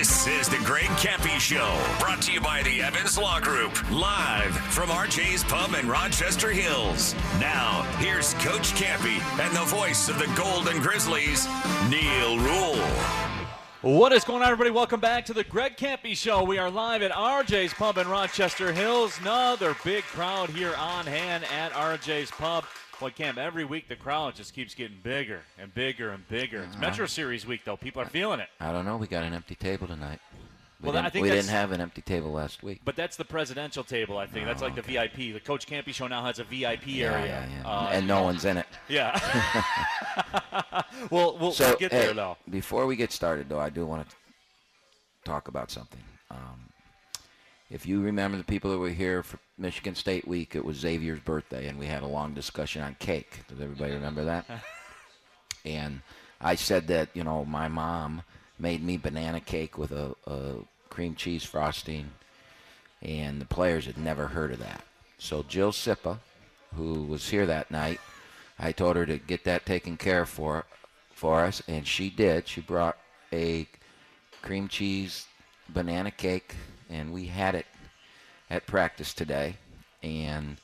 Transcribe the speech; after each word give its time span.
This 0.00 0.26
is 0.26 0.48
the 0.48 0.56
Greg 0.64 0.88
Kampe 0.96 1.38
Show, 1.38 1.78
brought 2.02 2.22
to 2.22 2.32
you 2.32 2.40
by 2.40 2.62
the 2.62 2.80
Evans 2.80 3.18
Law 3.18 3.38
Group, 3.38 3.90
live 3.90 4.56
from 4.72 4.88
RJ's 4.88 5.44
Pub 5.44 5.74
in 5.74 5.86
Rochester 5.90 6.48
Hills. 6.48 7.14
Now, 7.38 7.82
here's 7.98 8.32
Coach 8.34 8.72
Kampe 8.72 9.20
and 9.38 9.54
the 9.54 9.64
voice 9.64 10.08
of 10.08 10.18
the 10.18 10.26
Golden 10.34 10.80
Grizzlies, 10.80 11.46
Neil 11.90 12.38
Rule. 12.38 12.82
What 13.82 14.14
is 14.14 14.24
going 14.24 14.40
on, 14.40 14.48
everybody? 14.48 14.70
Welcome 14.70 15.00
back 15.00 15.26
to 15.26 15.34
the 15.34 15.44
Greg 15.44 15.76
Kampe 15.76 16.16
Show. 16.16 16.44
We 16.44 16.56
are 16.56 16.70
live 16.70 17.02
at 17.02 17.10
RJ's 17.10 17.74
Pub 17.74 17.98
in 17.98 18.08
Rochester 18.08 18.72
Hills. 18.72 19.18
Another 19.20 19.76
big 19.84 20.04
crowd 20.04 20.48
here 20.48 20.74
on 20.78 21.04
hand 21.04 21.44
at 21.44 21.72
RJ's 21.72 22.30
Pub. 22.30 22.64
Boy, 23.00 23.08
Camp, 23.08 23.38
every 23.38 23.64
week 23.64 23.88
the 23.88 23.96
crowd 23.96 24.34
just 24.34 24.52
keeps 24.52 24.74
getting 24.74 24.98
bigger 25.02 25.40
and 25.58 25.72
bigger 25.72 26.10
and 26.10 26.28
bigger. 26.28 26.62
It's 26.64 26.76
Metro 26.76 27.06
Series 27.06 27.46
week, 27.46 27.62
though. 27.64 27.78
People 27.78 28.02
are 28.02 28.06
feeling 28.06 28.40
it. 28.40 28.48
I 28.60 28.72
don't 28.72 28.84
know. 28.84 28.98
We 28.98 29.06
got 29.06 29.24
an 29.24 29.32
empty 29.32 29.54
table 29.54 29.86
tonight. 29.86 30.18
We, 30.82 30.84
Well, 30.84 30.92
didn't, 30.92 31.06
I 31.06 31.08
think 31.08 31.22
we 31.22 31.30
didn't 31.30 31.48
have 31.48 31.72
an 31.72 31.80
empty 31.80 32.02
table 32.02 32.30
last 32.30 32.62
week. 32.62 32.82
But 32.84 32.96
that's 32.96 33.16
the 33.16 33.24
presidential 33.24 33.84
table, 33.84 34.18
I 34.18 34.26
think. 34.26 34.44
That's 34.44 34.60
like 34.60 34.74
the 34.74 34.82
VIP. 34.82 35.32
The 35.32 35.40
Coach 35.40 35.66
Kampe 35.66 35.94
Show 35.94 36.08
now 36.08 36.22
has 36.24 36.40
a 36.40 36.44
VIP 36.44 36.88
yeah, 36.88 37.12
area. 37.12 37.26
yeah, 37.26 37.62
yeah. 37.62 37.66
Uh, 37.66 37.88
and 37.90 38.06
no 38.06 38.22
one's 38.22 38.44
in 38.44 38.58
it. 38.58 38.66
yeah. 38.88 39.18
well, 41.10 41.38
we'll, 41.38 41.52
So 41.52 41.68
we'll 41.68 41.78
get 41.78 41.92
hey, 41.92 42.00
there, 42.00 42.12
though. 42.12 42.36
before 42.50 42.84
we 42.84 42.96
get 42.96 43.12
started, 43.12 43.48
though, 43.48 43.60
I 43.60 43.70
do 43.70 43.86
want 43.86 44.10
to 44.10 44.16
talk 45.24 45.48
about 45.48 45.70
something. 45.70 46.00
Um, 46.30 46.68
if 47.70 47.86
you 47.86 48.02
remember 48.02 48.36
the 48.36 48.44
people 48.44 48.70
that 48.72 48.78
were 48.78 48.90
here 48.90 49.22
for 49.22 49.38
Michigan 49.60 49.94
State 49.94 50.26
Week, 50.26 50.56
it 50.56 50.64
was 50.64 50.78
Xavier's 50.78 51.20
birthday, 51.20 51.68
and 51.68 51.78
we 51.78 51.86
had 51.86 52.02
a 52.02 52.06
long 52.06 52.32
discussion 52.32 52.82
on 52.82 52.96
cake. 52.98 53.40
Does 53.48 53.60
everybody 53.60 53.92
remember 53.92 54.24
that? 54.24 54.46
and 55.64 56.00
I 56.40 56.54
said 56.54 56.86
that 56.88 57.10
you 57.12 57.22
know 57.22 57.44
my 57.44 57.68
mom 57.68 58.22
made 58.58 58.82
me 58.82 58.96
banana 58.96 59.40
cake 59.40 59.76
with 59.76 59.92
a, 59.92 60.14
a 60.26 60.54
cream 60.88 61.14
cheese 61.14 61.44
frosting, 61.44 62.10
and 63.02 63.40
the 63.40 63.44
players 63.46 63.84
had 63.84 63.98
never 63.98 64.28
heard 64.28 64.52
of 64.52 64.58
that. 64.60 64.82
So 65.18 65.42
Jill 65.42 65.72
Sippa, 65.72 66.18
who 66.74 67.02
was 67.02 67.28
here 67.28 67.44
that 67.44 67.70
night, 67.70 68.00
I 68.58 68.72
told 68.72 68.96
her 68.96 69.04
to 69.06 69.18
get 69.18 69.44
that 69.44 69.66
taken 69.66 69.98
care 69.98 70.22
of 70.22 70.30
for 70.30 70.64
for 71.14 71.44
us, 71.44 71.62
and 71.68 71.86
she 71.86 72.08
did. 72.08 72.48
She 72.48 72.62
brought 72.62 72.96
a 73.30 73.68
cream 74.40 74.68
cheese 74.68 75.26
banana 75.68 76.10
cake, 76.10 76.54
and 76.88 77.12
we 77.12 77.26
had 77.26 77.54
it 77.54 77.66
at 78.50 78.66
practice 78.66 79.14
today. 79.14 79.56
And 80.02 80.56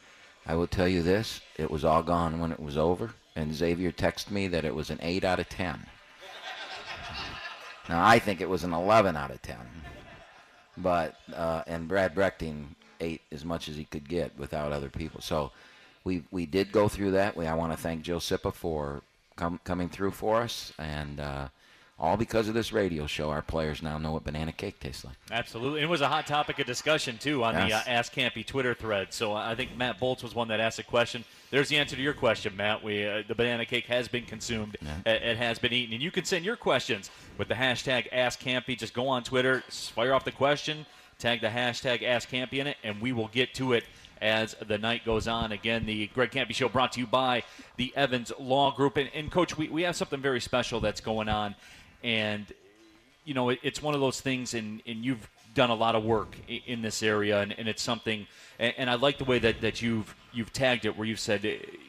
I 0.47 0.55
will 0.55 0.67
tell 0.67 0.89
you 0.89 1.03
this: 1.03 1.41
it 1.57 1.71
was 1.71 1.85
all 1.85 2.03
gone 2.03 2.41
when 2.41 2.53
it 2.53 2.61
was 2.61 2.77
over. 2.77 3.11
And 3.35 3.55
Xavier 3.55 3.93
texted 3.93 4.31
me 4.31 4.49
that 4.49 4.65
it 4.65 4.75
was 4.75 4.91
an 4.91 4.99
eight 5.03 5.25
out 5.25 5.41
of 5.41 5.49
ten. 5.49 5.87
Now 7.89 8.05
I 8.05 8.19
think 8.19 8.41
it 8.41 8.49
was 8.49 8.65
an 8.65 8.73
eleven 8.73 9.17
out 9.17 9.31
of 9.31 9.41
ten, 9.43 9.59
but 10.77 11.17
uh, 11.35 11.63
and 11.67 11.87
Brad 11.87 12.15
Brechting 12.15 12.65
ate 13.01 13.23
as 13.31 13.45
much 13.45 13.69
as 13.69 13.77
he 13.77 13.85
could 13.85 14.09
get 14.09 14.37
without 14.39 14.73
other 14.73 14.89
people. 14.89 15.21
So 15.21 15.53
we 16.03 16.25
we 16.31 16.47
did 16.47 16.73
go 16.73 16.89
through 16.89 17.13
that. 17.13 17.37
We 17.37 17.47
I 17.47 17.55
want 17.55 17.73
to 17.73 17.79
thank 17.79 18.03
Jill 18.03 18.21
Sippa 18.21 18.53
for 18.53 19.03
com- 19.37 19.61
coming 19.65 19.89
through 19.89 20.13
for 20.13 20.41
us, 20.43 20.73
and 20.79 21.21
uh, 21.21 21.49
all 21.99 22.19
because 22.19 22.47
of 22.47 22.55
this 22.55 22.73
radio 22.73 23.07
show, 23.07 23.31
our 23.31 23.41
players 23.41 23.83
now 23.83 23.97
know 23.97 24.13
what 24.13 24.25
banana 24.25 24.53
cake 24.53 24.79
tastes 24.81 25.05
like. 25.05 25.17
Absolutely. 25.31 25.81
It 25.81 25.89
was 25.89 26.03
a 26.03 26.09
hot 26.09 26.27
topic 26.27 26.59
of 26.59 26.67
discussion, 26.67 27.17
too, 27.17 27.43
on 27.43 27.55
the 27.55 27.73
uh, 27.73 27.81
Ask 27.87 28.15
Kampe 28.15 28.45
Twitter 28.45 28.75
thread. 28.75 29.15
So 29.15 29.33
I 29.33 29.55
think 29.55 29.75
Matt 29.77 29.99
Bolts 29.99 30.23
was 30.23 30.35
one 30.35 30.49
that 30.49 30.61
asked 30.61 30.79
a 30.79 30.83
question. 30.83 31.25
There's 31.51 31.71
the 31.71 31.79
answer 31.79 31.97
to 31.97 32.03
your 32.03 32.13
question, 32.13 32.55
Matt. 32.55 32.85
We 32.85 33.07
uh, 33.07 33.23
The 33.27 33.35
banana 33.35 33.65
cake 33.65 33.87
has 33.87 34.09
been 34.09 34.25
consumed, 34.25 34.77
it, 35.07 35.23
it 35.23 35.37
has 35.39 35.59
been 35.59 35.73
eaten. 35.73 35.95
And 35.95 36.03
you 36.03 36.11
can 36.11 36.27
send 36.27 36.45
your 36.45 36.57
questions 36.57 37.11
with 37.39 37.49
the 37.49 37.55
hashtag 37.55 38.09
Ask 38.13 38.41
Kampe. 38.41 38.79
Just 38.79 38.93
go 38.93 39.09
on 39.09 39.23
Twitter, 39.25 39.63
fire 39.71 40.13
off 40.13 40.25
the 40.25 40.33
question, 40.33 40.85
tag 41.19 41.41
the 41.41 41.49
hashtag 41.49 42.03
Ask 42.03 42.29
Kampe 42.29 42.55
in 42.55 42.67
it, 42.67 42.77
and 42.85 43.01
we 43.01 43.13
will 43.13 43.29
get 43.29 43.55
to 43.55 43.73
it 43.73 43.85
as 44.21 44.55
the 44.67 44.77
night 44.77 45.05
goes 45.05 45.29
on. 45.29 45.53
Again, 45.53 45.87
the 45.87 46.09
Greg 46.09 46.31
Kampe 46.31 46.55
Show 46.55 46.69
brought 46.69 46.93
to 46.93 47.01
you 47.01 47.07
by 47.07 47.43
the 47.77 47.93
Evans 47.97 48.33
Law 48.39 48.71
Group. 48.71 48.97
And, 48.99 49.11
and 49.15 49.31
Coach, 49.31 49.57
we, 49.57 49.69
we 49.69 49.83
have 49.83 49.97
something 49.97 50.21
very 50.21 50.41
special 50.41 50.81
that's 50.81 51.01
going 51.01 51.29
on. 51.29 51.55
And 52.03 52.47
you 53.25 53.35
know, 53.35 53.51
it, 53.51 53.59
it's 53.63 53.83
one 53.83 53.95
of 53.95 54.01
those 54.01 54.21
things, 54.21 54.55
and, 54.55 54.81
and 54.87 55.05
you've 55.05 55.29
done 55.55 55.71
a 55.71 55.75
lot 55.75 55.95
of 55.95 56.05
work 56.05 56.37
in, 56.49 56.81
this 56.83 57.03
area, 57.03 57.41
and, 57.41 57.59
and 57.59 57.67
it's 57.67 57.83
something, 57.83 58.27
and, 58.59 58.75
and 58.79 58.91
I 58.91 58.95
like 58.95 59.19
the 59.19 59.25
way 59.25 59.39
that, 59.41 59.61
that 59.63 59.83
you've 59.83 60.15
you've 60.33 60.53
tagged 60.53 60.85
it, 60.85 60.97
where 60.97 61.07
you've 61.07 61.21
said 61.21 61.45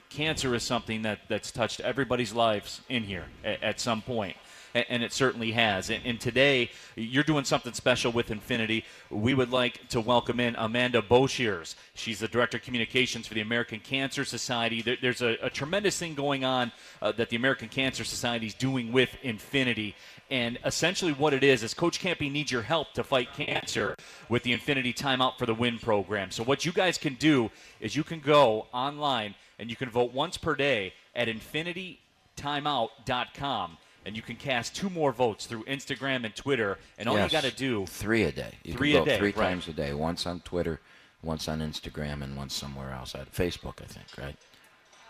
cancer 0.09 0.56
is 0.56 0.63
something 0.63 1.03
that, 1.03 1.19
that's 1.28 1.51
touched 1.51 1.79
everybody's 1.81 2.34
lives 2.34 2.81
in 2.90 3.03
here 3.03 3.25
at, 3.44 3.62
at 3.62 3.79
some 3.79 4.01
point. 4.01 4.35
And 4.73 5.03
it 5.03 5.13
certainly 5.13 5.51
has. 5.51 5.89
And, 5.89 6.19
today, 6.19 6.72
you're 6.95 7.23
doing 7.23 7.45
something 7.45 7.73
special 7.73 8.11
with 8.11 8.29
Infiniti. 8.29 8.83
We 9.09 9.33
would 9.33 9.51
like 9.51 9.88
to 9.89 10.01
welcome 10.01 10.39
in 10.39 10.55
Amanda 10.57 11.01
Boshiers. 11.01 11.75
She's 11.94 12.19
the 12.19 12.28
Director 12.28 12.57
of 12.57 12.63
Communications 12.63 13.27
for 13.27 13.33
the 13.33 13.41
American 13.41 13.79
Cancer 13.79 14.25
Society. 14.25 14.81
There, 14.81 14.97
there's 15.01 15.22
a, 15.22 15.38
a 15.41 15.50
tremendous 15.50 15.97
thing 15.97 16.16
going 16.16 16.44
on 16.44 16.72
uh, 17.01 17.11
that 17.13 17.29
the 17.29 17.35
American 17.35 17.69
Cancer 17.69 18.03
Society 18.03 18.47
is 18.47 18.53
doing 18.53 18.91
with 18.91 19.16
Infiniti. 19.23 19.94
And 20.29 20.59
essentially, 20.66 21.13
what 21.13 21.33
it 21.33 21.44
is 21.44 21.63
is 21.63 21.73
Coach 21.73 22.01
Kampe 22.01 22.29
needs 22.31 22.51
your 22.51 22.61
help 22.61 22.94
to 22.94 23.03
fight 23.03 23.33
cancer 23.33 23.95
with 24.27 24.44
the 24.44 24.56
Infiniti 24.56 24.94
Timeout 24.94 25.38
for 25.38 25.45
the 25.45 25.53
Win 25.53 25.79
program. 25.79 26.31
So, 26.31 26.44
what 26.44 26.66
you 26.66 26.73
guys 26.73 26.97
can 26.97 27.13
do 27.16 27.50
is 27.79 27.95
you 27.95 28.03
can 28.03 28.19
go 28.19 28.67
online 28.73 29.35
and 29.57 29.69
you 29.69 29.77
can 29.77 29.89
vote 29.89 30.13
once 30.13 30.38
per 30.38 30.56
day 30.56 30.94
at 31.16 31.29
infinititimeout.com. 31.29 33.77
And 34.07 34.16
you 34.16 34.22
can 34.22 34.38
cast 34.38 34.73
two 34.73 34.90
more 34.90 35.12
votes 35.12 35.47
through 35.47 35.63
Instagram 35.66 36.23
and 36.23 36.34
Twitter. 36.34 36.78
And 36.97 37.09
all 37.09 37.16
Yes. 37.18 37.29
you 37.29 37.38
got 37.38 37.44
to 37.44 37.53
do 37.56 37.85
Three 37.85 38.23
a 38.23 38.31
day. 38.31 38.53
You 38.63 38.73
Three 38.73 38.94
can 38.94 39.01
a 39.01 39.01
vote 39.01 39.06
day, 39.09 39.18
three 39.18 39.34
right. 39.34 39.50
times 39.50 39.68
a 39.68 39.73
day. 39.73 39.94
Once 39.94 40.25
on 40.25 40.40
Twitter, 40.40 40.79
once 41.22 41.50
on 41.50 41.59
Instagram, 41.59 42.23
and 42.23 42.38
once 42.38 42.53
somewhere 42.53 42.91
else. 42.94 43.13
At 43.16 43.34
Facebook, 43.34 43.81
I 43.84 43.85
think. 43.85 44.07
Right? 44.18 44.38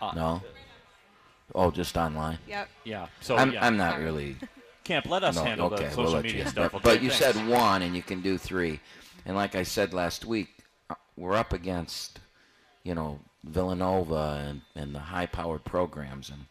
Uh, 0.02 0.12
no. 0.16 0.42
Oh, 1.54 1.70
just 1.70 1.96
online. 1.96 2.40
Yep. 2.48 2.70
Yeah. 2.86 3.08
So, 3.22 3.36
I'm, 3.38 3.54
yeah. 3.54 3.64
I'm 3.66 3.78
not 3.78 4.00
really. 4.00 4.36
Camp, 4.84 5.06
let 5.06 5.24
us 5.24 5.36
no, 5.36 5.44
handle 5.44 5.68
okay, 5.68 5.76
the 5.76 5.96
we'll 5.96 6.08
social 6.08 6.14
let 6.14 6.24
media 6.24 6.44
you. 6.44 6.50
stuff. 6.50 6.72
But, 6.72 6.78
okay? 6.80 6.96
but 6.96 7.04
you 7.04 7.10
Thanks. 7.12 7.38
said 7.38 7.48
one, 7.48 7.84
and 7.84 7.96
you 7.96 8.02
can 8.02 8.22
do 8.22 8.38
three. 8.38 8.80
And 9.28 9.36
like 9.36 9.54
I 9.54 9.62
said 9.64 9.94
last 9.94 10.26
week, 10.26 10.50
uh, 10.90 10.96
we're 11.16 11.36
up 11.36 11.54
against, 11.54 12.20
you 12.84 12.96
know, 12.96 13.20
Villanova 13.44 14.44
and, 14.48 14.62
and 14.76 14.96
the 14.96 15.00
high-powered 15.00 15.66
programs, 15.66 16.30
and 16.30 16.46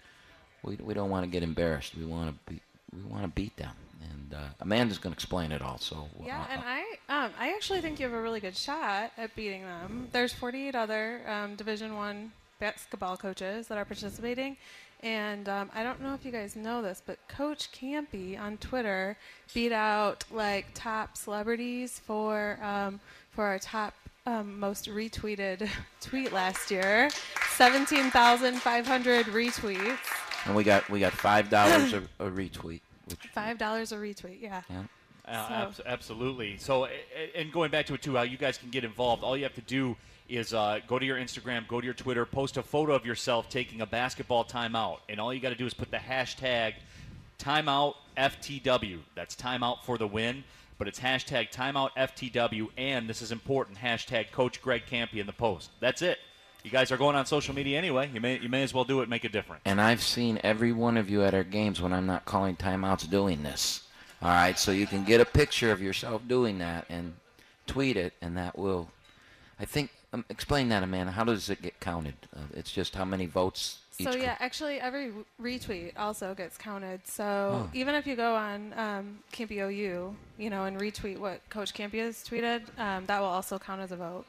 we, 0.62 0.76
we 0.76 0.94
don't 0.94 1.10
want 1.10 1.24
to 1.24 1.30
get 1.30 1.42
embarrassed. 1.42 1.94
We 1.96 2.04
want 2.04 2.30
to 2.30 2.52
be 2.52 2.60
we 2.94 3.02
want 3.02 3.24
to 3.24 3.28
beat 3.28 3.56
them. 3.56 3.72
And 4.02 4.34
uh, 4.34 4.48
Amanda's 4.60 4.98
going 4.98 5.12
to 5.12 5.16
explain 5.16 5.52
it 5.52 5.62
all. 5.62 5.78
So 5.78 6.08
Yeah, 6.24 6.40
uh, 6.40 6.46
and 6.52 6.62
I 6.64 6.80
um, 7.08 7.30
I 7.38 7.52
actually 7.52 7.80
think 7.80 7.98
you 7.98 8.06
have 8.06 8.14
a 8.14 8.20
really 8.20 8.40
good 8.40 8.56
shot 8.56 9.12
at 9.16 9.34
beating 9.34 9.62
them. 9.62 10.08
There's 10.12 10.32
48 10.32 10.74
other 10.74 11.20
um, 11.26 11.54
Division 11.56 11.96
One 11.96 12.32
basketball 12.58 13.16
coaches 13.16 13.68
that 13.68 13.78
are 13.78 13.84
participating, 13.84 14.56
and 15.02 15.48
um, 15.48 15.70
I 15.74 15.82
don't 15.82 16.00
know 16.00 16.14
if 16.14 16.24
you 16.24 16.32
guys 16.32 16.56
know 16.56 16.82
this, 16.82 17.02
but 17.04 17.18
Coach 17.28 17.70
Kampe 17.72 18.38
on 18.40 18.56
Twitter 18.58 19.16
beat 19.54 19.72
out 19.72 20.24
like 20.30 20.66
top 20.74 21.16
celebrities 21.16 22.00
for 22.04 22.58
um, 22.62 23.00
for 23.30 23.44
our 23.44 23.58
top 23.58 23.94
um, 24.26 24.58
most 24.58 24.86
retweeted 24.88 25.68
tweet 26.00 26.32
last 26.32 26.70
year. 26.70 27.10
17,500 27.56 29.26
retweets. 29.26 30.25
And 30.46 30.54
we 30.54 30.64
got 30.64 30.88
we 30.88 31.00
got 31.00 31.12
five 31.12 31.50
dollars 31.50 31.92
a, 31.92 32.02
a 32.18 32.30
retweet. 32.30 32.80
Which, 33.08 33.18
Five 33.32 33.58
dollars 33.58 33.92
a 33.92 33.96
retweet. 33.96 34.40
Yeah. 34.40 34.62
yeah. 34.70 34.82
Uh, 35.26 35.48
So- 35.48 35.54
abs- 35.54 35.80
absolutely. 35.86 36.56
So, 36.58 36.84
a- 36.86 36.90
a- 37.16 37.40
and 37.40 37.52
going 37.52 37.70
back 37.70 37.86
to 37.86 37.94
it 37.94 38.02
too, 38.02 38.16
how 38.16 38.22
you 38.22 38.36
guys 38.36 38.58
can 38.58 38.70
get 38.70 38.84
involved. 38.84 39.22
All 39.22 39.36
you 39.36 39.42
have 39.44 39.54
to 39.54 39.60
do 39.62 39.96
is 40.28 40.52
uh, 40.54 40.80
go 40.88 40.98
to 40.98 41.04
your 41.06 41.16
Instagram, 41.18 41.66
go 41.68 41.80
to 41.80 41.84
your 41.84 41.94
Twitter, 41.94 42.24
post 42.26 42.56
a 42.56 42.62
photo 42.62 42.94
of 42.94 43.06
yourself 43.06 43.48
taking 43.48 43.80
a 43.80 43.86
basketball 43.86 44.44
timeout, 44.44 44.98
and 45.08 45.20
all 45.20 45.32
you 45.32 45.38
got 45.40 45.50
to 45.50 45.54
do 45.56 45.66
is 45.66 45.74
put 45.74 45.90
the 45.92 45.96
hashtag 45.98 46.74
timeout 47.38 47.94
FTW. 48.16 48.98
That's 49.14 49.36
timeout 49.36 49.82
for 49.84 49.98
the 49.98 50.06
win, 50.06 50.42
but 50.78 50.88
it's 50.88 50.98
hashtag 50.98 51.52
timeout 51.52 51.90
FTW, 51.96 52.68
and 52.76 53.08
this 53.08 53.22
is 53.22 53.30
important 53.30 53.78
hashtag 53.78 54.32
Coach 54.32 54.60
Greg 54.62 54.82
Kampe 54.90 55.14
in 55.16 55.26
the 55.26 55.32
post. 55.32 55.70
That's 55.80 56.02
it. 56.02 56.18
You 56.66 56.72
guys 56.72 56.90
are 56.90 56.96
going 56.96 57.14
on 57.14 57.26
social 57.26 57.54
media 57.54 57.78
anyway. 57.78 58.10
You 58.12 58.20
may 58.20 58.40
you 58.40 58.48
may 58.48 58.64
as 58.64 58.74
well 58.74 58.82
do 58.82 59.00
it. 59.00 59.08
Make 59.08 59.22
a 59.22 59.28
difference. 59.28 59.62
And 59.64 59.80
I've 59.80 60.02
seen 60.02 60.40
every 60.42 60.72
one 60.72 60.96
of 60.96 61.08
you 61.08 61.22
at 61.22 61.32
our 61.32 61.44
games 61.44 61.80
when 61.80 61.92
I'm 61.92 62.06
not 62.06 62.24
calling 62.24 62.56
timeouts 62.56 63.08
doing 63.08 63.44
this. 63.44 63.84
All 64.20 64.30
right, 64.30 64.58
so 64.58 64.72
you 64.72 64.88
can 64.88 65.04
get 65.04 65.20
a 65.20 65.24
picture 65.24 65.70
of 65.70 65.80
yourself 65.80 66.22
doing 66.26 66.58
that 66.58 66.86
and 66.88 67.14
tweet 67.68 67.96
it, 67.96 68.14
and 68.20 68.36
that 68.36 68.58
will. 68.58 68.88
I 69.60 69.64
think. 69.64 69.90
Um, 70.12 70.24
explain 70.28 70.68
that, 70.70 70.82
Amanda. 70.82 71.12
How 71.12 71.22
does 71.22 71.50
it 71.50 71.62
get 71.62 71.78
counted? 71.78 72.14
Uh, 72.34 72.40
it's 72.54 72.72
just 72.72 72.96
how 72.96 73.04
many 73.04 73.26
votes. 73.26 73.78
Each 73.98 74.06
So 74.06 74.12
co- 74.14 74.18
yeah, 74.18 74.34
actually 74.40 74.80
every 74.80 75.12
retweet 75.40 75.92
also 75.96 76.34
gets 76.34 76.56
counted. 76.58 77.06
So 77.06 77.24
Oh. 77.64 77.70
even 77.74 77.94
if 77.94 78.08
you 78.08 78.16
go 78.16 78.34
on 78.34 78.72
um, 78.76 79.18
Kampe 79.32 79.52
OU, 79.58 80.16
you 80.38 80.50
know, 80.50 80.64
and 80.64 80.80
retweet 80.80 81.18
what 81.18 81.48
Coach 81.48 81.74
Kampe 81.74 81.98
has 82.00 82.24
tweeted, 82.28 82.62
um, 82.78 83.06
that 83.06 83.20
will 83.20 83.28
also 83.28 83.56
count 83.58 83.80
as 83.82 83.92
a 83.92 83.96
vote. 83.96 84.26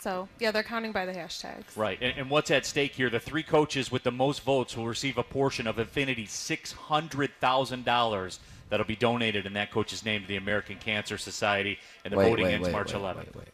So 0.00 0.28
yeah, 0.38 0.50
they're 0.50 0.62
counting 0.62 0.92
by 0.92 1.06
the 1.06 1.12
hashtags. 1.12 1.76
Right, 1.76 1.98
and, 2.00 2.14
and 2.16 2.30
what's 2.30 2.50
at 2.50 2.64
stake 2.64 2.94
here? 2.94 3.10
The 3.10 3.20
three 3.20 3.42
coaches 3.42 3.90
with 3.90 4.04
the 4.04 4.12
most 4.12 4.42
votes 4.42 4.76
will 4.76 4.86
receive 4.86 5.18
a 5.18 5.22
portion 5.22 5.66
of 5.66 5.76
Infiniti's 5.76 6.30
six 6.30 6.72
hundred 6.72 7.30
thousand 7.40 7.84
dollars 7.84 8.38
that'll 8.70 8.86
be 8.86 8.96
donated 8.96 9.46
in 9.46 9.54
that 9.54 9.70
coach's 9.70 10.04
name 10.04 10.22
to 10.22 10.28
the 10.28 10.36
American 10.36 10.76
Cancer 10.76 11.18
Society, 11.18 11.78
and 12.04 12.12
the 12.12 12.18
Wait, 12.18 12.28
voting 12.28 12.44
wait, 12.46 12.54
ends 12.54 12.66
wait, 12.66 12.72
March 12.72 12.94
wait, 12.94 13.02
11th. 13.02 13.44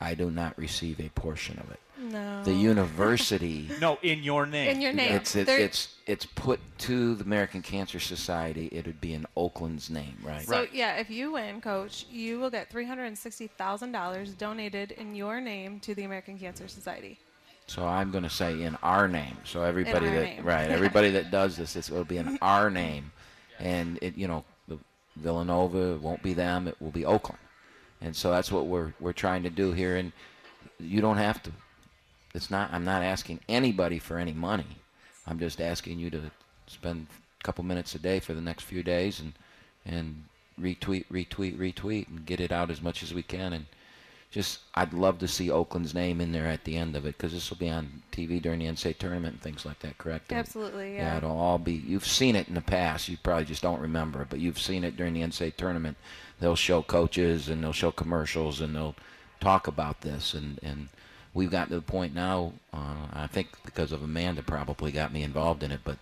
Wait, 0.00 0.06
wait. 0.08 0.10
I 0.10 0.14
do 0.14 0.30
not 0.30 0.56
receive 0.58 1.00
a 1.00 1.08
portion 1.10 1.58
of 1.58 1.70
it. 1.70 1.80
No. 1.98 2.42
The 2.44 2.52
university. 2.52 3.70
No, 3.80 3.98
in 4.02 4.22
your 4.22 4.46
name. 4.46 4.70
In 4.76 4.80
your 4.80 4.92
name. 4.92 5.12
It's 5.14 5.34
it's, 5.34 5.50
it's 5.50 5.94
it's 6.06 6.26
put 6.26 6.60
to 6.78 7.14
the 7.14 7.24
American 7.24 7.62
Cancer 7.62 7.98
Society. 7.98 8.66
It 8.66 8.86
would 8.86 9.00
be 9.00 9.14
in 9.14 9.26
Oakland's 9.36 9.88
name, 9.90 10.16
right? 10.22 10.42
So 10.42 10.52
Right. 10.52 10.70
yeah, 10.74 10.96
if 10.96 11.10
you 11.10 11.32
win, 11.32 11.60
Coach, 11.60 12.06
you 12.10 12.38
will 12.38 12.50
get 12.50 12.70
three 12.70 12.84
hundred 12.86 13.04
and 13.06 13.16
sixty 13.18 13.46
thousand 13.46 13.92
dollars 13.92 14.32
donated 14.34 14.92
in 14.92 15.14
your 15.14 15.40
name 15.40 15.80
to 15.80 15.94
the 15.94 16.04
American 16.04 16.38
Cancer 16.38 16.68
Society. 16.68 17.18
So 17.66 17.84
I'm 17.86 18.10
going 18.12 18.22
to 18.24 18.30
say 18.30 18.62
in 18.62 18.76
our 18.82 19.08
name. 19.08 19.38
So 19.44 19.62
everybody 19.62 20.06
our 20.06 20.14
that 20.14 20.22
name. 20.22 20.44
right, 20.44 20.70
everybody 20.70 21.10
that 21.12 21.30
does 21.32 21.56
this, 21.56 21.72
this 21.72 21.90
will 21.90 22.04
be 22.04 22.18
in 22.18 22.38
our 22.42 22.70
name, 22.70 23.10
and 23.58 23.98
it 24.02 24.16
you 24.16 24.28
know, 24.28 24.44
the 24.68 24.78
Villanova 25.16 25.94
it 25.94 26.00
won't 26.02 26.22
be 26.22 26.34
them. 26.34 26.68
It 26.68 26.76
will 26.80 26.92
be 26.92 27.04
Oakland, 27.04 27.40
and 28.00 28.14
so 28.14 28.30
that's 28.30 28.52
what 28.52 28.66
we're 28.66 28.92
we're 29.00 29.12
trying 29.12 29.42
to 29.44 29.50
do 29.50 29.72
here. 29.72 29.96
And 29.96 30.12
you 30.78 31.00
don't 31.00 31.16
have 31.18 31.42
to. 31.44 31.52
It's 32.34 32.50
not. 32.50 32.72
I'm 32.72 32.84
not 32.84 33.02
asking 33.02 33.40
anybody 33.48 33.98
for 33.98 34.18
any 34.18 34.32
money. 34.32 34.66
I'm 35.26 35.38
just 35.38 35.60
asking 35.60 35.98
you 35.98 36.10
to 36.10 36.30
spend 36.66 37.06
a 37.40 37.44
couple 37.44 37.64
minutes 37.64 37.94
a 37.94 37.98
day 37.98 38.20
for 38.20 38.34
the 38.34 38.40
next 38.40 38.64
few 38.64 38.82
days 38.82 39.20
and 39.20 39.32
and 39.84 40.24
retweet, 40.60 41.06
retweet, 41.10 41.56
retweet, 41.56 42.08
and 42.08 42.26
get 42.26 42.40
it 42.40 42.52
out 42.52 42.70
as 42.70 42.82
much 42.82 43.02
as 43.02 43.14
we 43.14 43.22
can. 43.22 43.52
And 43.52 43.66
just, 44.30 44.60
I'd 44.74 44.92
love 44.92 45.18
to 45.20 45.28
see 45.28 45.50
Oakland's 45.50 45.94
name 45.94 46.20
in 46.20 46.32
there 46.32 46.46
at 46.46 46.64
the 46.64 46.76
end 46.76 46.96
of 46.96 47.06
it 47.06 47.16
because 47.16 47.32
this 47.32 47.48
will 47.50 47.56
be 47.56 47.70
on 47.70 48.02
TV 48.12 48.42
during 48.42 48.58
the 48.58 48.66
NCAA 48.66 48.98
tournament 48.98 49.34
and 49.34 49.42
things 49.42 49.64
like 49.64 49.78
that. 49.80 49.98
Correct? 49.98 50.32
Absolutely, 50.32 50.94
Yeah, 50.94 51.12
yeah. 51.12 51.16
it'll 51.18 51.38
all 51.38 51.58
be. 51.58 51.72
You've 51.74 52.06
seen 52.06 52.36
it 52.36 52.48
in 52.48 52.54
the 52.54 52.60
past. 52.60 53.08
You 53.08 53.16
probably 53.22 53.44
just 53.44 53.62
don't 53.62 53.80
remember 53.80 54.22
it, 54.22 54.28
but 54.28 54.40
you've 54.40 54.58
seen 54.58 54.82
it 54.84 54.96
during 54.96 55.14
the 55.14 55.22
NCAA 55.22 55.56
tournament. 55.56 55.96
They'll 56.40 56.56
show 56.56 56.82
coaches 56.82 57.48
and 57.48 57.62
they'll 57.62 57.72
show 57.72 57.90
commercials 57.90 58.60
and 58.60 58.74
they'll 58.74 58.96
talk 59.40 59.66
about 59.66 60.00
this 60.00 60.34
and 60.34 60.58
and 60.62 60.88
we've 61.34 61.50
gotten 61.50 61.68
to 61.68 61.76
the 61.76 61.82
point 61.82 62.14
now. 62.14 62.52
Uh, 62.72 63.06
I 63.12 63.26
think 63.26 63.48
because 63.64 63.92
of 63.92 64.02
Amanda 64.02 64.42
probably 64.42 64.90
got 64.90 65.12
me 65.12 65.22
involved 65.22 65.62
in 65.62 65.70
it, 65.70 65.80
but 65.84 65.98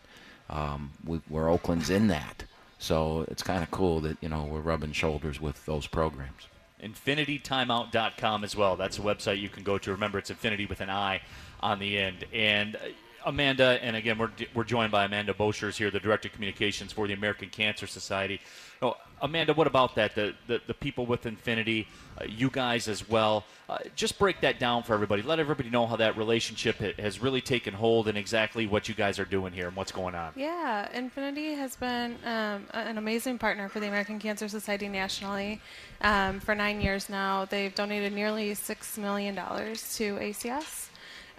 um, 0.49 0.93
we, 1.05 1.19
where 1.29 1.49
Oakland's 1.49 1.91
in 1.91 2.07
that, 2.09 2.45
so 2.79 3.25
it's 3.29 3.43
kind 3.43 3.63
of 3.63 3.71
cool 3.71 4.01
that 4.01 4.17
you 4.21 4.29
know 4.29 4.45
we're 4.45 4.61
rubbing 4.61 4.93
shoulders 4.93 5.41
with 5.41 5.65
those 5.67 5.87
programs. 5.87 6.49
infinititimeout.com 6.83 8.45
as 8.45 8.55
well. 8.57 8.77
That's 8.77 8.99
a 8.99 9.03
website 9.03 9.41
you 9.41 9.49
can 9.49 9.65
go 9.65 9.79
to. 9.79 9.91
Remember, 9.91 10.19
it's 10.19 10.31
infiniti 10.31 10.69
with 10.69 10.81
an 10.81 10.91
I 10.91 11.21
on 11.61 11.79
the 11.79 11.99
end. 11.99 12.25
And 12.33 12.77
uh, 12.77 12.79
Amanda, 13.27 13.79
and 13.83 13.97
again, 13.97 14.19
we're, 14.19 14.31
we're 14.55 14.65
joined 14.65 14.93
by 14.93 15.05
Amanda 15.05 15.33
Boschers 15.33 15.77
here, 15.77 15.91
the 15.91 15.99
Director 15.99 16.29
of 16.29 16.35
Communications 16.35 16.93
for 16.93 17.07
the 17.07 17.15
American 17.15 17.49
Cancer 17.49 17.87
Society. 17.87 18.41
Oh, 18.83 18.97
Amanda, 19.23 19.55
what 19.55 19.67
about 19.67 19.95
that? 19.95 20.15
The, 20.15 20.35
the, 20.47 20.61
the 20.67 20.75
people 20.75 21.07
with 21.07 21.25
Infiniti, 21.25 21.87
uh, 22.21 22.25
you 22.29 22.51
guys 22.51 22.89
as 22.89 23.09
well. 23.09 23.45
Uh, 23.69 23.79
just 23.97 24.19
break 24.19 24.41
that 24.43 24.59
down 24.59 24.83
for 24.83 24.93
everybody. 24.93 25.23
Let 25.23 25.39
everybody 25.39 25.71
know 25.71 25.87
how 25.87 25.97
that 25.97 26.17
relationship 26.17 26.77
ha- 26.79 26.93
has 26.99 27.21
really 27.21 27.41
taken 27.41 27.73
hold 27.73 28.09
and 28.09 28.19
exactly 28.19 28.67
what 28.67 28.89
you 28.89 28.95
guys 28.95 29.19
are 29.19 29.25
doing 29.25 29.53
here 29.53 29.69
and 29.69 29.77
what's 29.77 29.93
going 29.93 30.15
on. 30.15 30.33
Yeah, 30.37 30.89
Infiniti 30.95 31.57
has 31.57 31.77
been 31.77 32.17
um, 32.25 32.67
an 32.73 32.99
amazing 32.99 33.39
partner 33.39 33.69
for 33.69 33.81
the 33.81 33.89
American 33.89 34.19
Cancer 34.19 34.49
Society 34.49 34.89
nationally 34.89 35.61
um, 36.03 36.41
for 36.41 36.55
nine 36.55 36.81
years 36.83 37.09
now. 37.09 37.47
They've 37.47 37.75
donated 37.75 38.13
nearly 38.13 38.53
$6 38.53 38.99
million 38.99 39.35
to 39.35 39.41
ACS. 39.41 40.89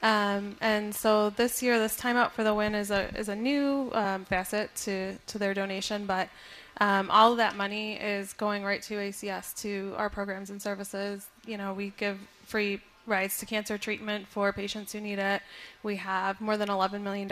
Um, 0.02 0.56
and 0.62 0.94
so 0.94 1.30
this 1.32 1.64
year, 1.64 1.80
this 1.80 2.00
timeout 2.00 2.32
for 2.32 2.44
the 2.44 2.54
win 2.54 2.76
is 2.76 2.92
a 2.92 3.08
is 3.18 3.30
a 3.30 3.36
new 3.36 3.90
um, 3.94 4.26
facet 4.26 4.76
to 4.84 5.16
to 5.28 5.40
their 5.40 5.54
donation, 5.54 6.06
but 6.06 6.30
um, 6.82 7.10
all 7.10 7.32
of 7.32 7.38
that 7.38 7.56
money 7.56 7.94
is 7.94 8.34
going 8.34 8.64
right 8.64 8.82
to 8.84 8.96
ACS 8.96 9.56
to 9.62 9.94
our 9.98 10.10
programs 10.10 10.50
and 10.50 10.62
services. 10.62 11.28
You 11.46 11.58
know, 11.58 11.74
we 11.74 11.94
give 11.98 12.20
free 12.46 12.82
rides 13.08 13.38
to 13.38 13.46
cancer 13.46 13.78
treatment 13.78 14.28
for 14.28 14.52
patients 14.52 14.92
who 14.92 15.00
need 15.00 15.20
it. 15.20 15.42
We 15.84 15.96
have 15.98 16.42
more 16.42 16.58
than 16.58 16.70
$11 16.70 17.02
million 17.02 17.32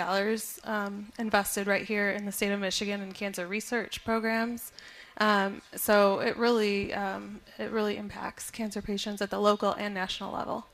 um, 0.64 1.12
invested 1.18 1.68
right 1.68 1.86
here 1.86 2.12
in 2.12 2.26
the 2.26 2.32
state 2.32 2.52
of 2.52 2.60
Michigan 2.60 3.02
in 3.02 3.12
cancer 3.12 3.48
research 3.48 4.04
programs. 4.06 4.72
Um, 5.18 5.62
so 5.76 6.20
it 6.20 6.38
really 6.38 6.94
um, 6.94 7.42
it 7.60 7.70
really 7.70 7.98
impacts 7.98 8.50
cancer 8.50 8.82
patients 8.82 9.22
at 9.22 9.30
the 9.30 9.40
local 9.40 9.74
and 9.74 9.94
national 9.94 10.34
level. 10.34 10.66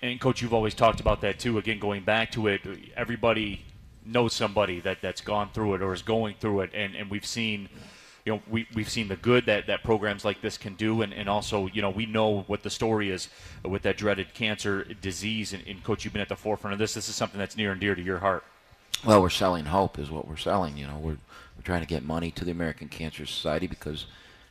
And 0.00 0.20
coach, 0.20 0.40
you've 0.40 0.54
always 0.54 0.74
talked 0.74 1.00
about 1.00 1.20
that 1.22 1.38
too. 1.38 1.58
Again, 1.58 1.78
going 1.78 2.04
back 2.04 2.30
to 2.32 2.46
it, 2.46 2.62
everybody 2.96 3.64
knows 4.04 4.32
somebody 4.32 4.80
that 4.80 5.00
that's 5.00 5.20
gone 5.20 5.50
through 5.52 5.74
it 5.74 5.82
or 5.82 5.92
is 5.92 6.02
going 6.02 6.36
through 6.40 6.60
it, 6.60 6.70
and, 6.74 6.94
and 6.94 7.10
we've 7.10 7.26
seen, 7.26 7.68
you 8.24 8.32
know, 8.32 8.42
we 8.50 8.66
we've 8.74 8.88
seen 8.88 9.08
the 9.08 9.16
good 9.16 9.46
that 9.46 9.66
that 9.66 9.84
programs 9.84 10.24
like 10.24 10.40
this 10.40 10.56
can 10.56 10.74
do, 10.74 11.02
and, 11.02 11.12
and 11.12 11.28
also, 11.28 11.66
you 11.66 11.82
know, 11.82 11.90
we 11.90 12.06
know 12.06 12.40
what 12.46 12.62
the 12.62 12.70
story 12.70 13.10
is 13.10 13.28
with 13.62 13.82
that 13.82 13.98
dreaded 13.98 14.32
cancer 14.32 14.84
disease. 15.02 15.52
And, 15.52 15.62
and 15.66 15.84
coach, 15.84 16.04
you've 16.04 16.14
been 16.14 16.22
at 16.22 16.30
the 16.30 16.36
forefront 16.36 16.72
of 16.72 16.78
this. 16.78 16.94
This 16.94 17.08
is 17.08 17.14
something 17.14 17.38
that's 17.38 17.56
near 17.56 17.72
and 17.72 17.80
dear 17.80 17.94
to 17.94 18.02
your 18.02 18.18
heart. 18.18 18.44
Well, 19.04 19.20
we're 19.20 19.28
selling 19.28 19.66
hope, 19.66 19.98
is 19.98 20.10
what 20.10 20.26
we're 20.26 20.36
selling. 20.36 20.78
You 20.78 20.86
know, 20.86 20.96
we're 20.98 21.18
we're 21.56 21.64
trying 21.64 21.82
to 21.82 21.86
get 21.86 22.02
money 22.02 22.30
to 22.30 22.44
the 22.44 22.50
American 22.50 22.88
Cancer 22.88 23.26
Society 23.26 23.66
because 23.66 24.06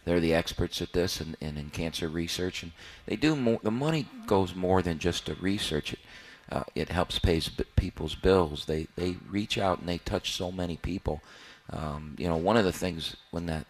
they're 0.06 0.20
the 0.20 0.36
experts 0.36 0.80
at 0.82 0.94
this 0.94 1.20
and, 1.20 1.36
and 1.42 1.58
in 1.58 1.72
cancer 1.72 2.08
research, 2.08 2.62
and 2.62 2.74
they 3.08 3.16
do 3.16 3.36
more. 3.36 3.60
The 3.64 3.72
money 3.72 4.08
goes 4.28 4.54
more 4.54 4.84
than 4.84 5.00
just 5.00 5.26
to 5.26 5.36
research 5.36 5.94
it. 5.94 6.00
Uh, 6.52 6.64
it 6.76 6.90
helps 6.90 7.18
pay 7.18 7.42
people's 7.76 8.14
bills. 8.14 8.66
They 8.66 8.88
they 8.96 9.16
reach 9.28 9.58
out 9.58 9.80
and 9.80 9.90
they 9.90 9.98
touch 9.98 10.34
so 10.34 10.52
many 10.52 10.78
people. 10.78 11.22
Um, 11.70 12.16
you 12.18 12.28
know, 12.28 12.38
one 12.38 12.58
of 12.58 12.66
the 12.66 12.72
things 12.72 13.16
when 13.32 13.46
that 13.48 13.66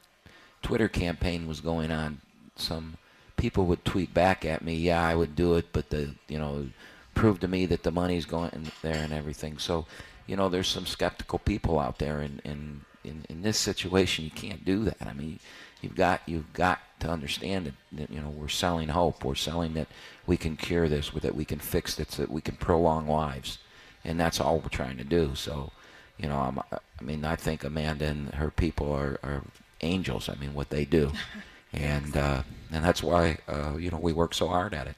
Twitter 0.62 0.88
campaign 0.88 1.48
was 1.48 1.62
going 1.62 1.92
on, 1.92 2.22
some 2.56 2.98
people 3.38 3.66
would 3.66 3.86
tweet 3.86 4.14
back 4.14 4.46
at 4.46 4.64
me, 4.64 4.76
"Yeah, 4.76 5.06
I 5.06 5.16
would 5.16 5.36
do 5.36 5.56
it," 5.56 5.68
but 5.74 5.90
the 5.90 6.16
you 6.28 6.40
know, 6.40 6.70
prove 7.14 7.40
to 7.42 7.48
me 7.48 7.66
that 7.68 7.84
the 7.84 7.92
money's 7.92 8.26
going 8.26 8.72
there 8.82 9.04
and 9.04 9.14
everything. 9.14 9.58
So, 9.58 9.86
you 10.28 10.36
know, 10.36 10.50
there's 10.50 10.68
some 10.68 10.86
skeptical 10.86 11.40
people 11.40 11.80
out 11.80 12.00
there, 12.00 12.20
and 12.20 12.42
in, 12.44 12.82
in 13.04 13.26
in 13.30 13.42
this 13.42 13.58
situation, 13.60 14.26
you 14.26 14.32
can't 14.32 14.66
do 14.66 14.84
that. 14.86 15.06
I 15.06 15.14
mean, 15.14 15.40
you've 15.82 15.96
got 15.96 16.22
you've 16.26 16.54
got 16.54 16.80
to 17.02 17.10
understand 17.10 17.68
that, 17.68 17.74
that 17.92 18.12
you 18.12 18.22
know 18.22 18.30
we're 18.30 18.48
selling 18.48 18.90
hope. 18.90 19.24
We're 19.24 19.36
selling 19.36 19.74
that 19.76 19.88
we 20.26 20.38
can 20.38 20.56
cure 20.56 20.88
this, 20.90 21.10
that 21.10 21.36
we 21.36 21.46
can 21.46 21.60
fix 21.60 21.96
this, 21.96 22.16
that 22.16 22.32
we 22.32 22.42
can 22.42 22.56
prolong 22.56 23.08
lives, 23.08 23.60
and 24.04 24.20
that's 24.20 24.40
all 24.40 24.60
we're 24.60 24.70
trying 24.70 24.98
to 24.98 25.04
do. 25.04 25.36
So, 25.36 25.72
you 26.18 26.28
know, 26.28 26.38
I'm, 26.38 26.60
I 27.04 27.06
mean, 27.06 27.26
I 27.26 27.36
think 27.36 27.66
Amanda 27.66 28.06
and 28.06 28.34
her 28.36 28.50
people 28.50 28.92
are, 28.94 29.20
are 29.24 29.44
angels. 29.82 30.30
I 30.30 30.36
mean, 30.36 30.54
what 30.54 30.70
they 30.70 30.86
do, 30.86 31.12
and 31.74 32.16
uh, 32.16 32.44
and 32.72 32.84
that's 32.84 33.04
why 33.04 33.40
uh, 33.48 33.76
you 33.78 33.92
know 33.92 33.98
we 33.98 34.14
work 34.14 34.34
so 34.34 34.48
hard 34.48 34.74
at 34.74 34.88
it. 34.88 34.96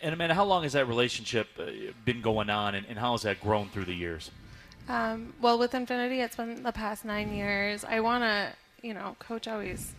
And 0.00 0.14
Amanda, 0.14 0.34
how 0.34 0.44
long 0.44 0.62
has 0.62 0.74
that 0.74 0.86
relationship 0.86 1.48
uh, 1.58 1.64
been 2.04 2.22
going 2.22 2.50
on, 2.50 2.74
and, 2.76 2.86
and 2.86 2.98
how 2.98 3.12
has 3.12 3.22
that 3.22 3.40
grown 3.40 3.68
through 3.68 3.86
the 3.86 3.94
years? 3.94 4.30
Um, 4.88 5.34
well, 5.40 5.58
with 5.58 5.72
Infiniti, 5.72 6.20
it's 6.22 6.36
been 6.36 6.62
the 6.62 6.72
past 6.72 7.04
nine 7.04 7.34
years. 7.34 7.84
I 7.84 8.00
want 8.00 8.22
to, 8.22 8.52
you 8.80 8.94
know, 8.94 9.16
Coach 9.18 9.48
always 9.48 9.94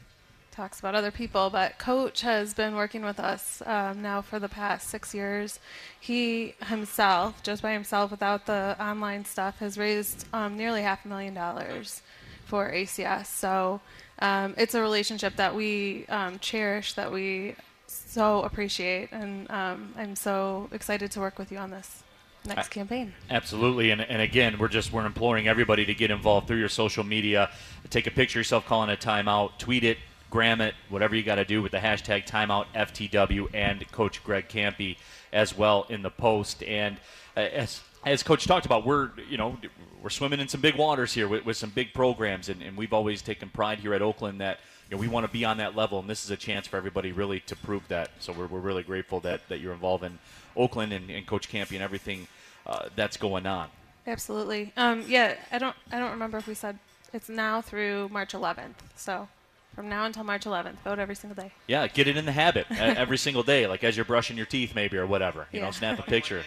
talks 0.51 0.79
about 0.79 0.95
other 0.95 1.11
people, 1.11 1.49
but 1.49 1.77
Coach 1.77 2.21
has 2.21 2.53
been 2.53 2.75
working 2.75 3.03
with 3.03 3.19
us 3.19 3.61
um, 3.65 4.01
now 4.01 4.21
for 4.21 4.39
the 4.39 4.49
past 4.49 4.89
six 4.89 5.13
years. 5.13 5.59
He 5.99 6.55
himself, 6.67 7.41
just 7.43 7.61
by 7.61 7.73
himself, 7.73 8.11
without 8.11 8.45
the 8.45 8.75
online 8.79 9.25
stuff, 9.25 9.59
has 9.59 9.77
raised 9.77 10.25
um, 10.33 10.57
nearly 10.57 10.81
half 10.81 11.05
a 11.05 11.07
million 11.07 11.33
dollars 11.33 12.01
for 12.45 12.71
ACS. 12.71 13.27
So 13.27 13.79
um, 14.19 14.55
it's 14.57 14.75
a 14.75 14.81
relationship 14.81 15.35
that 15.37 15.55
we 15.55 16.05
um, 16.07 16.39
cherish, 16.39 16.93
that 16.93 17.11
we 17.11 17.55
so 17.87 18.43
appreciate, 18.43 19.11
and 19.11 19.49
um, 19.49 19.93
I'm 19.97 20.15
so 20.15 20.69
excited 20.71 21.11
to 21.11 21.19
work 21.19 21.39
with 21.39 21.51
you 21.51 21.57
on 21.57 21.71
this 21.71 22.03
next 22.45 22.67
I- 22.67 22.69
campaign. 22.69 23.13
Absolutely, 23.29 23.91
and, 23.91 24.01
and 24.01 24.21
again, 24.21 24.57
we're 24.59 24.67
just 24.67 24.91
we're 24.91 25.05
imploring 25.05 25.47
everybody 25.47 25.85
to 25.85 25.93
get 25.93 26.11
involved 26.11 26.47
through 26.47 26.59
your 26.59 26.69
social 26.69 27.03
media. 27.03 27.49
Take 27.89 28.07
a 28.07 28.11
picture 28.11 28.39
of 28.39 28.41
yourself 28.41 28.65
calling 28.65 28.89
a 28.89 28.95
timeout, 28.95 29.57
tweet 29.57 29.83
it, 29.83 29.97
gram 30.29 30.61
it, 30.61 30.75
whatever 30.89 31.15
you 31.15 31.23
got 31.23 31.35
to 31.35 31.45
do 31.45 31.61
with 31.61 31.71
the 31.71 31.79
hashtag 31.79 32.27
timeout 32.27 32.65
FTW 32.75 33.47
and 33.53 33.89
Coach 33.91 34.23
Greg 34.23 34.47
Kampe 34.47 34.97
as 35.33 35.57
well 35.57 35.85
in 35.89 36.01
the 36.01 36.09
post. 36.09 36.63
And 36.63 36.97
uh, 37.35 37.41
as 37.41 37.81
as 38.05 38.23
Coach 38.23 38.45
talked 38.45 38.65
about, 38.65 38.85
we're 38.85 39.11
you 39.29 39.37
know 39.37 39.57
we're 40.01 40.09
swimming 40.09 40.39
in 40.39 40.47
some 40.47 40.61
big 40.61 40.75
waters 40.75 41.13
here 41.13 41.27
with, 41.27 41.45
with 41.45 41.57
some 41.57 41.69
big 41.69 41.93
programs, 41.93 42.49
and, 42.49 42.61
and 42.61 42.77
we've 42.77 42.93
always 42.93 43.21
taken 43.21 43.49
pride 43.49 43.79
here 43.79 43.93
at 43.93 44.01
Oakland 44.01 44.39
that 44.41 44.59
you 44.89 44.95
know, 44.95 45.01
we 45.01 45.07
want 45.07 45.25
to 45.25 45.31
be 45.31 45.45
on 45.45 45.57
that 45.57 45.75
level, 45.75 45.99
and 45.99 46.09
this 46.09 46.23
is 46.23 46.31
a 46.31 46.37
chance 46.37 46.67
for 46.67 46.77
everybody 46.77 47.11
really 47.11 47.41
to 47.41 47.55
prove 47.55 47.87
that. 47.89 48.09
So 48.19 48.33
we're, 48.33 48.47
we're 48.47 48.59
really 48.59 48.83
grateful 48.83 49.19
that, 49.21 49.47
that 49.49 49.59
you're 49.59 49.73
involved 49.73 50.03
in 50.03 50.17
Oakland 50.55 50.93
and, 50.93 51.09
and 51.09 51.27
Coach 51.27 51.51
Kampe 51.51 51.73
and 51.73 51.83
everything 51.83 52.27
uh, 52.65 52.87
that's 52.95 53.17
going 53.17 53.45
on. 53.45 53.69
Absolutely. 54.07 54.73
Um, 54.77 55.03
yeah, 55.07 55.35
I 55.51 55.59
don't. 55.59 55.75
I 55.91 55.99
don't 55.99 56.11
remember 56.11 56.37
if 56.37 56.47
we 56.47 56.55
said 56.55 56.79
it's 57.13 57.29
now 57.29 57.61
through 57.61 58.09
March 58.09 58.33
11th. 58.33 58.75
So 58.95 59.27
from 59.73 59.89
now 59.89 60.05
until 60.05 60.23
March 60.23 60.45
11th, 60.45 60.77
vote 60.83 60.99
every 60.99 61.15
single 61.15 61.41
day. 61.41 61.51
Yeah, 61.67 61.87
get 61.87 62.07
it 62.07 62.17
in 62.17 62.25
the 62.25 62.31
habit 62.31 62.65
every 62.71 63.17
single 63.17 63.43
day, 63.43 63.67
like 63.67 63.83
as 63.83 63.95
you're 63.95 64.05
brushing 64.05 64.37
your 64.37 64.45
teeth, 64.45 64.73
maybe 64.75 64.97
or 64.97 65.05
whatever. 65.07 65.47
You 65.51 65.61
know, 65.61 65.71
snap 65.71 65.99
a 65.99 66.03
picture. 66.03 66.43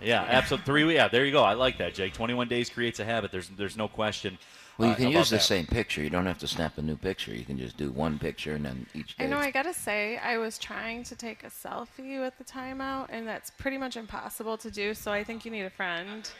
Yeah, 0.00 0.22
absolutely. 0.28 0.64
Three. 0.66 0.94
Yeah, 0.94 1.08
there 1.08 1.24
you 1.24 1.32
go. 1.32 1.42
I 1.42 1.54
like 1.54 1.78
that, 1.78 1.94
Jake. 1.94 2.12
21 2.14 2.46
days 2.48 2.70
creates 2.70 3.00
a 3.00 3.04
habit. 3.04 3.32
There's 3.32 3.48
there's 3.48 3.76
no 3.76 3.88
question 3.88 4.38
Well, 4.78 4.88
you 4.88 4.92
uh, 4.92 4.96
can 4.96 5.06
about 5.06 5.18
use 5.18 5.30
the 5.30 5.36
that. 5.36 5.42
same 5.42 5.66
picture. 5.66 6.00
You 6.00 6.10
don't 6.10 6.26
have 6.26 6.38
to 6.38 6.46
snap 6.46 6.78
a 6.78 6.82
new 6.82 6.94
picture. 6.96 7.34
You 7.34 7.44
can 7.44 7.58
just 7.58 7.76
do 7.76 7.90
one 7.90 8.16
picture 8.18 8.54
and 8.54 8.64
then 8.64 8.86
each 8.94 9.16
day. 9.16 9.24
I 9.24 9.26
know. 9.26 9.38
I 9.38 9.50
gotta 9.50 9.74
say, 9.74 10.18
I 10.18 10.38
was 10.38 10.56
trying 10.56 11.02
to 11.04 11.16
take 11.16 11.42
a 11.42 11.48
selfie 11.48 12.20
with 12.20 12.38
the 12.38 12.44
timeout, 12.44 13.06
and 13.08 13.26
that's 13.26 13.50
pretty 13.50 13.76
much 13.78 13.96
impossible 13.96 14.56
to 14.58 14.70
do. 14.70 14.94
So 14.94 15.10
I 15.10 15.24
think 15.24 15.44
you 15.44 15.50
need 15.50 15.62
a 15.64 15.70
friend. 15.70 16.30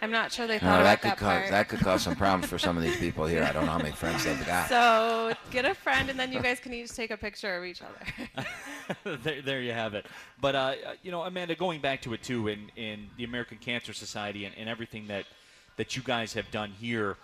I'm 0.00 0.10
not 0.10 0.32
sure 0.32 0.46
they 0.46 0.58
thought 0.58 0.66
no, 0.66 0.80
about 0.80 0.84
that 0.84 1.00
could 1.00 1.10
that 1.10 1.16
cause 1.18 1.38
part. 1.38 1.50
that 1.50 1.68
could 1.68 1.80
cause 1.80 2.02
some 2.02 2.16
problems 2.16 2.48
for 2.48 2.58
some 2.58 2.76
of 2.76 2.82
these 2.82 2.96
people 2.96 3.26
here. 3.26 3.42
I 3.42 3.52
don't 3.52 3.66
know 3.66 3.72
how 3.72 3.78
many 3.78 3.92
friends 3.92 4.24
they've 4.24 4.46
got. 4.46 4.68
So 4.68 5.32
get 5.50 5.64
a 5.64 5.74
friend, 5.74 6.10
and 6.10 6.18
then 6.18 6.32
you 6.32 6.40
guys 6.40 6.60
can 6.60 6.72
each 6.74 6.94
take 6.94 7.10
a 7.10 7.16
picture 7.16 7.56
of 7.56 7.64
each 7.64 7.82
other. 7.82 8.46
there, 9.22 9.42
there 9.42 9.60
you 9.60 9.72
have 9.72 9.94
it. 9.94 10.06
But 10.40 10.54
uh, 10.54 10.74
you 11.02 11.10
know, 11.10 11.22
Amanda, 11.22 11.54
going 11.54 11.80
back 11.80 12.02
to 12.02 12.14
it 12.14 12.22
too, 12.22 12.48
in, 12.48 12.70
in 12.76 13.08
the 13.16 13.24
American 13.24 13.58
Cancer 13.58 13.92
Society 13.92 14.44
and, 14.44 14.54
and 14.56 14.68
everything 14.68 15.06
that 15.08 15.26
that 15.76 15.96
you 15.96 16.02
guys 16.02 16.32
have 16.34 16.50
done 16.50 16.70
here, 16.70 17.16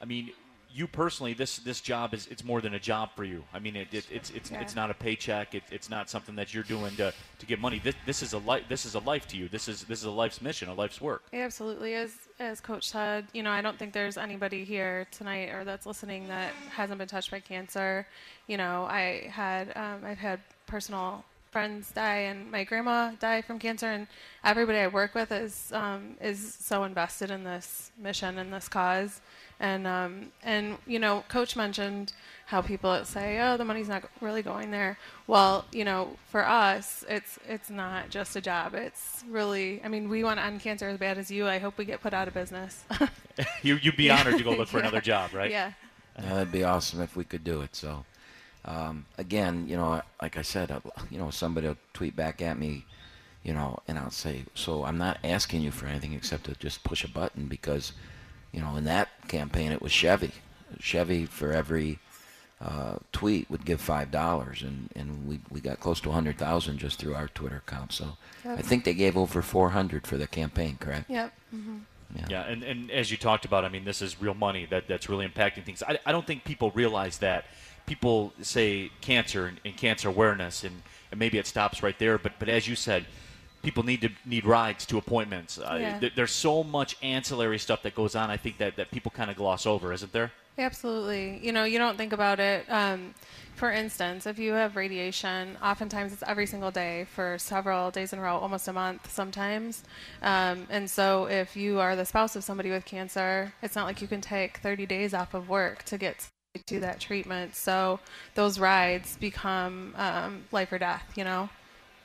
I 0.00 0.04
mean, 0.04 0.32
you 0.74 0.88
personally, 0.88 1.34
this 1.34 1.58
this 1.58 1.80
job 1.80 2.12
is 2.14 2.26
it's 2.26 2.42
more 2.42 2.60
than 2.60 2.74
a 2.74 2.80
job 2.80 3.10
for 3.14 3.22
you. 3.22 3.44
I 3.54 3.60
mean, 3.60 3.76
it, 3.76 3.94
it 3.94 4.06
it's 4.10 4.30
it's 4.30 4.50
Yeah. 4.50 4.60
it's 4.60 4.74
not 4.74 4.90
a 4.90 4.94
paycheck. 4.94 5.54
It, 5.54 5.62
it's 5.70 5.88
not 5.88 6.10
something 6.10 6.34
that 6.34 6.52
you're 6.52 6.64
doing 6.64 6.96
to, 6.96 7.14
to 7.38 7.46
get 7.46 7.60
money. 7.60 7.78
This 7.78 7.94
this 8.06 8.22
is 8.22 8.32
a 8.32 8.38
life. 8.38 8.64
This 8.68 8.84
is 8.84 8.96
a 8.96 8.98
life 8.98 9.28
to 9.28 9.36
you. 9.36 9.48
This 9.48 9.68
is 9.68 9.84
this 9.84 10.00
is 10.00 10.06
a 10.06 10.10
life's 10.10 10.42
mission, 10.42 10.68
a 10.68 10.74
life's 10.74 11.00
work. 11.00 11.22
Yeah, 11.32 11.44
absolutely. 11.44 11.94
As 11.94 12.12
as 12.40 12.60
Coach 12.60 12.88
said, 12.90 13.26
you 13.32 13.44
know, 13.44 13.50
I 13.50 13.62
don't 13.62 13.78
think 13.78 13.92
there's 13.92 14.16
anybody 14.16 14.64
here 14.64 15.06
tonight 15.12 15.50
or 15.50 15.64
that's 15.64 15.86
listening 15.86 16.26
that 16.26 16.52
hasn't 16.70 16.98
been 16.98 17.08
touched 17.08 17.30
by 17.30 17.38
cancer. 17.38 18.04
You 18.48 18.56
know, 18.56 18.86
I 18.90 19.28
had 19.30 19.76
um, 19.76 20.04
I've 20.04 20.18
had 20.18 20.40
personal 20.66 21.24
friends 21.52 21.92
die 21.92 22.16
and 22.30 22.50
my 22.50 22.64
grandma 22.64 23.12
died 23.20 23.44
from 23.44 23.60
cancer, 23.60 23.86
and 23.86 24.08
everybody 24.42 24.78
I 24.78 24.88
work 24.88 25.14
with 25.14 25.30
is 25.30 25.70
um, 25.72 26.16
is 26.20 26.56
so 26.60 26.82
invested 26.82 27.30
in 27.30 27.44
this 27.44 27.92
mission 27.96 28.38
and 28.38 28.52
this 28.52 28.68
cause. 28.68 29.20
And 29.60 29.86
um, 29.86 30.26
and 30.42 30.78
you 30.86 30.98
know, 30.98 31.24
Coach 31.28 31.54
mentioned 31.56 32.12
how 32.46 32.60
people 32.60 33.04
say, 33.04 33.40
"Oh, 33.40 33.56
the 33.56 33.64
money's 33.64 33.88
not 33.88 34.02
really 34.20 34.42
going 34.42 34.70
there." 34.70 34.98
Well, 35.26 35.64
you 35.72 35.84
know, 35.84 36.16
for 36.28 36.46
us, 36.46 37.04
it's 37.08 37.38
it's 37.48 37.70
not 37.70 38.10
just 38.10 38.34
a 38.36 38.40
job. 38.40 38.74
It's 38.74 39.22
really, 39.28 39.80
I 39.84 39.88
mean, 39.88 40.08
we 40.08 40.24
want 40.24 40.38
to 40.40 40.44
end 40.44 40.60
cancer 40.60 40.88
as 40.88 40.98
bad 40.98 41.18
as 41.18 41.30
you. 41.30 41.46
I 41.46 41.58
hope 41.58 41.78
we 41.78 41.84
get 41.84 42.00
put 42.00 42.12
out 42.12 42.26
of 42.28 42.34
business. 42.34 42.84
you 43.62 43.76
you'd 43.76 43.96
be 43.96 44.10
honored 44.10 44.36
to 44.38 44.44
go 44.44 44.50
look 44.50 44.68
for 44.68 44.78
Yeah. 44.80 44.82
another 44.82 45.00
job, 45.00 45.32
right? 45.32 45.50
Yeah. 45.50 45.72
Yeah, 46.18 46.34
that'd 46.34 46.52
be 46.52 46.64
awesome 46.64 47.00
if 47.00 47.16
we 47.16 47.24
could 47.24 47.42
do 47.44 47.60
it. 47.62 47.74
So, 47.74 48.04
um, 48.64 49.06
again, 49.18 49.66
you 49.68 49.76
know, 49.76 50.00
like 50.22 50.36
I 50.36 50.42
said, 50.42 50.70
uh, 50.70 50.80
you 51.10 51.18
know, 51.18 51.30
somebody 51.30 51.66
will 51.68 51.76
tweet 51.92 52.14
back 52.14 52.40
at 52.42 52.56
me, 52.58 52.84
you 53.42 53.52
know, 53.52 53.78
and 53.88 53.98
I'll 53.98 54.10
say, 54.10 54.44
so 54.54 54.84
I'm 54.84 54.96
not 54.98 55.18
asking 55.24 55.62
you 55.62 55.70
for 55.72 55.86
anything 55.86 56.12
except 56.12 56.44
to 56.44 56.54
just 56.54 56.84
push 56.84 57.02
a 57.04 57.08
button 57.08 57.46
because, 57.46 57.92
you 58.54 58.60
know, 58.60 58.76
in 58.76 58.84
that 58.84 59.08
campaign 59.28 59.72
it 59.72 59.82
was 59.82 59.92
Chevy. 59.92 60.32
Chevy 60.80 61.26
for 61.26 61.52
every 61.52 61.98
uh, 62.60 62.96
tweet 63.12 63.50
would 63.50 63.64
give 63.64 63.80
five 63.80 64.10
dollars, 64.10 64.62
and 64.62 64.88
and 64.96 65.26
we 65.28 65.40
we 65.50 65.60
got 65.60 65.80
close 65.80 66.00
to 66.00 66.10
a 66.10 66.12
hundred 66.12 66.38
thousand 66.38 66.78
just 66.78 66.98
through 66.98 67.14
our 67.14 67.28
Twitter 67.28 67.62
account. 67.66 67.92
So, 67.92 68.16
I 68.44 68.62
think 68.62 68.84
they 68.84 68.94
gave 68.94 69.16
over 69.16 69.42
four 69.42 69.70
hundred 69.70 70.06
for 70.06 70.16
the 70.16 70.26
campaign. 70.26 70.76
Correct? 70.80 71.10
Yep. 71.10 71.32
hmm 71.50 71.78
Yeah, 72.28 72.42
and, 72.42 72.62
and 72.62 72.90
as 72.90 73.10
you 73.10 73.16
talked 73.16 73.44
about, 73.44 73.64
I 73.64 73.68
mean, 73.68 73.84
this 73.84 74.00
is 74.00 74.20
real 74.22 74.34
money 74.34 74.66
that, 74.70 74.86
that's 74.86 75.08
really 75.08 75.26
impacting 75.26 75.64
things. 75.64 75.82
I, 75.82 75.98
I 76.06 76.12
don't 76.12 76.26
think 76.26 76.44
people 76.44 76.70
realize 76.70 77.18
that. 77.18 77.44
People 77.86 78.32
say 78.40 78.90
cancer 79.00 79.46
and, 79.46 79.60
and 79.64 79.76
cancer 79.76 80.08
awareness, 80.08 80.64
and, 80.64 80.82
and 81.10 81.18
maybe 81.18 81.36
it 81.38 81.46
stops 81.46 81.82
right 81.82 81.98
there. 81.98 82.16
But 82.18 82.32
but 82.38 82.48
as 82.48 82.66
you 82.66 82.76
said, 82.76 83.04
people 83.64 83.82
need 83.82 84.00
to 84.02 84.10
need 84.24 84.44
rides 84.44 84.86
to 84.86 84.98
appointments. 84.98 85.58
Uh, 85.58 85.78
Yeah. 85.80 85.98
th- 85.98 86.14
there's 86.14 86.32
so 86.32 86.62
much 86.62 86.96
ancillary 87.02 87.58
stuff 87.58 87.82
that 87.82 87.94
goes 87.94 88.14
on. 88.14 88.30
I 88.30 88.36
think 88.36 88.58
that, 88.58 88.76
that 88.76 88.90
people 88.90 89.10
kind 89.10 89.30
of 89.30 89.36
gloss 89.36 89.66
over, 89.66 89.92
isn't 89.92 90.12
there? 90.12 90.30
Absolutely. 90.56 91.40
You 91.42 91.50
know, 91.52 91.64
you 91.64 91.78
don't 91.78 91.96
think 91.96 92.12
about 92.12 92.38
it. 92.38 92.64
Um, 92.70 93.14
for 93.56 93.70
instance, 93.72 94.26
if 94.26 94.38
you 94.38 94.52
have 94.52 94.76
radiation, 94.76 95.56
oftentimes 95.62 96.12
it's 96.12 96.22
every 96.26 96.46
single 96.46 96.70
day 96.70 97.06
for 97.14 97.38
several 97.38 97.90
days 97.90 98.12
in 98.12 98.18
a 98.18 98.22
row, 98.22 98.36
almost 98.36 98.68
a 98.68 98.72
month 98.72 99.10
sometimes. 99.12 99.82
Um, 100.22 100.66
and 100.70 100.88
so, 100.90 101.26
if 101.26 101.56
you 101.56 101.80
are 101.80 101.96
the 101.96 102.04
spouse 102.04 102.36
of 102.36 102.44
somebody 102.44 102.70
with 102.70 102.84
cancer, 102.84 103.52
it's 103.62 103.74
not 103.74 103.84
like 103.86 104.00
you 104.02 104.08
can 104.08 104.20
take 104.20 104.58
30 104.58 104.86
days 104.86 105.14
off 105.14 105.34
of 105.34 105.48
work 105.48 105.82
to 105.84 105.98
get 105.98 106.26
to 106.66 106.80
that 106.80 107.00
treatment. 107.00 107.56
So, 107.56 107.98
those 108.34 108.58
rides 108.58 109.16
become 109.16 109.94
um, 109.96 110.44
life 110.52 110.72
or 110.72 110.78
death, 110.78 111.04
you 111.16 111.24
know? 111.24 111.48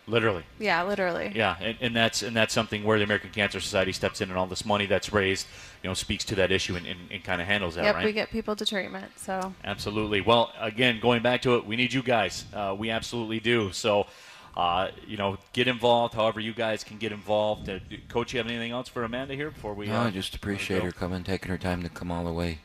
Literally. 0.10 0.44
Yeah, 0.58 0.84
literally. 0.84 1.32
Yeah, 1.36 1.56
and, 1.62 1.78
and 1.82 1.96
that's 1.96 2.24
and 2.24 2.36
that's 2.36 2.54
something 2.54 2.84
where 2.84 2.98
the 2.98 3.04
American 3.04 3.30
Cancer 3.30 3.60
Society 3.60 3.92
steps 3.92 4.22
in, 4.22 4.30
and 4.30 4.38
all 4.38 4.48
this 4.48 4.66
money 4.66 4.86
that's 4.86 5.14
raised, 5.14 5.48
you 5.84 5.90
know, 5.90 5.94
speaks 5.94 6.26
to 6.26 6.36
that 6.36 6.52
issue 6.52 6.76
and, 6.76 6.86
and, 6.88 7.00
and 7.12 7.24
kind 7.24 7.42
of 7.42 7.48
handles 7.48 7.76
that, 7.76 7.84
Yep, 7.86 7.96
right? 7.96 8.06
we 8.06 8.14
get 8.14 8.32
people 8.32 8.56
to 8.56 8.66
treatment. 8.66 9.12
So, 9.18 9.54
Absolutely. 9.64 10.22
Well, 10.22 10.52
again, 10.60 11.00
going 11.00 11.22
back 11.22 11.42
to 11.44 11.56
it, 11.56 11.66
we 11.66 11.76
need 11.76 11.94
you 11.94 12.02
guys. 12.02 12.46
Uh, 12.54 12.76
we 12.78 12.90
absolutely 12.90 13.40
do. 13.40 13.72
So, 13.72 14.08
uh, 14.58 14.90
you 15.08 15.18
know, 15.18 15.38
get 15.54 15.68
involved. 15.68 16.16
However, 16.16 16.40
you 16.40 16.54
guys 16.54 16.84
can 16.84 16.98
get 16.98 17.12
involved. 17.12 17.70
Uh, 17.70 17.80
Coach, 18.08 18.34
you 18.34 18.40
have 18.40 18.48
anything 18.48 18.72
else 18.72 18.88
for 18.90 19.04
Amanda 19.04 19.36
here 19.36 19.52
before 19.52 19.74
we? 19.74 19.88
No, 19.88 19.98
uh, 19.98 20.08
I 20.08 20.10
just 20.10 20.34
appreciate 20.36 20.84
her 20.84 20.92
coming, 20.92 21.24
taking 21.24 21.50
her 21.50 21.58
time 21.58 21.84
to 21.84 21.90
come 21.90 22.12
all 22.12 22.24
the 22.24 22.34
way 22.34 22.60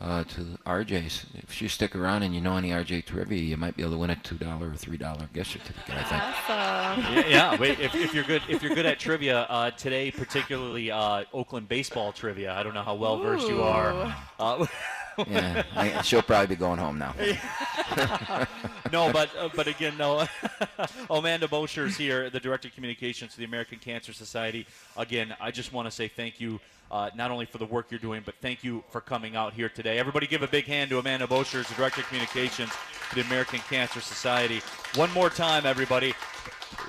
uh, 0.00 0.24
to 0.24 0.58
RJ's. 0.66 1.26
If 1.34 1.60
you 1.60 1.68
stick 1.68 1.96
around 1.96 2.22
and 2.22 2.34
you 2.34 2.40
know 2.40 2.56
any 2.56 2.70
RJ 2.70 3.06
trivia, 3.06 3.40
you 3.40 3.56
might 3.56 3.76
be 3.76 3.82
able 3.82 3.92
to 3.92 3.98
win 3.98 4.10
a 4.10 4.16
two 4.16 4.36
dollar 4.36 4.70
or 4.70 4.74
three 4.74 4.96
dollar 4.96 5.28
gift 5.32 5.52
certificate. 5.52 5.94
I 5.94 6.02
think. 6.04 6.22
awesome. 6.22 7.14
yeah, 7.14 7.26
yeah. 7.26 7.56
Wait, 7.58 7.80
if, 7.80 7.94
if 7.94 8.14
you're 8.14 8.24
good, 8.24 8.42
if 8.48 8.62
you're 8.62 8.74
good 8.74 8.86
at 8.86 8.98
trivia 8.98 9.40
uh, 9.42 9.70
today, 9.72 10.10
particularly 10.10 10.90
uh, 10.90 11.24
Oakland 11.32 11.68
baseball 11.68 12.12
trivia, 12.12 12.52
I 12.52 12.62
don't 12.62 12.74
know 12.74 12.82
how 12.82 12.94
well 12.94 13.18
versed 13.18 13.48
you 13.48 13.62
are. 13.62 14.14
Yeah, 15.26 15.64
I, 15.74 16.02
she'll 16.02 16.22
probably 16.22 16.46
be 16.46 16.56
going 16.56 16.78
home 16.78 16.98
now. 16.98 17.14
no, 18.92 19.12
but 19.12 19.30
uh, 19.36 19.48
but 19.54 19.66
again, 19.66 19.96
no. 19.98 20.26
Amanda 21.10 21.48
Bosher's 21.48 21.96
here, 21.96 22.30
the 22.30 22.40
director 22.40 22.68
of 22.68 22.74
communications 22.74 23.32
to 23.32 23.38
the 23.38 23.44
American 23.44 23.78
Cancer 23.78 24.12
Society. 24.12 24.66
Again, 24.96 25.34
I 25.40 25.50
just 25.50 25.72
want 25.72 25.86
to 25.86 25.90
say 25.90 26.08
thank 26.08 26.40
you, 26.40 26.60
uh, 26.90 27.10
not 27.16 27.30
only 27.30 27.46
for 27.46 27.58
the 27.58 27.66
work 27.66 27.86
you're 27.90 28.00
doing, 28.00 28.22
but 28.24 28.34
thank 28.40 28.62
you 28.62 28.84
for 28.90 29.00
coming 29.00 29.36
out 29.36 29.52
here 29.52 29.68
today. 29.68 29.98
Everybody, 29.98 30.26
give 30.26 30.42
a 30.42 30.48
big 30.48 30.66
hand 30.66 30.90
to 30.90 30.98
Amanda 30.98 31.26
Bosher, 31.26 31.62
the 31.62 31.74
director 31.74 32.00
of 32.02 32.06
communications 32.08 32.70
for 32.70 33.16
the 33.16 33.22
American 33.22 33.58
Cancer 33.60 34.00
Society. 34.00 34.60
One 34.94 35.12
more 35.12 35.30
time, 35.30 35.66
everybody. 35.66 36.14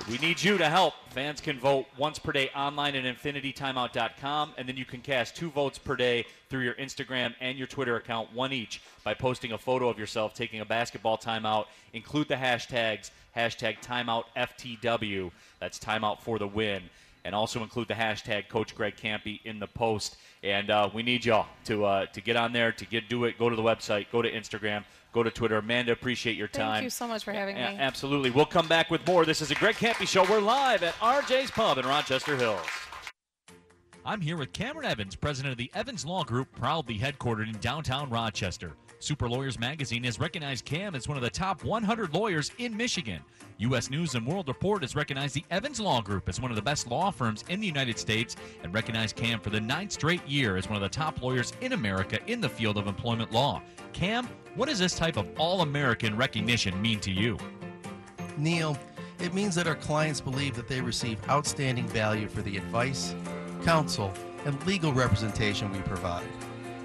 We 0.09 0.17
need 0.17 0.41
you 0.41 0.57
to 0.57 0.67
help. 0.67 0.95
Fans 1.11 1.39
can 1.39 1.59
vote 1.59 1.85
once 1.95 2.17
per 2.17 2.31
day 2.31 2.49
online 2.55 2.95
at 2.95 3.03
infinititimeout.com, 3.03 4.53
and 4.57 4.67
then 4.67 4.75
you 4.75 4.83
can 4.83 5.01
cast 5.01 5.35
two 5.35 5.51
votes 5.51 5.77
per 5.77 5.95
day 5.95 6.25
through 6.49 6.61
your 6.61 6.73
Instagram 6.73 7.35
and 7.39 7.59
your 7.59 7.67
Twitter 7.67 7.95
account, 7.95 8.33
one 8.33 8.51
each, 8.51 8.81
by 9.03 9.13
posting 9.13 9.51
a 9.51 9.57
photo 9.57 9.87
of 9.87 9.99
yourself 9.99 10.33
taking 10.33 10.61
a 10.61 10.65
basketball 10.65 11.15
timeout. 11.15 11.65
Include 11.93 12.27
the 12.27 12.33
hashtags, 12.33 13.11
hashtag 13.37 13.83
timeoutftw, 13.83 15.31
that's 15.59 15.77
timeout 15.77 16.21
for 16.21 16.39
the 16.39 16.47
win, 16.47 16.81
and 17.23 17.35
also 17.35 17.61
include 17.61 17.87
the 17.87 17.93
hashtag 17.93 18.49
Coach 18.49 18.73
Greg 18.73 18.95
Kampe 18.97 19.39
in 19.45 19.59
the 19.59 19.67
post. 19.67 20.17
And 20.41 20.71
uh, 20.71 20.89
we 20.91 21.03
need 21.03 21.23
y'all 21.23 21.45
to 21.65 21.85
uh, 21.85 22.05
to 22.07 22.21
get 22.21 22.35
on 22.35 22.51
there, 22.51 22.71
to 22.71 22.85
get 22.85 23.09
do 23.09 23.25
it. 23.25 23.37
Go 23.37 23.47
to 23.47 23.55
the 23.55 23.61
website, 23.61 24.07
go 24.11 24.23
to 24.23 24.31
Instagram, 24.31 24.85
go 25.13 25.23
to 25.23 25.31
Twitter. 25.31 25.57
Amanda, 25.57 25.91
appreciate 25.91 26.35
your 26.37 26.47
time. 26.47 26.73
Thank 26.73 26.83
you 26.83 26.89
so 26.89 27.07
much 27.07 27.23
for 27.23 27.31
having 27.33 27.57
A- 27.57 27.71
me. 27.71 27.77
Absolutely. 27.77 28.29
We'll 28.29 28.45
come 28.45 28.67
back 28.67 28.89
with 28.89 29.05
more. 29.07 29.25
This 29.25 29.41
is 29.41 29.51
a 29.51 29.55
Greg 29.55 29.75
Kampe 29.75 30.07
Show. 30.07 30.23
We're 30.29 30.39
live 30.39 30.83
at 30.83 30.93
RJ's 30.95 31.51
Pub 31.51 31.77
in 31.77 31.85
Rochester 31.85 32.35
Hills. 32.35 32.65
I'm 34.05 34.21
here 34.21 34.37
with 34.37 34.53
Cameron 34.53 34.85
Evans, 34.85 35.15
president 35.15 35.51
of 35.51 35.57
the 35.57 35.69
Evans 35.75 36.05
Law 36.05 36.23
Group, 36.23 36.47
proudly 36.55 36.97
headquartered 36.97 37.47
in 37.53 37.59
downtown 37.59 38.09
Rochester. 38.09 38.73
Super 39.01 39.29
Lawyers 39.29 39.57
Magazine 39.57 40.03
has 40.03 40.19
recognized 40.19 40.65
Cam 40.65 40.93
as 40.93 41.07
one 41.07 41.15
of 41.15 41.23
the 41.23 41.29
top 41.29 41.63
100 41.63 42.13
lawyers 42.13 42.51
in 42.57 42.75
Michigan. 42.75 43.21
U.S. 43.59 43.89
News 43.89 44.13
and 44.15 44.27
World 44.27 44.49
Report 44.49 44.81
has 44.81 44.93
recognized 44.93 45.33
the 45.33 45.45
Evans 45.49 45.79
Law 45.79 46.01
Group 46.01 46.27
as 46.27 46.41
one 46.41 46.51
of 46.51 46.57
the 46.57 46.61
best 46.61 46.85
law 46.85 47.09
firms 47.09 47.45
in 47.47 47.61
the 47.61 47.67
United 47.67 47.97
States 47.97 48.35
and 48.61 48.73
recognized 48.73 49.15
Cam 49.15 49.39
for 49.39 49.51
the 49.51 49.61
ninth 49.61 49.93
straight 49.93 50.25
year 50.27 50.57
as 50.57 50.67
one 50.67 50.75
of 50.75 50.81
the 50.81 50.89
top 50.89 51.21
lawyers 51.21 51.53
in 51.61 51.71
America 51.71 52.19
in 52.27 52.41
the 52.41 52.49
field 52.49 52.77
of 52.77 52.87
employment 52.87 53.31
law. 53.31 53.61
Cam, 53.93 54.27
what 54.55 54.67
does 54.67 54.79
this 54.79 54.95
type 54.95 55.15
of 55.15 55.29
all 55.39 55.61
American 55.61 56.17
recognition 56.17 56.79
mean 56.81 56.99
to 56.99 57.11
you? 57.11 57.37
Neil, 58.37 58.77
it 59.19 59.33
means 59.33 59.55
that 59.55 59.67
our 59.67 59.75
clients 59.75 60.19
believe 60.19 60.57
that 60.57 60.67
they 60.67 60.81
receive 60.81 61.17
outstanding 61.29 61.87
value 61.87 62.27
for 62.27 62.41
the 62.41 62.57
advice, 62.57 63.15
counsel, 63.63 64.13
and 64.45 64.61
legal 64.65 64.91
representation 64.91 65.71
we 65.71 65.79
provide. 65.79 66.27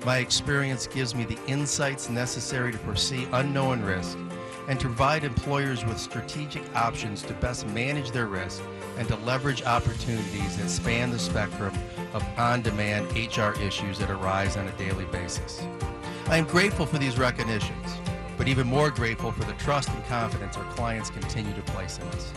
My 0.04 0.18
experience 0.18 0.86
gives 0.86 1.14
me 1.14 1.24
the 1.24 1.38
insights 1.46 2.10
necessary 2.10 2.72
to 2.72 2.78
foresee 2.78 3.26
unknown 3.32 3.80
risk 3.80 4.18
and 4.68 4.78
to 4.78 4.86
provide 4.86 5.24
employers 5.24 5.82
with 5.86 5.98
strategic 5.98 6.62
options 6.76 7.22
to 7.22 7.32
best 7.34 7.66
manage 7.68 8.10
their 8.10 8.26
risk 8.26 8.62
and 8.98 9.08
to 9.08 9.16
leverage 9.16 9.62
opportunities 9.62 10.58
that 10.58 10.68
span 10.68 11.10
the 11.10 11.18
spectrum 11.18 11.72
of 12.12 12.22
on 12.38 12.60
demand 12.60 13.06
HR 13.12 13.58
issues 13.62 13.98
that 13.98 14.10
arise 14.10 14.58
on 14.58 14.68
a 14.68 14.72
daily 14.72 15.06
basis. 15.06 15.62
I 16.26 16.36
am 16.36 16.44
grateful 16.44 16.84
for 16.84 16.98
these 16.98 17.18
recognitions, 17.18 17.94
but 18.36 18.46
even 18.46 18.66
more 18.66 18.90
grateful 18.90 19.32
for 19.32 19.44
the 19.44 19.54
trust 19.54 19.88
and 19.88 20.04
confidence 20.04 20.58
our 20.58 20.70
clients 20.74 21.08
continue 21.08 21.54
to 21.54 21.62
place 21.62 21.98
in 21.98 22.06
us. 22.08 22.30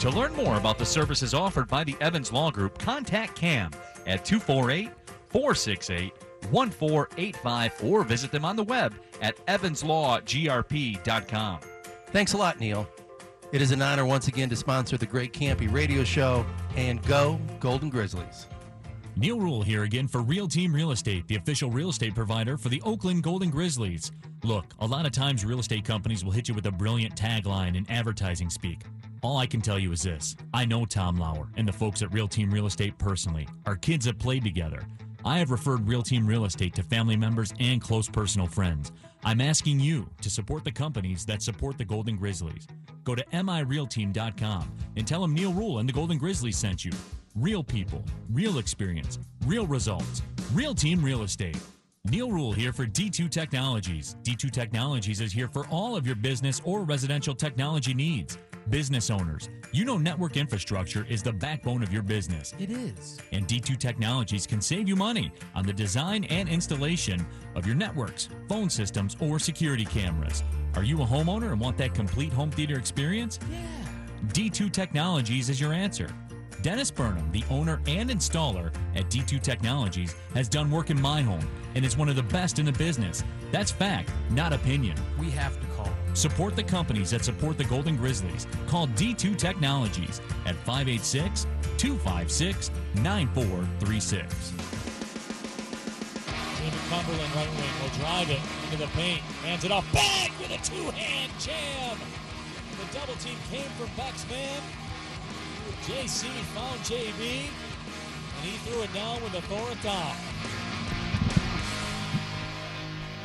To 0.00 0.10
learn 0.10 0.34
more 0.34 0.58
about 0.58 0.76
the 0.76 0.86
services 0.86 1.32
offered 1.32 1.66
by 1.66 1.82
the 1.82 1.96
Evans 2.02 2.30
Law 2.30 2.50
Group, 2.50 2.78
contact 2.78 3.36
Cam 3.36 3.70
at 4.06 4.26
248 4.26 4.90
468 5.30 6.12
1485 6.50 7.84
or 7.84 8.04
visit 8.04 8.30
them 8.30 8.44
on 8.44 8.56
the 8.56 8.64
web 8.64 8.94
at 9.20 9.44
evanslawgrp.com. 9.46 11.60
Thanks 12.06 12.32
a 12.32 12.36
lot, 12.36 12.60
Neil. 12.60 12.88
It 13.50 13.62
is 13.62 13.70
an 13.70 13.80
honor 13.80 14.04
once 14.04 14.28
again 14.28 14.50
to 14.50 14.56
sponsor 14.56 14.98
the 14.98 15.06
Greg 15.06 15.32
Kampe 15.32 15.72
Radio 15.72 16.04
Show 16.04 16.44
and 16.76 17.02
go 17.06 17.40
Golden 17.60 17.88
Grizzlies. 17.88 18.46
Neil 19.16 19.40
Rule 19.40 19.62
here 19.62 19.82
again 19.82 20.06
for 20.06 20.22
Real 20.22 20.46
Team 20.46 20.72
Real 20.72 20.92
Estate, 20.92 21.26
the 21.26 21.36
official 21.36 21.70
real 21.70 21.88
estate 21.88 22.14
provider 22.14 22.56
for 22.56 22.68
the 22.68 22.80
Oakland 22.82 23.24
Golden 23.24 23.50
Grizzlies. 23.50 24.12
Look, 24.44 24.66
a 24.78 24.86
lot 24.86 25.06
of 25.06 25.12
times 25.12 25.44
real 25.44 25.58
estate 25.58 25.84
companies 25.84 26.24
will 26.24 26.30
hit 26.30 26.46
you 26.46 26.54
with 26.54 26.66
a 26.66 26.70
brilliant 26.70 27.16
tagline 27.16 27.76
in 27.76 27.90
advertising 27.90 28.48
speak. 28.48 28.82
All 29.22 29.36
I 29.36 29.46
can 29.46 29.60
tell 29.60 29.78
you 29.78 29.90
is 29.90 30.02
this 30.02 30.36
I 30.54 30.64
know 30.64 30.84
Tom 30.84 31.16
Lauer 31.16 31.48
and 31.56 31.66
the 31.66 31.72
folks 31.72 32.02
at 32.02 32.12
Real 32.12 32.28
Team 32.28 32.50
Real 32.50 32.66
Estate 32.66 32.96
personally. 32.98 33.48
Our 33.66 33.76
kids 33.76 34.06
have 34.06 34.18
played 34.18 34.44
together. 34.44 34.86
I 35.28 35.36
have 35.36 35.50
referred 35.50 35.86
Real 35.86 36.00
Team 36.00 36.26
Real 36.26 36.46
Estate 36.46 36.74
to 36.76 36.82
family 36.82 37.14
members 37.14 37.52
and 37.60 37.82
close 37.82 38.08
personal 38.08 38.46
friends. 38.46 38.92
I'm 39.24 39.42
asking 39.42 39.78
you 39.78 40.08
to 40.22 40.30
support 40.30 40.64
the 40.64 40.72
companies 40.72 41.26
that 41.26 41.42
support 41.42 41.76
the 41.76 41.84
Golden 41.84 42.16
Grizzlies. 42.16 42.66
Go 43.04 43.14
to 43.14 43.22
mirealteam.com 43.34 44.72
and 44.96 45.06
tell 45.06 45.20
them 45.20 45.34
Neil 45.34 45.52
Rule 45.52 45.80
and 45.80 45.88
the 45.88 45.92
Golden 45.92 46.16
Grizzlies 46.16 46.56
sent 46.56 46.82
you. 46.82 46.92
Real 47.34 47.62
people, 47.62 48.02
real 48.32 48.56
experience, 48.56 49.18
real 49.44 49.66
results. 49.66 50.22
Real 50.54 50.74
Team 50.74 51.04
Real 51.04 51.22
Estate. 51.22 51.58
Neil 52.06 52.30
Rule 52.32 52.52
here 52.52 52.72
for 52.72 52.86
D2 52.86 53.30
Technologies. 53.30 54.16
D2 54.22 54.50
Technologies 54.50 55.20
is 55.20 55.30
here 55.30 55.48
for 55.48 55.66
all 55.66 55.94
of 55.94 56.06
your 56.06 56.16
business 56.16 56.62
or 56.64 56.84
residential 56.84 57.34
technology 57.34 57.92
needs. 57.92 58.38
Business 58.70 59.08
owners, 59.08 59.48
you 59.72 59.86
know 59.86 59.96
network 59.96 60.36
infrastructure 60.36 61.06
is 61.08 61.22
the 61.22 61.32
backbone 61.32 61.82
of 61.82 61.90
your 61.90 62.02
business. 62.02 62.54
It 62.58 62.70
is. 62.70 63.18
And 63.32 63.46
D2 63.46 63.78
Technologies 63.78 64.46
can 64.46 64.60
save 64.60 64.86
you 64.86 64.94
money 64.94 65.32
on 65.54 65.64
the 65.64 65.72
design 65.72 66.24
and 66.24 66.50
installation 66.50 67.26
of 67.54 67.64
your 67.64 67.74
networks, 67.74 68.28
phone 68.46 68.68
systems, 68.68 69.16
or 69.20 69.38
security 69.38 69.86
cameras. 69.86 70.42
Are 70.74 70.84
you 70.84 71.00
a 71.00 71.06
homeowner 71.06 71.52
and 71.52 71.60
want 71.60 71.78
that 71.78 71.94
complete 71.94 72.30
home 72.30 72.50
theater 72.50 72.76
experience? 72.76 73.38
Yeah. 73.50 73.58
D2 74.32 74.70
Technologies 74.70 75.48
is 75.48 75.58
your 75.58 75.72
answer. 75.72 76.08
Dennis 76.60 76.90
Burnham, 76.90 77.30
the 77.30 77.44
owner 77.50 77.80
and 77.86 78.10
installer 78.10 78.72
at 78.96 79.08
D2 79.08 79.40
Technologies, 79.40 80.14
has 80.34 80.48
done 80.48 80.70
work 80.70 80.90
in 80.90 81.00
my 81.00 81.22
home 81.22 81.46
and 81.74 81.84
is 81.84 81.96
one 81.96 82.08
of 82.08 82.16
the 82.16 82.22
best 82.24 82.58
in 82.58 82.66
the 82.66 82.72
business. 82.72 83.22
That's 83.52 83.70
fact, 83.70 84.10
not 84.30 84.52
opinion. 84.52 84.96
We 85.18 85.30
have 85.30 85.58
to 85.60 85.66
call. 85.68 85.88
Support 86.14 86.56
the 86.56 86.64
companies 86.64 87.10
that 87.10 87.24
support 87.24 87.58
the 87.58 87.64
Golden 87.64 87.96
Grizzlies. 87.96 88.46
Call 88.66 88.88
D2 88.88 89.36
Technologies 89.36 90.20
at 90.46 90.56
586 90.56 91.46
256 91.76 92.70
9436. 92.96 94.34
Jaevin 96.58 96.90
Cumberland, 96.90 97.34
right 97.36 97.48
wing, 97.50 97.70
will 97.82 97.98
drive 98.00 98.30
it 98.30 98.40
into 98.64 98.78
the 98.78 98.90
paint. 98.94 99.20
Hands 99.44 99.64
it 99.64 99.70
off. 99.70 99.90
Back 99.92 100.32
with 100.40 100.50
a 100.50 100.58
two-hand 100.64 101.32
jam. 101.38 101.96
The 102.78 102.98
double 102.98 103.14
team 103.14 103.36
came 103.50 103.70
from 103.78 103.86
Becksman. 103.90 104.87
JC 105.86 106.28
found 106.54 106.78
JB. 106.80 107.48
And 108.36 108.44
he 108.44 108.56
threw 108.58 108.82
it 108.82 108.92
down 108.94 109.22
with 109.22 109.34
a 109.34 109.42
Thor 109.42 109.68
top. 109.82 110.16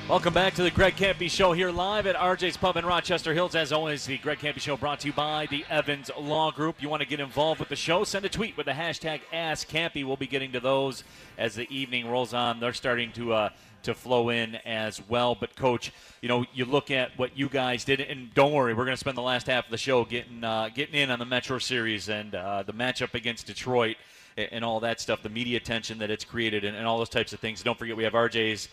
Welcome 0.10 0.34
back 0.34 0.54
to 0.56 0.64
the 0.64 0.70
Greg 0.70 0.98
Kampe 0.98 1.32
Show 1.32 1.54
here 1.54 1.72
live 1.72 2.08
at 2.08 2.18
RJ's 2.18 2.58
Pub 2.58 2.76
in 2.76 2.86
Rochester 2.86 3.34
Hills. 3.34 3.56
As 3.56 3.72
always, 3.72 4.06
the 4.06 4.18
Greg 4.18 4.40
Kampe 4.40 4.60
Show 4.60 4.76
brought 4.76 5.00
to 5.00 5.08
you 5.08 5.14
by 5.14 5.46
the 5.46 5.64
Evans 5.70 6.12
Law 6.20 6.52
Group. 6.52 6.82
You 6.82 6.90
want 6.90 7.02
to 7.02 7.08
get 7.08 7.22
involved 7.22 7.62
with 7.62 7.70
the 7.70 7.78
show? 7.78 8.04
Send 8.04 8.26
a 8.26 8.30
tweet 8.30 8.58
with 8.58 8.66
the 8.66 8.74
hashtag 8.74 9.22
AskKampe. 9.32 10.06
We'll 10.06 10.18
be 10.18 10.28
getting 10.28 10.52
to 10.52 10.60
those 10.60 11.06
as 11.38 11.56
the 11.56 11.74
evening 11.74 12.12
rolls 12.12 12.34
on. 12.34 12.60
They're 12.60 12.74
starting 12.74 13.14
to 13.14 13.32
uh, 13.32 13.50
to 13.84 13.94
flow 13.94 14.30
in 14.30 14.56
as 14.66 15.02
well. 15.08 15.36
But 15.36 15.56
coach, 15.56 15.94
you 16.22 16.28
know, 16.28 16.46
you 16.54 16.66
look 16.66 16.92
at 16.92 17.18
what 17.18 17.38
you 17.38 17.48
guys 17.48 17.86
did, 17.86 18.02
and 18.02 18.32
don't 18.34 18.52
worry, 18.52 18.74
we're 18.74 18.86
going 18.86 18.98
to 18.98 19.00
spend 19.00 19.18
the 19.18 19.22
last 19.22 19.48
half 19.48 19.66
of 19.66 19.72
the 19.72 19.78
show 19.78 20.04
getting 20.04 20.44
uh, 20.44 20.68
getting 20.76 20.96
in 20.96 21.12
on 21.12 21.20
the 21.20 21.26
Metro 21.26 21.60
Series 21.60 22.10
and 22.10 22.36
uh, 22.36 22.62
the 22.62 22.74
matchup 22.74 23.13
against 23.13 23.48
Detroit 23.48 23.96
and, 24.36 24.66
all 24.66 24.80
that 24.80 25.00
stuff, 25.00 25.22
the 25.22 25.30
media 25.30 25.58
attention 25.58 26.00
that 26.00 26.10
it's 26.10 26.26
created, 26.26 26.63
and, 26.63 26.76
and 26.76 26.86
all 26.86 26.98
those 26.98 27.10
types 27.10 27.34
of 27.34 27.39
things. 27.39 27.63
Don't 27.63 27.78
forget, 27.78 27.96
we 27.96 28.04
have 28.04 28.13
RJ's 28.13 28.68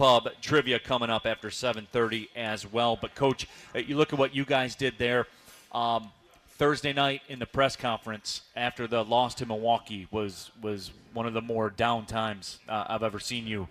pub 0.00 0.30
trivia 0.40 0.78
coming 0.78 1.10
up 1.10 1.26
after 1.26 1.48
7.30 1.48 2.28
as 2.34 2.64
well. 2.64 2.96
But 2.98 3.14
coach 3.14 3.46
uh, 3.74 3.80
you 3.80 3.98
look 3.98 4.14
at 4.14 4.18
what 4.18 4.34
you 4.34 4.46
guys 4.46 4.74
did 4.74 4.94
there 4.96 5.26
um, 5.72 6.10
thursday 6.52 6.94
night 6.94 7.20
in 7.28 7.38
the 7.38 7.44
press 7.44 7.76
conference 7.76 8.40
after 8.56 8.86
the 8.86 9.04
loss 9.04 9.34
to 9.34 9.44
milwaukee 9.44 10.08
was 10.10 10.52
was 10.62 10.90
one 11.12 11.26
of 11.26 11.34
the 11.34 11.42
more 11.42 11.68
down 11.68 12.06
times 12.06 12.60
uh, 12.66 12.86
i've 12.88 13.02
ever 13.02 13.20
seen 13.20 13.46
you 13.46 13.68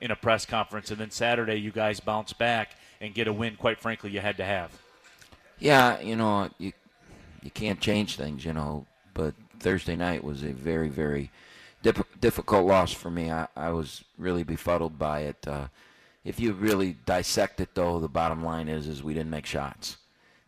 in 0.00 0.10
a 0.10 0.16
press 0.16 0.44
conference. 0.44 0.90
And 0.90 0.98
then 0.98 1.12
saturday 1.12 1.54
you 1.54 1.70
guys 1.70 2.00
bounce 2.00 2.32
back 2.32 2.72
and 3.00 3.14
get 3.14 3.28
a 3.28 3.32
win 3.32 3.54
quite 3.54 3.78
frankly 3.78 4.10
you 4.10 4.18
had 4.18 4.36
to 4.38 4.44
have. 4.44 4.72
Yeah, 5.60 6.00
you 6.00 6.16
know, 6.16 6.50
you 6.58 6.72
you 7.40 7.52
can't 7.52 7.80
change 7.80 8.16
things, 8.16 8.44
you 8.44 8.52
know. 8.52 8.84
But 9.14 9.34
Thursday 9.60 9.94
night 9.94 10.24
was 10.24 10.42
a 10.42 10.52
very, 10.52 10.88
very 10.88 11.30
difficult 12.20 12.66
loss 12.66 12.92
for 12.92 13.10
me. 13.10 13.30
I, 13.30 13.48
I 13.56 13.70
was 13.70 14.04
really 14.16 14.42
befuddled 14.42 14.98
by 14.98 15.20
it. 15.20 15.46
Uh, 15.46 15.68
if 16.24 16.40
you 16.40 16.52
really 16.52 16.96
dissect 17.06 17.60
it, 17.60 17.74
though, 17.74 17.98
the 18.00 18.08
bottom 18.08 18.44
line 18.44 18.68
is 18.68 18.86
is 18.86 19.02
we 19.02 19.14
didn't 19.14 19.30
make 19.30 19.46
shots, 19.46 19.96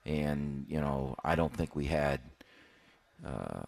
and 0.04 0.66
you 0.68 0.80
know 0.80 1.14
I 1.24 1.34
don't 1.34 1.54
think 1.54 1.74
we 1.74 1.86
had 1.86 2.20
uh, 3.26 3.62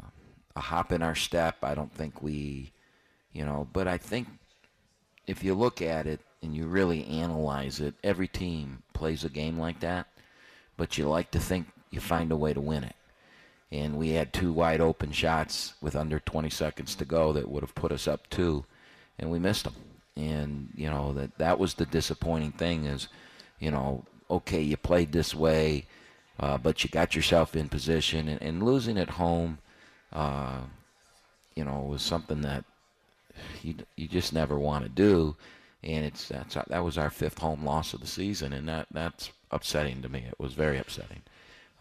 a 0.57 0.61
hop 0.61 0.93
in 0.93 1.03
our 1.03 1.15
step. 1.15 1.57
I 1.62 1.75
don't 1.75 1.93
think 1.93 2.23
we, 2.23 2.73
you 3.33 3.45
know, 3.45 3.69
but 3.73 3.88
I 3.88 3.99
think 3.99 4.29
if 5.27 5.43
you 5.45 5.55
look 5.55 5.81
at 5.81 6.07
it 6.07 6.21
and 6.43 6.55
you 6.55 6.67
really 6.67 7.07
analyze 7.07 7.81
it, 7.81 7.95
every 8.03 8.29
team 8.29 8.83
plays 8.93 9.25
a 9.25 9.29
game 9.29 9.59
like 9.59 9.81
that, 9.81 10.09
but 10.77 10.99
you 10.99 11.09
like 11.09 11.31
to 11.31 11.41
think 11.41 11.69
you 11.91 12.01
find 12.01 12.33
a 12.33 12.37
way 12.37 12.53
to 12.53 12.61
win 12.61 12.85
it. 12.85 12.97
And 13.72 13.96
we 13.96 14.11
had 14.11 14.35
two 14.35 14.52
wide 14.52 14.82
open 14.82 15.12
shots 15.12 15.72
with 15.80 15.96
under 15.96 16.20
20 16.20 16.50
seconds 16.50 16.94
to 16.96 17.06
go 17.06 17.32
that 17.32 17.48
would 17.48 17.62
have 17.62 17.74
put 17.74 17.90
us 17.90 18.06
up 18.06 18.28
two, 18.28 18.66
and 19.18 19.30
we 19.30 19.38
missed 19.38 19.64
them. 19.64 19.74
And 20.14 20.68
you 20.76 20.90
know 20.90 21.14
that 21.14 21.38
that 21.38 21.58
was 21.58 21.74
the 21.74 21.87
disappointing 21.87 22.52
thing 22.52 22.85
is, 22.85 23.08
you 23.58 23.70
know, 23.70 24.04
okay, 24.30 24.61
you 24.61 24.76
played 24.76 25.12
this 25.12 25.35
way, 25.35 25.87
uh, 26.38 26.58
but 26.58 26.85
you 26.85 26.90
got 26.90 27.16
yourself 27.16 27.56
in 27.56 27.70
position, 27.70 28.28
and, 28.28 28.42
and 28.42 28.62
losing 28.62 28.98
at 28.98 29.08
home, 29.08 29.56
uh, 30.12 30.61
you 31.54 31.64
know, 31.64 31.80
was 31.80 32.02
something 32.02 32.42
that 32.42 32.64
you 33.62 33.74
you 33.96 34.06
just 34.06 34.35
never 34.35 34.58
want 34.58 34.85
to 34.85 34.90
do, 34.90 35.35
and 35.82 36.04
it's 36.04 36.28
that's 36.28 36.56
that 36.68 36.85
was 36.85 36.98
our 36.98 37.08
fifth 37.08 37.38
home 37.38 37.64
loss 37.64 37.94
of 37.94 38.00
the 38.00 38.06
season, 38.06 38.52
and 38.52 38.68
that 38.68 38.87
that's 38.90 39.30
upsetting 39.50 40.02
to 40.02 40.11
me. 40.11 40.24
It 40.28 40.38
was 40.38 40.52
very 40.52 40.76
upsetting. 40.76 41.22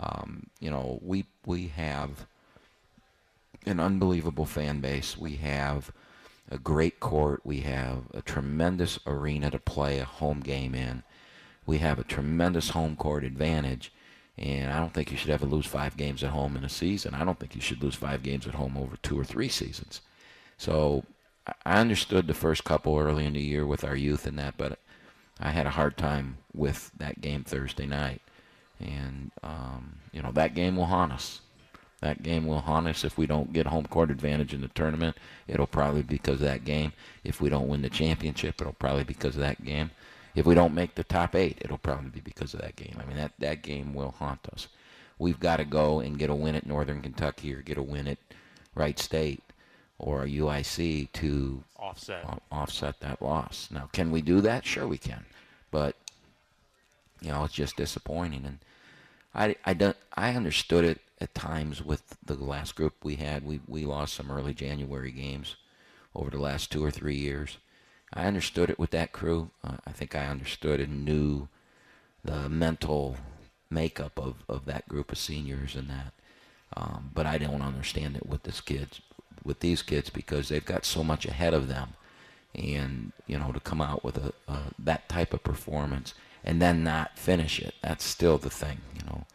Um, 0.02 0.48
you 0.60 0.70
know, 0.70 1.00
we 1.02 1.26
we 1.46 1.68
have 1.68 2.26
an 3.66 3.80
unbelievable 3.80 4.46
fan 4.46 4.82
base. 4.82 5.18
We 5.18 5.36
have 5.36 5.92
a 6.50 6.58
great 6.58 7.00
court. 7.00 7.42
We 7.44 7.62
have 7.62 8.06
a 8.14 8.22
tremendous 8.22 9.00
arena 9.06 9.52
to 9.52 9.60
play 9.60 10.00
a 10.00 10.06
home 10.06 10.42
game 10.42 10.74
in. 10.76 11.04
We 11.66 11.78
have 11.78 12.00
a 12.00 12.04
tremendous 12.04 12.70
home 12.70 12.96
court 12.96 13.24
advantage. 13.24 13.94
And 14.38 14.72
I 14.72 14.80
don't 14.80 14.94
think 14.94 15.12
you 15.12 15.18
should 15.18 15.30
ever 15.30 15.46
lose 15.46 15.68
five 15.68 15.96
games 15.98 16.24
at 16.24 16.32
home 16.32 16.58
in 16.58 16.64
a 16.64 16.70
season. 16.70 17.14
I 17.14 17.24
don't 17.24 17.40
think 17.40 17.54
you 17.54 17.62
should 17.62 17.84
lose 17.84 17.96
five 17.96 18.24
games 18.24 18.48
at 18.48 18.56
home 18.56 18.76
over 18.76 18.98
two 18.98 19.20
or 19.20 19.24
three 19.24 19.50
seasons. 19.50 20.02
So 20.58 21.04
I- 21.46 21.80
understood 21.80 22.28
the 22.28 22.34
first 22.34 22.64
couple 22.64 22.98
early 22.98 23.26
in 23.26 23.34
the 23.34 23.42
year 23.42 23.66
with 23.68 23.84
our 23.84 23.96
youth 23.96 24.26
and 24.26 24.40
that, 24.40 24.58
but 24.58 24.80
I 25.40 25.52
had 25.52 25.68
a 25.68 25.72
hard 25.72 25.98
time 25.98 26.38
with 26.54 26.92
that 26.98 27.22
game 27.22 27.44
Thursday 27.44 27.86
night. 27.86 28.22
And, 28.82 29.32
um, 29.44 29.98
you 30.12 30.22
know, 30.22 30.32
that 30.34 30.56
game 30.56 30.76
will 30.76 30.86
haunt 30.86 31.12
us. 31.12 31.42
That 32.02 32.24
game 32.24 32.48
will 32.48 32.62
haunt 32.62 32.88
us 32.88 33.04
if 33.04 33.18
we 33.18 33.28
don't 33.28 33.54
get 33.54 33.68
home 33.68 33.86
court 33.86 34.10
advantage 34.10 34.54
in 34.54 34.62
the 34.62 34.68
tournament. 34.70 35.18
It'll 35.48 35.68
probably 35.68 36.02
be 36.02 36.16
because 36.16 36.42
of 36.42 36.48
that 36.48 36.66
game. 36.66 36.94
If 37.24 37.40
we 37.40 37.50
don't 37.50 37.68
win 37.68 37.84
the 37.84 37.90
championship, 37.90 38.60
it'll 38.60 38.74
probably 38.74 39.04
be 39.04 39.14
because 39.14 39.36
of 39.36 39.42
that 39.42 39.64
game. 39.64 39.92
If 40.34 40.46
we 40.46 40.56
don't 40.56 40.74
make 40.74 40.96
the 40.96 41.04
top 41.04 41.36
eight, 41.36 41.60
it'll 41.62 41.78
probably 41.78 42.10
be 42.10 42.22
because 42.22 42.54
of 42.54 42.62
that 42.62 42.76
game. 42.76 42.98
I 43.00 43.06
mean, 43.06 43.18
that, 43.18 43.34
that 43.40 43.62
game 43.62 43.94
will 43.94 44.16
haunt 44.18 44.48
us. 44.52 44.68
We've 45.20 45.40
got 45.40 45.58
to 45.58 45.66
go 45.66 46.00
and 46.00 46.18
get 46.18 46.32
a 46.32 46.36
win 46.36 46.56
at 46.56 46.66
Northern 46.66 47.02
Kentucky 47.02 47.54
or 47.54 47.62
get 47.62 47.78
a 47.78 47.84
win 47.84 48.08
at 48.08 48.18
Wright 48.74 48.98
State 48.98 49.44
or 50.00 50.26
UIC 50.26 51.12
to 51.14 51.64
offset 51.78 52.42
offset 52.52 53.00
that 53.02 53.22
loss. 53.22 53.70
Now, 53.72 53.88
can 53.94 54.12
we 54.12 54.22
do 54.22 54.42
that? 54.42 54.66
Sure, 54.66 54.88
we 54.88 54.98
can. 54.98 55.26
But 55.70 55.96
you 57.22 57.30
know, 57.30 57.44
it's 57.44 57.54
just 57.54 57.78
disappointing, 57.78 58.46
and 58.46 58.58
I 59.34 59.56
I 59.66 59.74
don't 59.74 59.98
I 60.16 60.34
understood 60.34 60.84
it 60.84 61.00
at 61.20 61.36
times 61.36 61.84
with 61.84 62.18
the 62.26 62.36
last 62.36 62.76
group 62.76 62.94
we 63.04 63.16
had. 63.16 63.46
We 63.46 63.62
we 63.68 63.86
lost 63.86 64.14
some 64.14 64.32
early 64.32 64.54
January 64.54 65.12
games 65.12 65.56
over 66.16 66.30
the 66.30 66.40
last 66.40 66.72
two 66.72 66.84
or 66.84 66.92
three 66.92 67.16
years. 67.16 67.58
I 68.14 68.26
understood 68.26 68.70
it 68.70 68.80
with 68.80 68.92
that 68.92 69.14
crew. 69.14 69.52
Uh, 69.64 69.78
I 69.88 69.92
think 69.92 70.16
I 70.16 70.28
understood 70.28 70.82
and 70.82 71.06
knew 71.06 71.48
the 72.24 72.50
mental 72.50 73.18
makeup 73.70 74.20
of, 74.20 74.44
of 74.50 74.66
that 74.66 74.88
group 74.90 75.12
of 75.12 75.18
seniors 75.18 75.76
and 75.76 75.90
that. 75.90 76.14
Um, 76.76 77.12
but 77.14 77.26
I 77.26 77.38
don't 77.38 77.62
understand 77.62 78.18
it 78.18 78.26
with 78.26 78.44
this 78.44 78.62
kids, 78.62 79.02
with 79.44 79.60
these 79.62 79.82
kids 79.82 80.10
because 80.10 80.50
they've 80.50 80.66
got 80.66 80.86
so 80.86 81.04
much 81.04 81.26
ahead 81.26 81.54
of 81.54 81.68
them, 81.68 81.94
and 82.54 83.12
you 83.28 83.38
know 83.38 83.52
to 83.52 83.60
come 83.60 83.82
out 83.82 84.04
with 84.04 84.18
a, 84.18 84.34
a 84.48 84.60
that 84.80 85.08
type 85.10 85.34
of 85.34 85.44
performance 85.44 86.14
and 86.44 86.62
then 86.62 86.84
not 86.84 87.18
finish 87.18 87.60
it. 87.60 87.76
That's 87.82 88.04
still 88.04 88.38
the 88.38 88.50
thing, 88.50 88.80
you 88.96 89.06
know. 89.06 89.26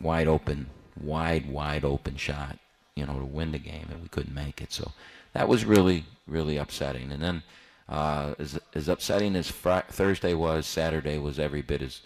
Wide 0.00 0.28
open, 0.28 0.68
wide, 1.00 1.50
wide 1.50 1.84
open 1.84 2.16
shot, 2.16 2.58
you 2.94 3.06
know, 3.06 3.18
to 3.18 3.24
win 3.24 3.52
the 3.52 3.58
game, 3.58 3.86
and 3.90 4.02
we 4.02 4.08
couldn't 4.08 4.34
make 4.34 4.60
it. 4.60 4.72
So 4.72 4.92
that 5.32 5.48
was 5.48 5.64
really, 5.64 6.04
really 6.26 6.56
upsetting. 6.56 7.12
And 7.12 7.22
then, 7.22 7.42
uh, 7.88 8.34
as 8.38 8.58
as 8.74 8.88
upsetting 8.88 9.34
as 9.36 9.50
Friday, 9.50 9.86
Thursday 9.90 10.34
was, 10.34 10.66
Saturday 10.66 11.18
was 11.18 11.38
every 11.38 11.62
bit 11.62 11.82
as 11.82 12.02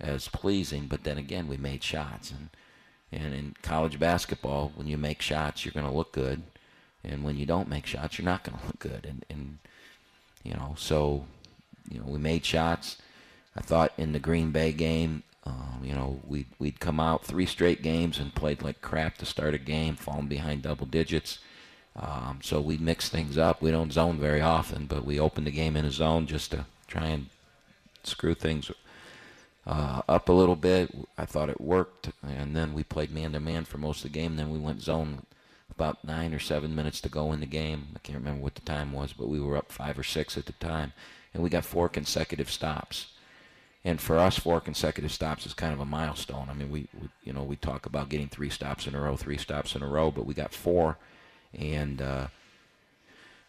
as 0.00 0.28
pleasing. 0.28 0.86
But 0.86 1.04
then 1.04 1.18
again, 1.18 1.48
we 1.48 1.56
made 1.56 1.82
shots, 1.82 2.30
and 2.30 2.50
and 3.10 3.34
in 3.34 3.54
college 3.62 3.98
basketball, 3.98 4.72
when 4.74 4.86
you 4.86 4.98
make 4.98 5.22
shots, 5.22 5.64
you're 5.64 5.72
going 5.72 5.86
to 5.86 5.92
look 5.92 6.12
good, 6.12 6.42
and 7.04 7.24
when 7.24 7.36
you 7.36 7.46
don't 7.46 7.68
make 7.68 7.86
shots, 7.86 8.18
you're 8.18 8.26
not 8.26 8.44
going 8.44 8.58
to 8.58 8.66
look 8.66 8.78
good. 8.78 9.06
And 9.06 9.24
and 9.30 9.58
you 10.42 10.54
know, 10.54 10.74
so 10.76 11.24
you 11.90 12.00
know, 12.00 12.06
we 12.06 12.18
made 12.18 12.44
shots. 12.44 12.98
I 13.56 13.60
thought 13.60 13.92
in 13.98 14.12
the 14.12 14.18
Green 14.18 14.50
Bay 14.50 14.72
game, 14.72 15.22
um, 15.44 15.80
you 15.82 15.94
know, 15.94 16.20
we'd, 16.26 16.46
we'd 16.58 16.80
come 16.80 17.00
out 17.00 17.24
three 17.24 17.46
straight 17.46 17.82
games 17.82 18.18
and 18.18 18.34
played 18.34 18.62
like 18.62 18.80
crap 18.80 19.18
to 19.18 19.26
start 19.26 19.54
a 19.54 19.58
game, 19.58 19.96
falling 19.96 20.28
behind 20.28 20.62
double 20.62 20.86
digits. 20.86 21.38
Um, 21.94 22.40
so 22.42 22.60
we 22.60 22.78
mix 22.78 23.08
things 23.08 23.36
up. 23.36 23.60
We 23.60 23.70
don't 23.70 23.92
zone 23.92 24.18
very 24.18 24.40
often, 24.40 24.86
but 24.86 25.04
we 25.04 25.20
opened 25.20 25.46
the 25.46 25.50
game 25.50 25.76
in 25.76 25.84
a 25.84 25.90
zone 25.90 26.26
just 26.26 26.52
to 26.52 26.64
try 26.86 27.08
and 27.08 27.26
screw 28.04 28.34
things 28.34 28.70
uh, 29.66 30.02
up 30.08 30.28
a 30.28 30.32
little 30.32 30.56
bit. 30.56 30.90
I 31.18 31.26
thought 31.26 31.50
it 31.50 31.60
worked, 31.60 32.10
and 32.22 32.56
then 32.56 32.72
we 32.72 32.82
played 32.82 33.12
man 33.12 33.32
to 33.32 33.40
man 33.40 33.64
for 33.64 33.78
most 33.78 34.04
of 34.04 34.12
the 34.12 34.18
game. 34.18 34.36
Then 34.36 34.50
we 34.50 34.58
went 34.58 34.80
zone 34.80 35.26
about 35.70 36.04
nine 36.04 36.32
or 36.34 36.38
seven 36.38 36.74
minutes 36.74 37.00
to 37.02 37.08
go 37.08 37.32
in 37.32 37.40
the 37.40 37.46
game. 37.46 37.88
I 37.94 37.98
can't 37.98 38.18
remember 38.18 38.42
what 38.42 38.54
the 38.54 38.62
time 38.62 38.92
was, 38.92 39.12
but 39.12 39.28
we 39.28 39.40
were 39.40 39.56
up 39.56 39.70
five 39.70 39.98
or 39.98 40.02
six 40.02 40.38
at 40.38 40.46
the 40.46 40.52
time, 40.52 40.92
and 41.34 41.42
we 41.42 41.50
got 41.50 41.64
four 41.64 41.88
consecutive 41.88 42.50
stops. 42.50 43.08
And 43.84 44.00
for 44.00 44.16
us, 44.18 44.38
four 44.38 44.60
consecutive 44.60 45.10
stops 45.10 45.44
is 45.44 45.54
kind 45.54 45.72
of 45.72 45.80
a 45.80 45.84
milestone. 45.84 46.48
I 46.48 46.54
mean, 46.54 46.70
we, 46.70 46.88
we 47.00 47.08
you 47.24 47.32
know 47.32 47.42
we 47.42 47.56
talk 47.56 47.86
about 47.86 48.08
getting 48.08 48.28
three 48.28 48.50
stops 48.50 48.86
in 48.86 48.94
a 48.94 49.00
row, 49.00 49.16
three 49.16 49.38
stops 49.38 49.74
in 49.74 49.82
a 49.82 49.88
row, 49.88 50.10
but 50.10 50.24
we 50.24 50.34
got 50.34 50.54
four, 50.54 50.98
and 51.52 52.00
uh, 52.00 52.28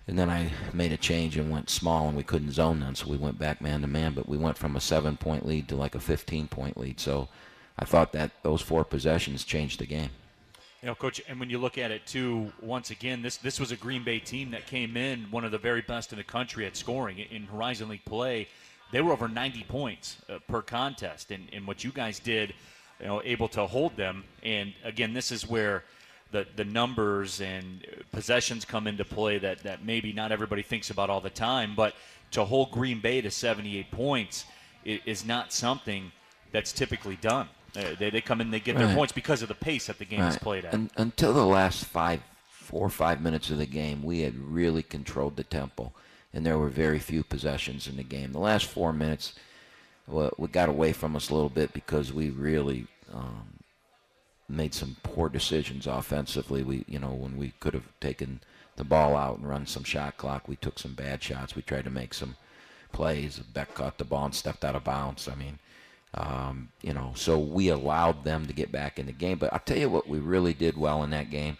and 0.07 0.17
then 0.17 0.29
I 0.29 0.51
made 0.73 0.91
a 0.91 0.97
change 0.97 1.37
and 1.37 1.51
went 1.51 1.69
small, 1.69 2.07
and 2.07 2.17
we 2.17 2.23
couldn't 2.23 2.51
zone 2.51 2.79
then, 2.79 2.95
so 2.95 3.07
we 3.07 3.17
went 3.17 3.37
back 3.37 3.61
man 3.61 3.81
to 3.81 3.87
man. 3.87 4.13
But 4.13 4.27
we 4.27 4.37
went 4.37 4.57
from 4.57 4.75
a 4.75 4.81
seven-point 4.81 5.45
lead 5.45 5.67
to 5.69 5.75
like 5.75 5.93
a 5.93 5.99
15-point 5.99 6.77
lead. 6.77 6.99
So 6.99 7.29
I 7.77 7.85
thought 7.85 8.11
that 8.13 8.31
those 8.41 8.61
four 8.61 8.83
possessions 8.83 9.43
changed 9.43 9.79
the 9.79 9.85
game. 9.85 10.09
You 10.81 10.87
know, 10.87 10.95
coach, 10.95 11.21
and 11.29 11.39
when 11.39 11.49
you 11.49 11.59
look 11.59 11.77
at 11.77 11.91
it 11.91 12.05
too, 12.07 12.51
once 12.59 12.89
again, 12.89 13.21
this 13.21 13.37
this 13.37 13.59
was 13.59 13.71
a 13.71 13.77
Green 13.77 14.03
Bay 14.03 14.19
team 14.19 14.49
that 14.51 14.65
came 14.65 14.97
in 14.97 15.27
one 15.29 15.45
of 15.45 15.51
the 15.51 15.59
very 15.59 15.81
best 15.81 16.11
in 16.11 16.17
the 16.17 16.23
country 16.23 16.65
at 16.65 16.75
scoring 16.75 17.19
in 17.19 17.43
Horizon 17.43 17.87
League 17.87 18.03
play 18.03 18.47
they 18.93 19.01
were 19.01 19.11
over 19.11 19.27
90 19.27 19.63
points 19.63 20.17
uh, 20.29 20.37
per 20.47 20.61
contest. 20.61 21.31
And, 21.31 21.47
and 21.51 21.65
what 21.67 21.83
you 21.83 21.91
guys 21.91 22.19
did, 22.19 22.53
you 23.01 23.07
know, 23.07 23.21
able 23.25 23.47
to 23.49 23.65
hold 23.65 23.97
them. 23.97 24.23
And 24.43 24.71
again, 24.83 25.13
this 25.13 25.31
is 25.31 25.49
where 25.49 25.83
the, 26.31 26.45
the 26.55 26.63
numbers 26.63 27.41
and 27.41 27.85
possessions 28.11 28.65
come 28.65 28.85
into 28.85 29.03
play 29.03 29.39
that, 29.39 29.63
that 29.63 29.83
maybe 29.83 30.13
not 30.13 30.31
everybody 30.31 30.61
thinks 30.61 30.91
about 30.91 31.09
all 31.09 31.21
the 31.21 31.31
time. 31.31 31.73
But 31.75 31.95
to 32.31 32.45
hold 32.45 32.71
Green 32.71 32.99
Bay 32.99 33.19
to 33.21 33.31
78 33.31 33.89
points 33.89 34.45
is 34.85 35.25
not 35.25 35.51
something 35.51 36.11
that's 36.51 36.71
typically 36.71 37.15
done. 37.15 37.49
Uh, 37.75 37.95
they, 37.97 38.11
they 38.11 38.21
come 38.21 38.41
in, 38.41 38.51
they 38.51 38.59
get 38.59 38.77
their 38.77 38.93
points 38.93 39.11
because 39.11 39.41
of 39.41 39.47
the 39.47 39.55
pace 39.55 39.87
that 39.87 39.97
the 39.97 40.05
game 40.05 40.19
right. 40.19 40.29
is 40.29 40.37
played 40.37 40.65
at. 40.65 40.73
And, 40.75 40.91
until 40.97 41.33
the 41.33 41.45
last 41.45 41.85
five, 41.85 42.21
four 42.47 42.85
or 42.85 42.91
five 42.91 43.21
minutes 43.21 43.49
of 43.49 43.57
the 43.57 43.65
game, 43.65 44.03
we 44.03 44.19
had 44.19 44.37
really 44.37 44.83
controlled 44.83 45.35
the 45.35 45.43
tempo 45.43 45.91
and 46.33 46.45
there 46.45 46.57
were 46.57 46.69
very 46.69 46.99
few 46.99 47.23
possessions 47.23 47.87
in 47.87 47.97
the 47.97 48.03
game. 48.03 48.31
The 48.31 48.39
last 48.39 48.65
four 48.65 48.91
minutes, 48.91 49.33
well, 50.07 50.33
we 50.37 50.47
got 50.47 50.69
away 50.69 50.91
from 50.91 51.15
us 51.15 51.29
a 51.29 51.33
little 51.35 51.49
bit 51.49 51.73
because 51.73 52.11
we 52.11 52.29
really 52.29 52.87
um, 53.13 53.59
made 54.49 54.73
some 54.73 54.97
poor 55.03 55.29
decisions 55.29 55.85
offensively. 55.85 56.63
We, 56.63 56.85
you 56.87 56.99
know, 56.99 57.11
when 57.11 57.37
we 57.37 57.53
could 57.59 57.73
have 57.73 57.87
taken 57.99 58.41
the 58.75 58.83
ball 58.83 59.15
out 59.15 59.37
and 59.37 59.47
run 59.47 59.67
some 59.67 59.83
shot 59.83 60.17
clock, 60.17 60.47
we 60.47 60.55
took 60.55 60.79
some 60.79 60.93
bad 60.93 61.21
shots. 61.21 61.55
We 61.55 61.61
tried 61.61 61.85
to 61.85 61.91
make 61.91 62.13
some 62.13 62.35
plays. 62.91 63.37
Beck 63.39 63.73
caught 63.75 63.97
the 63.99 64.03
ball 64.03 64.25
and 64.25 64.35
stepped 64.35 64.65
out 64.65 64.75
of 64.75 64.83
bounds. 64.83 65.27
I 65.27 65.35
mean, 65.35 65.59
um, 66.15 66.69
you 66.81 66.93
know, 66.93 67.11
so 67.15 67.37
we 67.37 67.69
allowed 67.69 68.23
them 68.23 68.47
to 68.47 68.53
get 68.53 68.71
back 68.71 68.97
in 68.97 69.05
the 69.05 69.11
game. 69.11 69.37
But 69.37 69.53
I'll 69.53 69.59
tell 69.59 69.77
you 69.77 69.89
what 69.89 70.09
we 70.09 70.17
really 70.19 70.53
did 70.53 70.77
well 70.77 71.03
in 71.03 71.11
that 71.11 71.29
game 71.29 71.57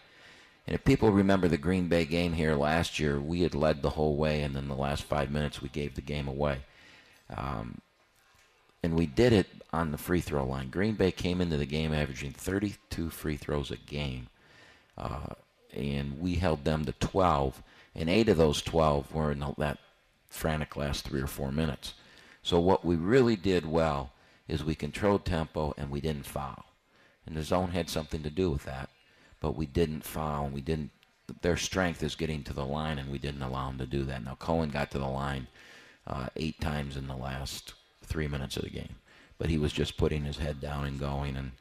and 0.66 0.76
if 0.76 0.84
people 0.86 1.12
remember 1.12 1.48
the 1.48 1.58
Green 1.58 1.88
Bay 1.90 2.06
game 2.06 2.34
here 2.34 2.56
last 2.56 2.98
year, 2.98 3.20
we 3.20 3.42
had 3.42 3.54
led 3.54 3.82
the 3.82 3.92
whole 3.92 4.16
way, 4.16 4.42
and 4.42 4.56
then 4.56 4.70
the 4.70 4.76
last 4.76 5.04
five 5.04 5.30
minutes 5.30 5.62
we 5.62 5.70
gave 5.70 5.96
the 5.96 6.02
game 6.02 6.28
away. 6.28 6.60
Um, 7.36 7.82
and 8.82 8.96
we 8.96 9.06
did 9.06 9.34
it 9.34 9.48
on 9.74 9.92
the 9.92 9.98
free 9.98 10.22
throw 10.22 10.46
line. 10.46 10.70
Green 10.70 10.96
Bay 10.96 11.12
came 11.12 11.42
into 11.42 11.58
the 11.58 11.66
game 11.66 11.94
averaging 11.94 12.32
32 12.32 13.10
free 13.10 13.36
throws 13.36 13.72
a 13.72 13.78
game, 13.78 14.28
uh, 14.98 15.34
and 15.74 16.20
we 16.20 16.36
held 16.36 16.64
them 16.64 16.86
to 16.86 16.94
12, 16.94 17.62
and 17.96 18.10
eight 18.10 18.30
of 18.30 18.38
those 18.38 18.62
12 18.62 19.14
were 19.14 19.32
in 19.32 19.44
that 19.58 19.80
frantic 20.30 20.78
last 20.78 21.04
three 21.04 21.22
or 21.22 21.28
four 21.28 21.52
minutes. 21.52 21.94
So 22.42 22.60
what 22.60 22.86
we 22.86 22.96
really 22.96 23.36
did 23.36 23.66
well 23.66 24.14
is 24.48 24.64
we 24.64 24.76
controlled 24.76 25.26
tempo 25.26 25.74
and 25.78 25.90
we 25.90 26.00
didn't 26.00 26.26
foul, 26.26 26.66
and 27.26 27.36
the 27.36 27.44
zone 27.44 27.72
had 27.72 27.90
something 27.90 28.24
to 28.24 28.30
do 28.30 28.50
with 28.50 28.64
that 28.64 28.90
but 29.44 29.58
we 29.58 29.66
didn't 29.66 30.06
foul. 30.06 30.48
We 30.48 30.62
didn't. 30.62 30.90
Their 31.42 31.58
strength 31.58 32.02
is 32.02 32.16
getting 32.16 32.44
to 32.44 32.54
the 32.54 32.66
line, 32.66 32.98
and 32.98 33.12
we 33.12 33.18
didn't 33.18 33.42
allow 33.42 33.68
them 33.68 33.78
to 33.80 33.86
do 33.86 34.04
that. 34.06 34.24
Now 34.24 34.36
Cohen 34.36 34.70
got 34.70 34.90
to 34.92 34.98
the 34.98 35.06
line 35.06 35.48
uh, 36.08 36.28
eight 36.38 36.60
times 36.62 36.96
in 36.96 37.08
the 37.08 37.16
last 37.16 37.74
three 38.06 38.28
minutes 38.28 38.56
of 38.56 38.64
the 38.64 38.70
game, 38.70 38.96
but 39.38 39.50
he 39.50 39.58
was 39.58 39.74
just 39.74 39.98
putting 39.98 40.24
his 40.24 40.38
head 40.38 40.62
down 40.62 40.86
and 40.86 40.98
going, 40.98 41.36
and 41.36 41.52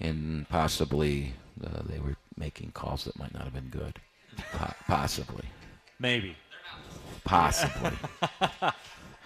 and 0.00 0.48
possibly 0.48 1.34
uh, 1.62 1.82
they 1.84 1.98
were 1.98 2.16
making 2.38 2.70
calls 2.72 3.04
that 3.04 3.18
might 3.18 3.34
not 3.34 3.44
have 3.44 3.54
been 3.54 3.68
good. 3.68 4.00
Po- 4.52 4.74
possibly. 4.86 5.44
Maybe. 5.98 6.34
Possibly. 7.24 7.92
I 8.62 8.72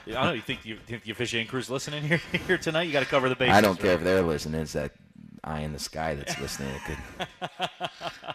don't 0.04 0.24
know. 0.24 0.32
You 0.32 0.40
think 0.40 0.64
you 0.64 0.78
think 0.84 1.04
the 1.04 1.12
officiating 1.12 1.46
crew's 1.46 1.70
listening 1.70 2.02
here 2.02 2.20
here 2.48 2.58
tonight? 2.58 2.82
You 2.82 2.92
got 2.92 3.00
to 3.00 3.06
cover 3.06 3.28
the 3.28 3.36
bases. 3.36 3.56
I 3.56 3.60
don't 3.60 3.78
care 3.78 3.92
if 3.94 4.02
they're 4.02 4.22
listening. 4.22 4.62
It's 4.62 4.72
that 4.72 4.92
eye 5.48 5.60
in 5.60 5.72
the 5.72 5.78
sky 5.78 6.14
that's 6.14 6.38
listening 6.40 6.68
that 6.72 7.88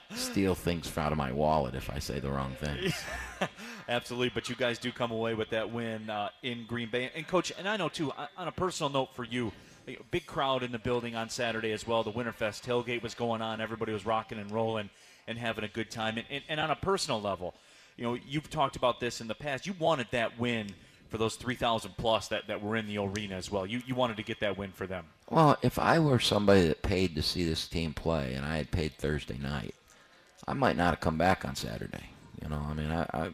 could 0.09 0.17
steal 0.17 0.55
things 0.55 0.97
out 0.97 1.11
of 1.11 1.17
my 1.17 1.31
wallet 1.31 1.75
if 1.75 1.89
I 1.89 1.99
say 1.99 2.19
the 2.19 2.31
wrong 2.31 2.55
things. 2.59 2.93
Absolutely, 3.89 4.31
but 4.33 4.49
you 4.49 4.55
guys 4.55 4.79
do 4.79 4.91
come 4.91 5.11
away 5.11 5.33
with 5.33 5.49
that 5.51 5.71
win 5.71 6.09
uh, 6.09 6.29
in 6.41 6.65
Green 6.65 6.89
Bay. 6.89 7.11
And 7.15 7.27
coach, 7.27 7.51
and 7.57 7.67
I 7.69 7.77
know 7.77 7.89
too. 7.89 8.11
On 8.37 8.47
a 8.47 8.51
personal 8.51 8.89
note 8.89 9.15
for 9.15 9.23
you, 9.23 9.51
a 9.87 9.97
big 10.11 10.25
crowd 10.25 10.63
in 10.63 10.71
the 10.71 10.79
building 10.79 11.15
on 11.15 11.29
Saturday 11.29 11.71
as 11.71 11.85
well. 11.85 12.03
The 12.03 12.11
Winterfest 12.11 12.63
tailgate 12.63 13.03
was 13.03 13.13
going 13.13 13.41
on. 13.41 13.61
Everybody 13.61 13.93
was 13.93 14.05
rocking 14.05 14.39
and 14.39 14.51
rolling 14.51 14.89
and 15.27 15.37
having 15.37 15.63
a 15.63 15.67
good 15.67 15.91
time. 15.91 16.17
And, 16.17 16.25
and, 16.29 16.43
and 16.49 16.59
on 16.59 16.71
a 16.71 16.75
personal 16.75 17.21
level, 17.21 17.53
you 17.97 18.03
know, 18.03 18.17
you've 18.27 18.49
talked 18.49 18.75
about 18.75 18.99
this 18.99 19.21
in 19.21 19.27
the 19.27 19.35
past. 19.35 19.67
You 19.67 19.73
wanted 19.77 20.07
that 20.11 20.39
win 20.39 20.69
for 21.09 21.17
those 21.17 21.35
3,000 21.35 21.91
plus 21.97 22.29
that, 22.29 22.47
that 22.47 22.61
were 22.61 22.75
in 22.75 22.87
the 22.87 22.97
arena 22.97 23.35
as 23.35 23.51
well. 23.51 23.65
You, 23.67 23.81
you 23.85 23.93
wanted 23.93 24.17
to 24.17 24.23
get 24.23 24.39
that 24.39 24.57
win 24.57 24.71
for 24.71 24.87
them. 24.87 25.05
Well, 25.33 25.57
if 25.63 25.79
I 25.79 25.97
were 25.97 26.19
somebody 26.19 26.67
that 26.67 26.83
paid 26.83 27.15
to 27.15 27.23
see 27.23 27.43
this 27.43 27.67
team 27.67 27.95
play 27.95 28.35
and 28.35 28.45
I 28.45 28.57
had 28.57 28.69
paid 28.69 28.93
Thursday 28.93 29.39
night, 29.39 29.73
I 30.47 30.53
might 30.53 30.77
not 30.77 30.91
have 30.91 30.99
come 30.99 31.17
back 31.17 31.43
on 31.43 31.55
Saturday. 31.55 32.11
You 32.39 32.49
know, 32.49 32.63
I 32.69 32.73
mean, 32.75 32.91
I, 32.91 33.07
I 33.11 33.31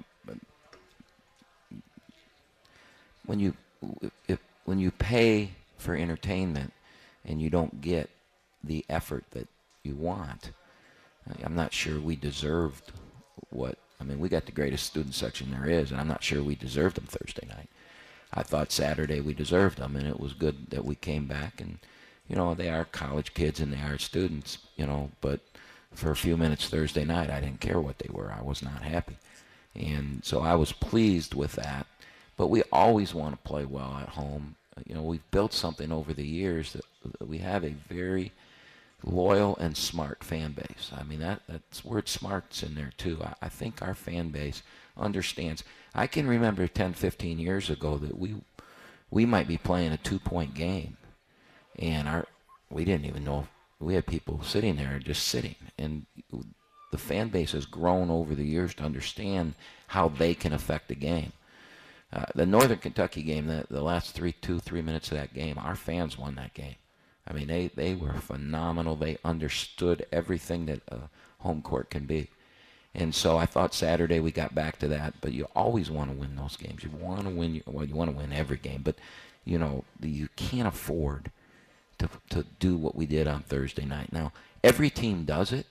when 3.25 3.41
you 3.41 3.53
if 4.29 4.39
when 4.63 4.79
you 4.79 4.91
pay 4.91 5.51
for 5.77 5.93
entertainment 5.93 6.71
and 7.25 7.41
you 7.41 7.49
don't 7.49 7.81
get 7.81 8.09
the 8.63 8.85
effort 8.87 9.25
that 9.31 9.49
you 9.83 9.95
want, 9.95 10.51
I'm 11.43 11.55
not 11.55 11.73
sure 11.73 11.99
we 11.99 12.15
deserved 12.15 12.93
what 13.49 13.77
I 13.99 14.05
mean, 14.05 14.19
we 14.19 14.29
got 14.29 14.45
the 14.45 14.53
greatest 14.53 14.85
student 14.85 15.15
section 15.15 15.51
there 15.51 15.69
is, 15.69 15.91
and 15.91 15.99
I'm 15.99 16.07
not 16.07 16.23
sure 16.23 16.41
we 16.41 16.55
deserved 16.55 16.95
them 16.95 17.07
Thursday 17.07 17.45
night. 17.49 17.67
I 18.33 18.43
thought 18.43 18.71
Saturday 18.71 19.21
we 19.21 19.33
deserved 19.33 19.77
them, 19.77 19.95
and 19.95 20.07
it 20.07 20.19
was 20.19 20.33
good 20.33 20.69
that 20.69 20.85
we 20.85 20.95
came 20.95 21.25
back. 21.25 21.59
And 21.59 21.79
you 22.27 22.35
know, 22.35 22.53
they 22.53 22.69
are 22.69 22.85
college 22.85 23.33
kids 23.33 23.59
and 23.59 23.73
they 23.73 23.81
are 23.81 23.97
students, 23.97 24.59
you 24.75 24.85
know. 24.85 25.11
But 25.21 25.39
for 25.93 26.11
a 26.11 26.15
few 26.15 26.37
minutes 26.37 26.69
Thursday 26.69 27.05
night, 27.05 27.29
I 27.29 27.39
didn't 27.39 27.61
care 27.61 27.79
what 27.79 27.99
they 27.99 28.09
were. 28.11 28.31
I 28.31 28.41
was 28.41 28.61
not 28.61 28.83
happy, 28.83 29.17
and 29.75 30.23
so 30.23 30.41
I 30.41 30.55
was 30.55 30.71
pleased 30.71 31.33
with 31.33 31.53
that. 31.53 31.87
But 32.37 32.47
we 32.47 32.63
always 32.71 33.13
want 33.13 33.35
to 33.35 33.49
play 33.49 33.65
well 33.65 33.97
at 34.01 34.09
home. 34.09 34.55
You 34.85 34.95
know, 34.95 35.01
we've 35.01 35.31
built 35.31 35.51
something 35.51 35.91
over 35.91 36.13
the 36.13 36.25
years 36.25 36.71
that, 36.71 36.85
that 37.19 37.27
we 37.27 37.39
have 37.39 37.65
a 37.65 37.75
very 37.89 38.31
loyal 39.03 39.55
and 39.57 39.75
smart 39.75 40.23
fan 40.23 40.51
base. 40.51 40.91
I 40.95 41.03
mean 41.03 41.19
that 41.19 41.41
that's 41.47 41.85
word 41.85 42.09
smart's 42.09 42.63
in 42.63 42.75
there 42.75 42.91
too. 42.97 43.19
I, 43.23 43.33
I, 43.43 43.49
think 43.49 43.81
our 43.81 43.95
fan 43.95 44.29
base 44.29 44.61
understands. 44.97 45.63
I 45.93 46.07
can 46.07 46.27
remember 46.27 46.67
10, 46.67 46.93
15 46.93 47.39
years 47.39 47.69
ago 47.69 47.97
that 47.97 48.17
we 48.17 48.35
we 49.11 49.25
might 49.25 49.47
be 49.47 49.57
playing 49.57 49.91
a 49.91 49.97
two 49.97 50.19
point 50.19 50.53
game, 50.53 50.97
and 51.77 52.07
our 52.07 52.27
we 52.69 52.85
didn't 52.85 53.05
even 53.05 53.23
know 53.23 53.47
we 53.79 53.95
had 53.95 54.05
people 54.05 54.43
sitting 54.43 54.75
there 54.75 54.99
just 54.99 55.27
sitting, 55.27 55.55
and 55.77 56.05
the 56.91 56.97
fan 56.97 57.29
base 57.29 57.53
has 57.53 57.65
grown 57.65 58.09
over 58.09 58.35
the 58.35 58.45
years 58.45 58.73
to 58.75 58.83
understand 58.83 59.53
how 59.87 60.09
they 60.09 60.33
can 60.33 60.53
affect 60.53 60.87
the 60.87 60.95
game. 60.95 61.33
Uh, 62.11 62.25
the 62.33 62.45
Northern 62.45 62.79
Kentucky 62.79 63.21
game, 63.21 63.45
the, 63.45 63.65
the 63.69 63.83
last 63.83 64.15
three, 64.15 64.31
two, 64.31 64.59
three 64.59 64.81
minutes 64.81 65.11
of 65.11 65.17
that 65.17 65.33
game, 65.33 65.57
our 65.59 65.75
fans 65.75 66.17
won 66.17 66.35
that 66.35 66.55
game. 66.55 66.75
I 67.27 67.33
mean, 67.33 67.47
they, 67.47 67.67
they 67.67 67.93
were 67.93 68.13
phenomenal. 68.13 68.95
They 68.95 69.19
understood 69.23 70.07
everything 70.11 70.65
that 70.65 70.81
a 70.87 71.01
home 71.39 71.61
court 71.61 71.91
can 71.91 72.05
be. 72.05 72.29
And 72.95 73.13
so 73.13 73.37
I 73.37 73.45
thought 73.45 73.73
Saturday 73.73 74.19
we 74.19 74.31
got 74.31 74.55
back 74.55 74.79
to 74.79 74.87
that. 74.89 75.13
But 75.21 75.33
you 75.33 75.47
always 75.55 75.91
want 75.91 76.11
to 76.11 76.17
win 76.17 76.35
those 76.35 76.57
games. 76.57 76.83
You 76.83 76.89
want 76.91 77.23
to 77.23 77.29
win. 77.29 77.61
Well, 77.65 77.85
you 77.85 77.95
want 77.95 78.11
to 78.11 78.17
win 78.17 78.33
every 78.33 78.57
game, 78.57 78.81
but 78.83 78.95
you 79.45 79.57
know 79.57 79.83
you 80.01 80.29
can't 80.35 80.67
afford 80.67 81.31
to 81.99 82.09
to 82.29 82.45
do 82.59 82.75
what 82.77 82.95
we 82.95 83.05
did 83.05 83.27
on 83.27 83.41
Thursday 83.43 83.85
night. 83.85 84.11
Now 84.11 84.33
every 84.63 84.89
team 84.89 85.23
does 85.23 85.51
it, 85.51 85.67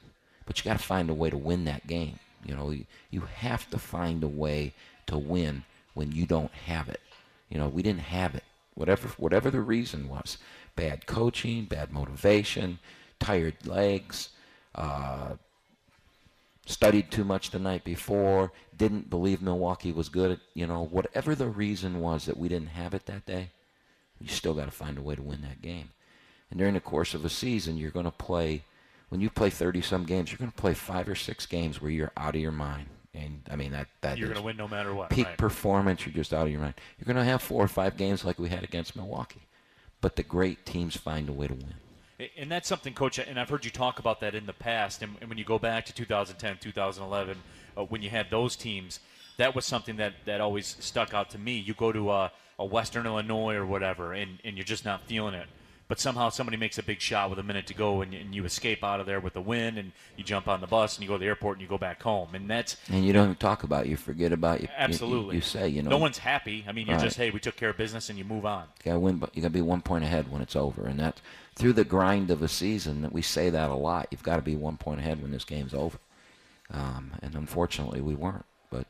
but 0.46 0.59
you 0.59 0.64
got 0.64 0.78
to 0.78 0.85
find 0.85 1.11
a 1.11 1.14
way 1.14 1.31
to 1.31 1.37
win 1.37 1.64
that 1.64 1.87
game. 1.87 2.18
You 2.44 2.54
know, 2.54 2.70
you, 2.70 2.87
you 3.11 3.22
have 3.22 3.68
to 3.70 3.78
find 3.78 4.22
a 4.22 4.28
way 4.28 4.72
to 5.07 5.18
win 5.18 5.64
when 5.94 6.12
you 6.12 6.24
don't 6.24 6.52
have 6.52 6.88
it. 6.88 7.00
You 7.50 7.59
know, 7.59 7.68
we 7.68 7.83
didn't 7.83 8.00
have 8.00 8.35
it. 8.35 8.44
Whatever 8.74 9.09
whatever 9.16 9.50
the 9.50 9.61
reason 9.61 10.09
was, 10.09 10.38
bad 10.76 11.07
coaching, 11.07 11.64
bad 11.64 11.92
motivation, 11.92 12.78
tired 13.18 13.66
legs, 13.66 14.28
uh, 14.74 15.35
studied 16.68 17.11
too 17.11 17.24
much 17.24 17.50
the 17.50 17.59
night 17.59 17.83
before, 17.83 18.52
didn't 18.76 19.09
believe 19.11 19.40
Milwaukee 19.40 19.90
was 19.90 20.09
good. 20.09 20.38
you 20.54 20.66
know, 20.66 20.85
whatever 20.85 21.35
the 21.35 21.48
reason 21.48 22.00
was 22.00 22.26
that 22.26 22.37
we 22.37 22.48
didn't 22.48 22.68
have 22.68 22.94
it 22.94 23.07
that 23.07 23.26
day, 23.26 23.50
you 24.20 24.28
still 24.28 24.54
got 24.54 24.66
to 24.66 24.70
find 24.70 24.98
a 24.98 25.02
way 25.02 25.14
to 25.14 25.22
win 25.22 25.40
that 25.40 25.62
game. 25.62 25.90
And 26.50 26.59
during 26.59 26.74
the 26.74 26.81
course 26.81 27.14
of 27.14 27.24
a 27.24 27.31
season, 27.31 27.76
you're 27.76 27.90
going 27.90 28.04
to 28.04 28.11
play. 28.11 28.62
When 29.09 29.20
you 29.22 29.31
play 29.31 29.48
30 29.48 29.81
some 29.81 30.04
games, 30.04 30.31
you're 30.31 30.38
going 30.38 30.50
to 30.50 30.57
play 30.57 30.74
five 30.74 31.09
or 31.09 31.14
six 31.14 31.46
games 31.46 31.81
where 31.81 31.90
you're 31.90 32.12
out 32.16 32.35
of 32.35 32.40
your 32.40 32.52
mind. 32.52 32.87
And 33.14 33.40
I 33.50 33.57
mean 33.57 33.72
that 33.72 33.88
that 34.02 34.18
you're 34.18 34.28
going 34.28 34.38
to 34.38 34.44
win 34.44 34.59
no 34.59 34.68
matter 34.68 34.94
what. 34.94 35.09
Peak 35.09 35.26
right. 35.26 35.38
performance, 35.38 36.04
you're 36.04 36.14
just 36.14 36.35
out 36.35 36.46
of 36.46 36.52
your 36.52 36.61
mind. 36.61 36.74
You're 36.98 37.12
going 37.12 37.24
to 37.24 37.31
have 37.31 37.40
four 37.40 37.64
or 37.64 37.68
five 37.68 37.96
games 37.96 38.24
like 38.24 38.38
we 38.38 38.50
had 38.50 38.62
against 38.62 38.94
Milwaukee, 38.94 39.46
but 40.02 40.16
the 40.16 40.22
great 40.22 40.66
teams 40.66 40.96
find 40.96 41.28
a 41.28 41.33
way 41.33 41.48
to 41.48 41.54
win. 41.54 41.74
And 42.37 42.50
that's 42.50 42.68
something, 42.68 42.94
Coach, 42.94 43.18
and 43.18 43.38
I've 43.38 43.48
heard 43.48 43.64
you 43.64 43.70
talk 43.70 44.00
about 44.00 44.20
that 44.20 44.35
in 44.35 44.46
the 44.46 44.52
past. 44.52 45.02
And, 45.02 45.16
when 45.28 45.38
you 45.38 45.44
go 45.44 45.59
back 45.59 45.87
to 45.87 45.94
2010, 45.94 46.59
2011, 46.61 47.37
uh, 47.76 47.85
when 47.85 48.02
you 48.02 48.11
had 48.11 48.28
those 48.31 48.57
teams, 48.57 48.98
that 49.37 49.54
was 49.54 49.64
something 49.64 49.96
that, 49.96 50.14
that 50.24 50.40
always 50.40 50.76
stuck 50.81 51.14
out 51.14 51.31
to 51.31 51.38
me. 51.38 51.59
You 51.59 51.74
go 51.74 51.92
to 51.92 52.11
a, 52.11 52.33
a 52.59 52.64
Western 52.64 53.07
Illinois 53.07 53.54
or 53.54 53.64
whatever, 53.64 54.14
and, 54.14 54.38
and 54.44 54.57
you're 54.57 54.64
just 54.64 54.85
not 54.85 55.02
feeling 55.02 55.35
it 55.35 55.46
but 55.88 55.98
somehow 55.98 56.29
somebody 56.29 56.57
makes 56.57 56.79
a 56.79 56.83
big 56.83 57.01
shot 57.01 57.31
with 57.31 57.38
a 57.38 57.42
minute 57.42 57.66
to 57.66 57.74
go 57.74 58.03
and, 58.03 58.14
and, 58.14 58.35
you 58.35 58.44
escape 58.44 58.85
out 58.85 59.01
of 59.01 59.07
there 59.07 59.20
with 59.20 59.35
a 59.37 59.40
win 59.40 59.79
and 59.79 59.92
you 60.16 60.22
jump 60.22 60.46
on 60.46 60.61
the 60.61 60.66
bus 60.66 60.96
and 60.96 61.03
you 61.03 61.09
go 61.09 61.14
to 61.14 61.20
the 61.20 61.27
airport 61.27 61.57
and 61.57 61.62
you 61.62 61.68
go 61.68 61.79
back 61.79 62.03
home. 62.03 62.35
And 62.35 62.48
that's 62.48 62.77
and 62.90 63.05
you 63.05 63.12
don't 63.12 63.24
even 63.24 63.37
talk 63.37 63.62
about 63.62 63.87
it. 63.87 63.88
you 63.88 63.96
forget 63.96 64.33
about 64.33 64.61
you 64.61 64.68
absolutely. 64.77 65.37
you, 65.37 65.38
you, 65.38 65.40
say 65.40 65.68
you 65.68 65.83
know. 65.83 65.90
No 65.90 65.98
one's 65.98 66.18
happy. 66.18 66.64
I 66.68 66.72
mean 66.72 66.87
you're 66.87 66.96
right. 66.96 67.05
just 67.05 67.16
hey 67.16 67.31
we 67.31 67.40
took 67.40 67.57
care 67.57 67.70
of 67.70 67.77
business 67.77 68.11
and 68.11 68.18
you 68.18 68.24
move 68.24 68.46
on. 68.46 68.64
You 68.85 68.90
gotta 68.92 69.01
win 69.01 69.16
but 69.16 69.35
you 69.35 69.42
gotta 69.42 69.55
be 69.55 69.62
one 69.62 69.81
point 69.81 70.05
ahead 70.05 70.31
when 70.31 70.42
it's 70.42 70.55
over. 70.55 70.87
And 70.87 71.01
that 71.01 71.20
through 71.59 71.72
the 71.72 71.85
grind 71.85 72.31
of 72.31 72.40
a 72.40 72.48
season 72.48 73.03
that 73.03 73.12
we 73.12 73.20
say 73.20 73.51
that 73.51 73.68
a 73.68 73.74
lot. 73.74 74.07
You've 74.12 74.22
got 74.22 74.37
to 74.37 74.42
be 74.42 74.55
one 74.55 74.77
point 74.77 75.01
ahead 75.01 75.20
when 75.20 75.33
this 75.33 75.44
game's 75.44 75.74
over. 75.74 75.98
Um, 76.70 77.12
and 77.20 77.35
unfortunately 77.35 78.01
we 78.01 78.14
weren't. 78.14 78.44
But 78.70 78.87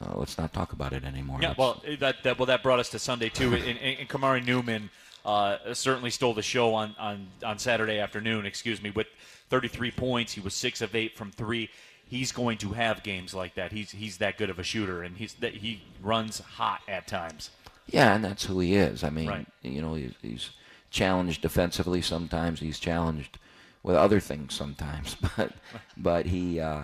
uh, 0.00 0.14
let's 0.16 0.36
not 0.36 0.52
talk 0.52 0.72
about 0.72 0.92
it 0.92 1.04
anymore. 1.04 1.38
Yeah, 1.40 1.54
well, 1.56 1.82
that, 2.00 2.24
that, 2.24 2.38
well 2.38 2.46
that 2.46 2.64
brought 2.64 2.80
us 2.80 2.88
to 2.90 2.98
Sunday 2.98 3.28
too. 3.28 3.54
and, 3.54 3.78
and 3.78 4.08
Kamari 4.08 4.44
Newman 4.44 4.90
uh, 5.26 5.74
certainly 5.74 6.10
stole 6.10 6.32
the 6.32 6.42
show 6.42 6.72
on, 6.72 6.94
on, 6.98 7.26
on 7.44 7.58
Saturday 7.58 7.98
afternoon, 7.98 8.46
excuse 8.46 8.80
me, 8.80 8.90
with 8.90 9.08
33 9.50 9.90
points. 9.90 10.32
He 10.32 10.40
was 10.40 10.54
6 10.54 10.80
of 10.82 10.94
8 10.94 11.16
from 11.16 11.32
3. 11.32 11.68
He's 12.08 12.30
going 12.30 12.58
to 12.58 12.68
have 12.72 13.02
games 13.02 13.34
like 13.34 13.56
that. 13.56 13.72
He's 13.72 13.90
he's 13.90 14.18
that 14.18 14.38
good 14.38 14.48
of 14.48 14.60
a 14.60 14.62
shooter, 14.62 15.02
and 15.02 15.16
he's 15.16 15.34
that 15.34 15.54
he 15.54 15.82
runs 16.00 16.38
hot 16.38 16.80
at 16.86 17.08
times. 17.08 17.50
Yeah, 17.88 18.14
and 18.14 18.24
that's 18.24 18.44
who 18.44 18.60
he 18.60 18.76
is. 18.76 19.02
I 19.02 19.10
mean, 19.10 19.28
right. 19.28 19.46
you 19.62 19.82
know, 19.82 19.94
he's, 19.94 20.12
he's 20.22 20.50
challenged 20.90 21.42
defensively 21.42 22.00
sometimes. 22.02 22.60
He's 22.60 22.78
challenged 22.78 23.38
with 23.82 23.96
other 23.96 24.20
things 24.20 24.54
sometimes, 24.54 25.16
but 25.36 25.52
but 25.96 26.26
he, 26.26 26.60
uh, 26.60 26.82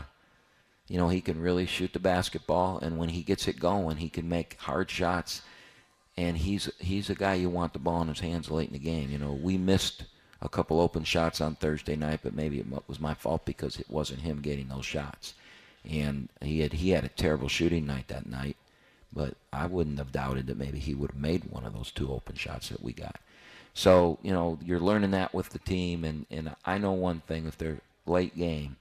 you 0.88 0.98
know, 0.98 1.08
he 1.08 1.20
can 1.20 1.40
really 1.40 1.66
shoot 1.66 1.92
the 1.92 2.00
basketball, 2.00 2.80
and 2.80 2.98
when 2.98 3.10
he 3.10 3.22
gets 3.22 3.46
it 3.46 3.60
going, 3.60 3.98
he 3.98 4.08
can 4.08 4.28
make 4.28 4.56
hard 4.58 4.90
shots 4.90 5.42
and 6.16 6.36
he's 6.36 6.70
he's 6.78 7.10
a 7.10 7.14
guy 7.14 7.34
you 7.34 7.48
want 7.48 7.72
the 7.72 7.78
ball 7.78 8.02
in 8.02 8.08
his 8.08 8.20
hands 8.20 8.50
late 8.50 8.68
in 8.68 8.74
the 8.74 8.78
game. 8.78 9.10
You 9.10 9.18
know, 9.18 9.32
we 9.32 9.56
missed 9.56 10.04
a 10.40 10.48
couple 10.48 10.80
open 10.80 11.04
shots 11.04 11.40
on 11.40 11.54
Thursday 11.54 11.96
night, 11.96 12.20
but 12.22 12.34
maybe 12.34 12.58
it 12.58 12.66
was 12.88 13.00
my 13.00 13.14
fault 13.14 13.44
because 13.44 13.78
it 13.78 13.88
wasn't 13.88 14.20
him 14.20 14.40
getting 14.40 14.68
those 14.68 14.84
shots. 14.84 15.34
And 15.88 16.28
he 16.40 16.60
had 16.60 16.74
he 16.74 16.90
had 16.90 17.04
a 17.04 17.08
terrible 17.08 17.48
shooting 17.48 17.86
night 17.86 18.08
that 18.08 18.26
night, 18.26 18.56
but 19.12 19.34
I 19.52 19.66
wouldn't 19.66 19.98
have 19.98 20.12
doubted 20.12 20.46
that 20.46 20.58
maybe 20.58 20.78
he 20.78 20.94
would 20.94 21.12
have 21.12 21.20
made 21.20 21.44
one 21.50 21.64
of 21.64 21.72
those 21.72 21.90
two 21.90 22.12
open 22.12 22.36
shots 22.36 22.68
that 22.68 22.82
we 22.82 22.92
got. 22.92 23.18
So 23.74 24.18
you 24.22 24.32
know, 24.32 24.58
you're 24.62 24.80
learning 24.80 25.12
that 25.12 25.32
with 25.32 25.50
the 25.50 25.58
team, 25.58 26.04
and 26.04 26.26
and 26.30 26.54
I 26.64 26.78
know 26.78 26.92
one 26.92 27.20
thing: 27.20 27.46
if 27.46 27.56
they're 27.56 27.80
late 28.06 28.36
game, 28.36 28.76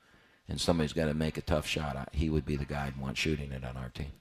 and 0.49 0.59
somebody's 0.59 0.93
got 0.93 1.05
to 1.05 1.13
make 1.13 1.37
a 1.37 1.41
tough 1.41 1.65
shot, 1.65 2.09
he 2.11 2.29
would 2.29 2.45
be 2.45 2.55
the 2.57 2.65
guy 2.65 2.87
I'd 2.87 2.97
want 2.99 3.17
shooting 3.17 3.51
it 3.51 3.63
on 3.63 3.77
our 3.77 3.89
team. 3.89 4.11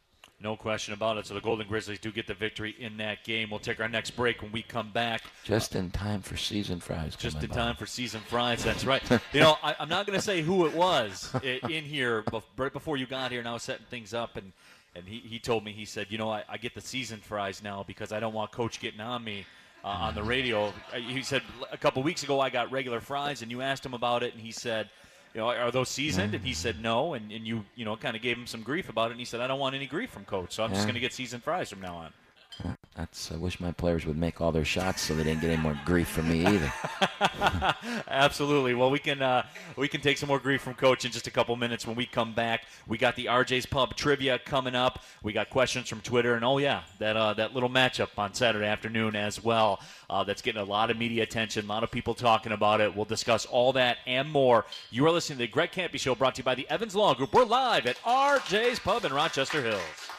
No 0.42 0.57
question 0.57 0.94
about 0.94 1.18
it. 1.18 1.26
So 1.26 1.35
the 1.35 1.40
Golden 1.40 1.68
Grizzlies 1.68 1.98
do 1.98 2.11
get 2.11 2.26
the 2.26 2.33
victory 2.33 2.74
in 2.79 2.96
that 2.96 3.24
game. 3.24 3.50
We'll 3.50 3.61
take 3.61 3.79
our 3.79 3.88
next 3.88 4.12
break 4.12 4.40
when 4.40 4.50
we 4.53 4.62
come 4.62 4.90
back. 4.90 5.22
Just 5.44 5.74
in 5.74 5.90
time 5.90 6.22
for 6.22 6.38
season 6.38 6.81
fries. 6.81 7.14
Just 7.14 7.42
in 7.42 7.50
by. 7.50 7.55
time 7.55 7.76
for 7.76 7.85
season 7.85 8.22
fries. 8.22 8.64
That's 8.64 8.87
right. 8.87 9.03
you 9.35 9.40
know, 9.40 9.57
I, 9.62 9.76
am 9.79 9.90
not 9.90 10.07
going 10.07 10.18
to 10.18 10.24
say 10.24 10.40
who 10.40 10.64
it 10.64 10.74
was 10.74 11.35
in 11.44 11.85
here 11.85 12.24
right 12.57 12.72
before 12.72 12.96
you 12.96 13.05
got 13.05 13.31
here, 13.31 13.40
and 13.40 13.48
I 13.48 13.53
was 13.53 13.62
setting 13.62 13.87
things 13.90 14.14
up, 14.14 14.37
and 14.37 14.53
and 14.96 15.07
he, 15.07 15.18
he 15.18 15.38
told 15.38 15.62
me 15.62 15.72
he 15.72 15.85
said, 15.85 16.07
you 16.11 16.18
know, 16.18 16.31
I, 16.31 16.42
I 16.48 16.57
get 16.57 16.74
the 16.74 16.81
season 16.81 17.20
fries 17.20 17.62
now 17.62 17.85
because 17.87 18.11
I 18.11 18.18
don't 18.18 18.35
want 18.35 18.50
Coach 18.50 18.81
getting 18.81 19.00
on 19.00 19.22
me. 19.22 19.46
Uh, 19.83 19.88
on 19.88 20.14
the 20.14 20.22
radio, 20.22 20.74
he 20.94 21.22
said 21.22 21.40
a 21.72 21.79
couple 21.79 22.03
weeks 22.03 22.22
ago 22.22 22.38
I 22.38 22.50
got 22.50 22.70
regular 22.70 23.00
fries, 23.00 23.40
and 23.40 23.50
you 23.50 23.62
asked 23.62 23.87
him 23.87 23.94
about 23.94 24.22
it, 24.22 24.35
and 24.35 24.42
he 24.42 24.53
said, 24.53 24.90
you 25.35 25.40
know, 25.40 25.49
are 25.49 25.71
those 25.71 25.88
seasoned? 25.88 26.35
And 26.35 26.45
he 26.45 26.53
mm. 26.53 26.57
said 26.57 26.83
no, 26.83 27.14
and, 27.14 27.31
and 27.31 27.47
you, 27.47 27.64
you 27.75 27.85
know, 27.85 27.97
kind 27.97 28.16
of 28.16 28.23
gave 28.23 28.37
him 28.37 28.47
some 28.47 28.62
grief 28.62 28.88
about 28.88 29.11
it. 29.11 29.12
And 29.12 29.21
he 29.21 29.25
said, 29.25 29.40
I 29.40 29.47
don't 29.47 29.61
want 29.61 29.75
any 29.75 29.87
grief 29.87 30.11
from 30.11 30.25
coach, 30.25 30.53
so 30.53 30.64
I'm 30.64 30.71
yeah. 30.71 30.77
just 30.77 30.87
going 30.87 30.95
to 30.95 31.01
get 31.01 31.12
seasoned 31.12 31.43
fries 31.43 31.71
from 31.71 31.81
now 31.81 31.97
on. 31.97 32.12
That's. 33.00 33.32
I 33.32 33.36
wish 33.36 33.60
my 33.60 33.72
players 33.72 34.04
would 34.04 34.18
make 34.18 34.42
all 34.42 34.52
their 34.52 34.64
shots 34.64 35.00
so 35.00 35.14
they 35.14 35.24
didn't 35.24 35.40
get 35.40 35.48
any 35.48 35.62
more 35.62 35.78
grief 35.86 36.06
from 36.06 36.28
me 36.28 36.44
either. 36.44 36.70
Absolutely. 38.08 38.74
Well, 38.74 38.90
we 38.90 38.98
can 38.98 39.22
uh, 39.22 39.46
we 39.76 39.88
can 39.88 40.02
take 40.02 40.18
some 40.18 40.28
more 40.28 40.38
grief 40.38 40.60
from 40.60 40.74
Coach 40.74 41.06
in 41.06 41.10
just 41.10 41.26
a 41.26 41.30
couple 41.30 41.56
minutes 41.56 41.86
when 41.86 41.96
we 41.96 42.04
come 42.04 42.34
back. 42.34 42.66
We 42.86 42.98
got 42.98 43.16
the 43.16 43.24
RJ's 43.24 43.64
Pub 43.64 43.96
trivia 43.96 44.38
coming 44.38 44.74
up. 44.74 45.02
We 45.22 45.32
got 45.32 45.48
questions 45.48 45.88
from 45.88 46.02
Twitter, 46.02 46.34
and 46.34 46.44
oh 46.44 46.58
yeah, 46.58 46.82
that 46.98 47.16
uh, 47.16 47.32
that 47.34 47.54
little 47.54 47.70
matchup 47.70 48.10
on 48.18 48.34
Saturday 48.34 48.66
afternoon 48.66 49.16
as 49.16 49.42
well. 49.42 49.80
Uh, 50.10 50.22
that's 50.22 50.42
getting 50.42 50.60
a 50.60 50.64
lot 50.64 50.90
of 50.90 50.98
media 50.98 51.22
attention. 51.22 51.64
A 51.64 51.68
lot 51.68 51.82
of 51.82 51.90
people 51.90 52.12
talking 52.12 52.52
about 52.52 52.82
it. 52.82 52.94
We'll 52.94 53.06
discuss 53.06 53.46
all 53.46 53.72
that 53.74 53.96
and 54.06 54.28
more. 54.30 54.66
You 54.90 55.06
are 55.06 55.10
listening 55.10 55.38
to 55.38 55.44
the 55.44 55.48
Greg 55.48 55.72
Kampe 55.72 55.98
Show, 55.98 56.14
brought 56.14 56.34
to 56.34 56.40
you 56.40 56.44
by 56.44 56.54
the 56.54 56.68
Evans 56.68 56.94
Law 56.94 57.14
Group. 57.14 57.32
We're 57.32 57.44
live 57.44 57.86
at 57.86 57.96
RJ's 58.02 58.78
Pub 58.78 59.06
in 59.06 59.12
Rochester 59.14 59.62
Hills. 59.62 60.10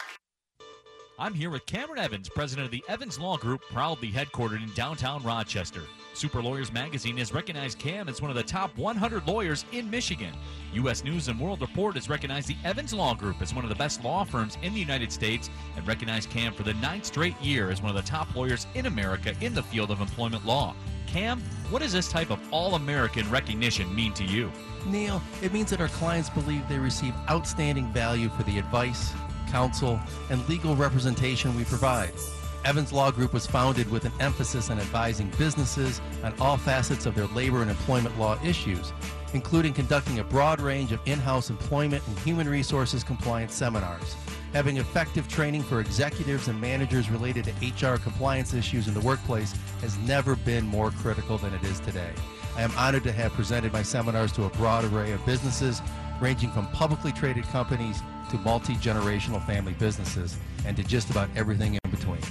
I'm 1.21 1.35
here 1.35 1.51
with 1.51 1.67
Cameron 1.67 1.99
Evans, 1.99 2.29
president 2.29 2.65
of 2.65 2.71
the 2.71 2.83
Evans 2.87 3.19
Law 3.19 3.37
Group, 3.37 3.61
proudly 3.71 4.11
headquartered 4.11 4.63
in 4.63 4.73
downtown 4.73 5.21
Rochester. 5.21 5.83
Super 6.15 6.41
Lawyers 6.41 6.73
Magazine 6.73 7.15
has 7.17 7.31
recognized 7.31 7.77
Cam 7.77 8.09
as 8.09 8.23
one 8.23 8.31
of 8.31 8.35
the 8.35 8.41
top 8.41 8.75
100 8.75 9.27
lawyers 9.27 9.63
in 9.71 9.87
Michigan. 9.87 10.33
U.S. 10.73 11.03
News 11.03 11.27
and 11.27 11.39
World 11.39 11.61
Report 11.61 11.93
has 11.93 12.09
recognized 12.09 12.47
the 12.47 12.55
Evans 12.65 12.91
Law 12.91 13.13
Group 13.13 13.39
as 13.39 13.53
one 13.53 13.63
of 13.63 13.69
the 13.69 13.75
best 13.75 14.03
law 14.03 14.23
firms 14.23 14.57
in 14.63 14.73
the 14.73 14.79
United 14.79 15.11
States 15.11 15.51
and 15.77 15.87
recognized 15.87 16.31
Cam 16.31 16.53
for 16.53 16.63
the 16.63 16.73
ninth 16.73 17.05
straight 17.05 17.39
year 17.39 17.69
as 17.69 17.83
one 17.83 17.95
of 17.95 18.03
the 18.03 18.09
top 18.09 18.35
lawyers 18.35 18.65
in 18.73 18.87
America 18.87 19.35
in 19.41 19.53
the 19.53 19.61
field 19.61 19.91
of 19.91 20.01
employment 20.01 20.43
law. 20.43 20.73
Cam, 21.05 21.39
what 21.69 21.83
does 21.83 21.93
this 21.93 22.07
type 22.07 22.31
of 22.31 22.39
all 22.51 22.73
American 22.73 23.29
recognition 23.29 23.93
mean 23.93 24.11
to 24.15 24.23
you? 24.23 24.51
Neil, 24.87 25.21
it 25.43 25.53
means 25.53 25.69
that 25.69 25.81
our 25.81 25.87
clients 25.89 26.31
believe 26.31 26.67
they 26.67 26.79
receive 26.79 27.13
outstanding 27.29 27.85
value 27.93 28.29
for 28.29 28.41
the 28.41 28.57
advice, 28.57 29.13
counsel, 29.51 29.99
and 30.29 30.47
legal 30.47 30.75
representation 30.75 31.55
we 31.55 31.65
provide. 31.65 32.13
Evans 32.63 32.93
Law 32.93 33.09
Group 33.09 33.33
was 33.33 33.47
founded 33.47 33.89
with 33.91 34.05
an 34.05 34.11
emphasis 34.19 34.69
on 34.69 34.79
advising 34.79 35.31
businesses 35.37 35.99
on 36.23 36.33
all 36.39 36.57
facets 36.57 37.05
of 37.05 37.15
their 37.15 37.25
labor 37.27 37.61
and 37.61 37.71
employment 37.71 38.17
law 38.19 38.37
issues, 38.43 38.93
including 39.33 39.73
conducting 39.73 40.19
a 40.19 40.23
broad 40.23 40.61
range 40.61 40.91
of 40.91 40.99
in 41.05 41.17
house 41.17 41.49
employment 41.49 42.05
and 42.07 42.19
human 42.19 42.47
resources 42.47 43.03
compliance 43.03 43.53
seminars. 43.53 44.15
Having 44.53 44.77
effective 44.77 45.27
training 45.27 45.63
for 45.63 45.79
executives 45.79 46.49
and 46.49 46.59
managers 46.59 47.09
related 47.09 47.45
to 47.45 47.51
HR 47.87 47.97
compliance 47.97 48.53
issues 48.53 48.87
in 48.87 48.93
the 48.93 48.99
workplace 48.99 49.53
has 49.79 49.97
never 49.99 50.35
been 50.35 50.65
more 50.65 50.91
critical 50.91 51.37
than 51.37 51.53
it 51.53 51.63
is 51.63 51.79
today. 51.79 52.11
I 52.55 52.61
am 52.61 52.71
honored 52.77 53.03
to 53.03 53.13
have 53.13 53.31
presented 53.31 53.71
my 53.71 53.81
seminars 53.81 54.33
to 54.33 54.43
a 54.43 54.49
broad 54.49 54.83
array 54.85 55.13
of 55.13 55.25
businesses, 55.25 55.81
ranging 56.19 56.51
from 56.51 56.67
publicly 56.67 57.11
traded 57.13 57.45
companies 57.45 58.01
to 58.29 58.37
multi 58.37 58.75
generational 58.75 59.45
family 59.45 59.73
businesses, 59.73 60.37
and 60.65 60.77
to 60.77 60.83
just 60.83 61.09
about 61.09 61.29
everything 61.35 61.73
in 61.73 61.91
between. 61.91 62.21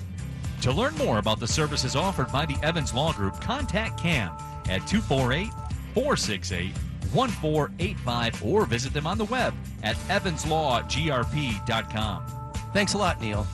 To 0.62 0.72
learn 0.72 0.94
more 0.96 1.18
about 1.18 1.40
the 1.40 1.48
services 1.48 1.96
offered 1.96 2.30
by 2.30 2.46
the 2.46 2.56
Evans 2.62 2.94
Law 2.94 3.12
Group, 3.12 3.40
contact 3.40 3.98
Cam 3.98 4.30
at 4.68 4.86
248 4.86 5.50
468 5.94 6.72
1485 7.12 8.44
or 8.44 8.66
visit 8.66 8.92
them 8.92 9.06
on 9.06 9.16
the 9.18 9.24
web 9.24 9.54
at 9.82 9.96
evanslawgrp.com. 10.08 12.24
Thanks 12.72 12.94
a 12.94 12.98
lot, 12.98 13.20
Neil. 13.20 13.44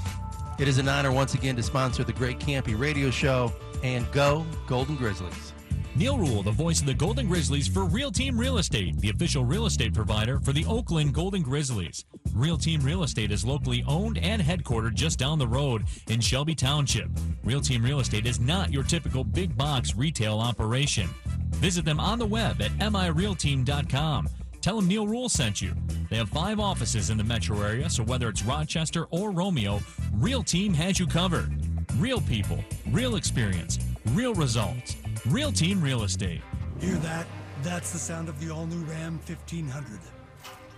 It 0.59 0.69
is 0.69 0.77
an 0.79 0.89
honor 0.89 1.13
once 1.13 1.35
again 1.35 1.57
to 1.57 1.63
sponsor 1.63 2.05
the 2.05 2.13
Greg 2.13 2.39
Kampe 2.39 2.79
Radio 2.79 3.11
Show 3.11 3.53
and 3.83 4.11
go 4.13 4.45
Golden 4.67 4.97
Grizzlies. 4.97 5.53
Neil 5.95 6.19
Rule, 6.19 6.43
the 6.43 6.51
voice 6.51 6.81
of 6.81 6.87
the 6.87 6.95
Golden 6.95 7.27
Grizzlies 7.27 7.69
for 7.69 7.85
Real 7.85 8.11
Team 8.11 8.39
Real 8.39 8.59
Estate, 8.59 8.99
the 8.99 9.09
official 9.09 9.47
real 9.47 9.65
estate 9.65 9.95
provider 9.95 10.39
for 10.41 10.53
the 10.53 10.67
Oakland 10.67 11.15
Golden 11.15 11.43
Grizzlies. 11.43 12.05
Real 12.37 12.59
Team 12.59 12.83
Real 12.83 13.03
Estate 13.03 13.33
is 13.33 13.47
locally 13.47 13.83
owned 13.89 14.19
and 14.19 14.43
headquartered 14.43 14.93
just 14.93 15.19
down 15.19 15.39
the 15.39 15.47
road 15.47 15.85
in 16.09 16.21
Shelby 16.21 16.55
Township. 16.55 17.09
Real 17.43 17.63
Team 17.63 17.83
Real 17.83 17.99
Estate 17.99 18.27
is 18.27 18.39
not 18.39 18.71
your 18.71 18.83
typical 18.83 19.25
big 19.25 19.57
box 19.57 19.97
retail 19.97 20.39
operation. 20.39 21.09
Visit 21.53 21.87
them 21.87 21.99
on 21.99 22.19
the 22.19 22.27
web 22.27 22.61
at 22.61 22.73
mirealteam.com. 22.73 24.29
Tell 24.61 24.77
them 24.77 24.87
Neil 24.87 25.07
Rule 25.07 25.31
sent 25.31 25.63
you. 25.63 25.75
They 26.11 26.17
have 26.17 26.29
five 26.29 26.61
offices 26.61 27.09
in 27.09 27.17
the 27.17 27.25
metro 27.25 27.63
area, 27.63 27.89
so 27.89 28.03
whether 28.03 28.29
it's 28.29 28.43
Rochester 28.43 29.07
or 29.11 29.31
Romeo, 29.31 29.81
Real 30.13 30.43
Team 30.43 30.75
has 30.75 31.01
you 31.01 31.07
covered. 31.07 31.51
Real 31.95 32.21
people, 32.21 32.63
real 32.91 33.17
experience, 33.17 33.79
real 34.09 34.35
results. 34.35 34.97
Real 35.25 35.53
Team 35.53 35.81
Real 35.81 36.03
Estate. 36.03 36.43
Hear 36.81 36.97
that? 36.97 37.27
That's 37.63 37.93
the 37.93 37.99
sound 37.99 38.29
of 38.29 38.39
the 38.41 38.53
all 38.53 38.67
new 38.67 38.85
Ram 38.85 39.19
1500. 39.25 39.99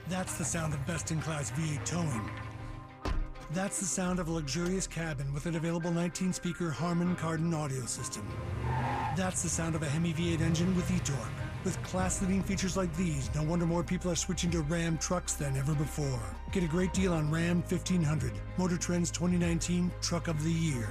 That's 0.09 0.38
the 0.38 0.44
sound 0.44 0.73
of 0.73 0.87
best 0.87 1.11
in 1.11 1.21
class 1.21 1.51
V8 1.51 1.85
towing. 1.85 2.31
That's 3.51 3.79
the 3.79 3.85
sound 3.85 4.18
of 4.18 4.29
a 4.29 4.33
luxurious 4.33 4.87
cabin 4.87 5.35
with 5.35 5.44
an 5.44 5.57
available 5.57 5.90
19 5.90 6.33
speaker 6.33 6.71
Harman 6.71 7.14
Kardon 7.16 7.53
audio 7.55 7.85
system. 7.85 8.27
That's 9.16 9.42
the 9.42 9.51
sound 9.51 9.75
of 9.75 9.83
a 9.83 9.87
Hemi 9.87 10.14
V8 10.14 10.40
engine 10.40 10.75
with 10.75 10.90
e 10.90 10.99
torque. 11.01 11.18
With 11.62 11.83
class 11.83 12.23
leading 12.23 12.42
features 12.42 12.75
like 12.75 12.94
these, 12.97 13.29
no 13.35 13.42
wonder 13.42 13.66
more 13.66 13.83
people 13.83 14.11
are 14.11 14.16
switching 14.16 14.51
to 14.53 14.62
Ram 14.62 14.97
trucks 14.97 15.35
than 15.35 15.59
ever 15.59 15.75
before. 15.75 16.23
Get 16.53 16.62
a 16.62 16.68
great 16.68 16.94
deal 16.94 17.12
on 17.12 17.31
Ram 17.31 17.62
1500, 17.68 18.33
Motor 18.57 18.79
Trend's 18.79 19.11
2019 19.11 19.90
Truck 20.01 20.29
of 20.29 20.42
the 20.42 20.51
Year. 20.51 20.88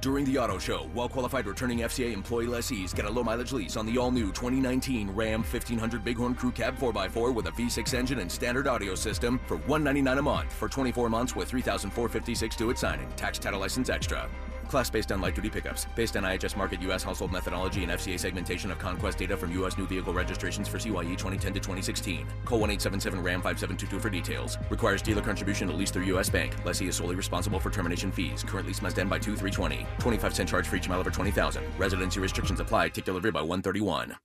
During 0.00 0.24
the 0.26 0.38
auto 0.38 0.58
show, 0.58 0.88
well 0.94 1.08
qualified 1.08 1.46
returning 1.46 1.78
FCA 1.78 2.12
employee 2.12 2.46
lessees 2.46 2.94
get 2.94 3.04
a 3.04 3.10
low 3.10 3.24
mileage 3.24 3.50
lease 3.50 3.76
on 3.76 3.84
the 3.84 3.98
all 3.98 4.12
new 4.12 4.28
2019 4.28 5.10
Ram 5.10 5.40
1500 5.40 6.04
Bighorn 6.04 6.36
Crew 6.36 6.52
Cab 6.52 6.78
4x4 6.78 7.34
with 7.34 7.48
a 7.48 7.50
V6 7.50 7.94
engine 7.94 8.20
and 8.20 8.30
standard 8.30 8.68
audio 8.68 8.94
system 8.94 9.40
for 9.46 9.56
199 9.56 10.18
a 10.18 10.22
month 10.22 10.52
for 10.52 10.68
24 10.68 11.08
months 11.08 11.34
with 11.34 11.50
$3,456 11.50 12.56
due 12.56 12.70
at 12.70 12.78
signing. 12.78 13.08
Tax 13.16 13.40
title 13.40 13.58
license 13.58 13.88
extra. 13.88 14.28
Class 14.68 14.90
based 14.90 15.10
on 15.10 15.20
light 15.20 15.34
duty 15.34 15.50
pickups. 15.50 15.86
Based 15.94 16.16
on 16.16 16.22
IHS 16.24 16.54
Markit 16.54 16.82
U.S. 16.82 17.02
household 17.02 17.32
methodology 17.32 17.82
and 17.82 17.92
FCA 17.92 18.18
segmentation 18.18 18.70
of 18.70 18.78
conquest 18.78 19.18
data 19.18 19.36
from 19.36 19.52
U.S. 19.52 19.78
new 19.78 19.86
vehicle 19.86 20.12
registrations 20.12 20.68
for 20.68 20.78
CYE 20.78 21.16
2010 21.16 21.54
to 21.54 21.60
2016. 21.60 22.26
Call 22.44 22.60
1 22.60 22.70
877 22.70 23.22
RAM 23.22 23.40
5722 23.42 23.98
for 23.98 24.10
details. 24.10 24.58
Requires 24.70 25.02
dealer 25.02 25.22
contribution 25.22 25.70
at 25.70 25.76
least 25.76 25.94
through 25.94 26.04
U.S. 26.04 26.28
Bank. 26.28 26.54
Lessee 26.64 26.88
is 26.88 26.96
solely 26.96 27.16
responsible 27.16 27.58
for 27.58 27.70
termination 27.70 28.12
fees. 28.12 28.44
Current 28.44 28.66
lease 28.66 28.82
must 28.82 28.98
end 28.98 29.08
by 29.08 29.18
2 29.18 29.36
320. 29.36 29.86
25 29.98 30.34
cent 30.34 30.48
charge 30.48 30.68
for 30.68 30.76
each 30.76 30.88
mile 30.88 31.00
over 31.00 31.10
20,000. 31.10 31.62
Residency 31.78 32.20
restrictions 32.20 32.60
apply. 32.60 32.90
Take 32.90 33.04
delivery 33.06 33.30
by 33.30 33.40
131. 33.40 34.16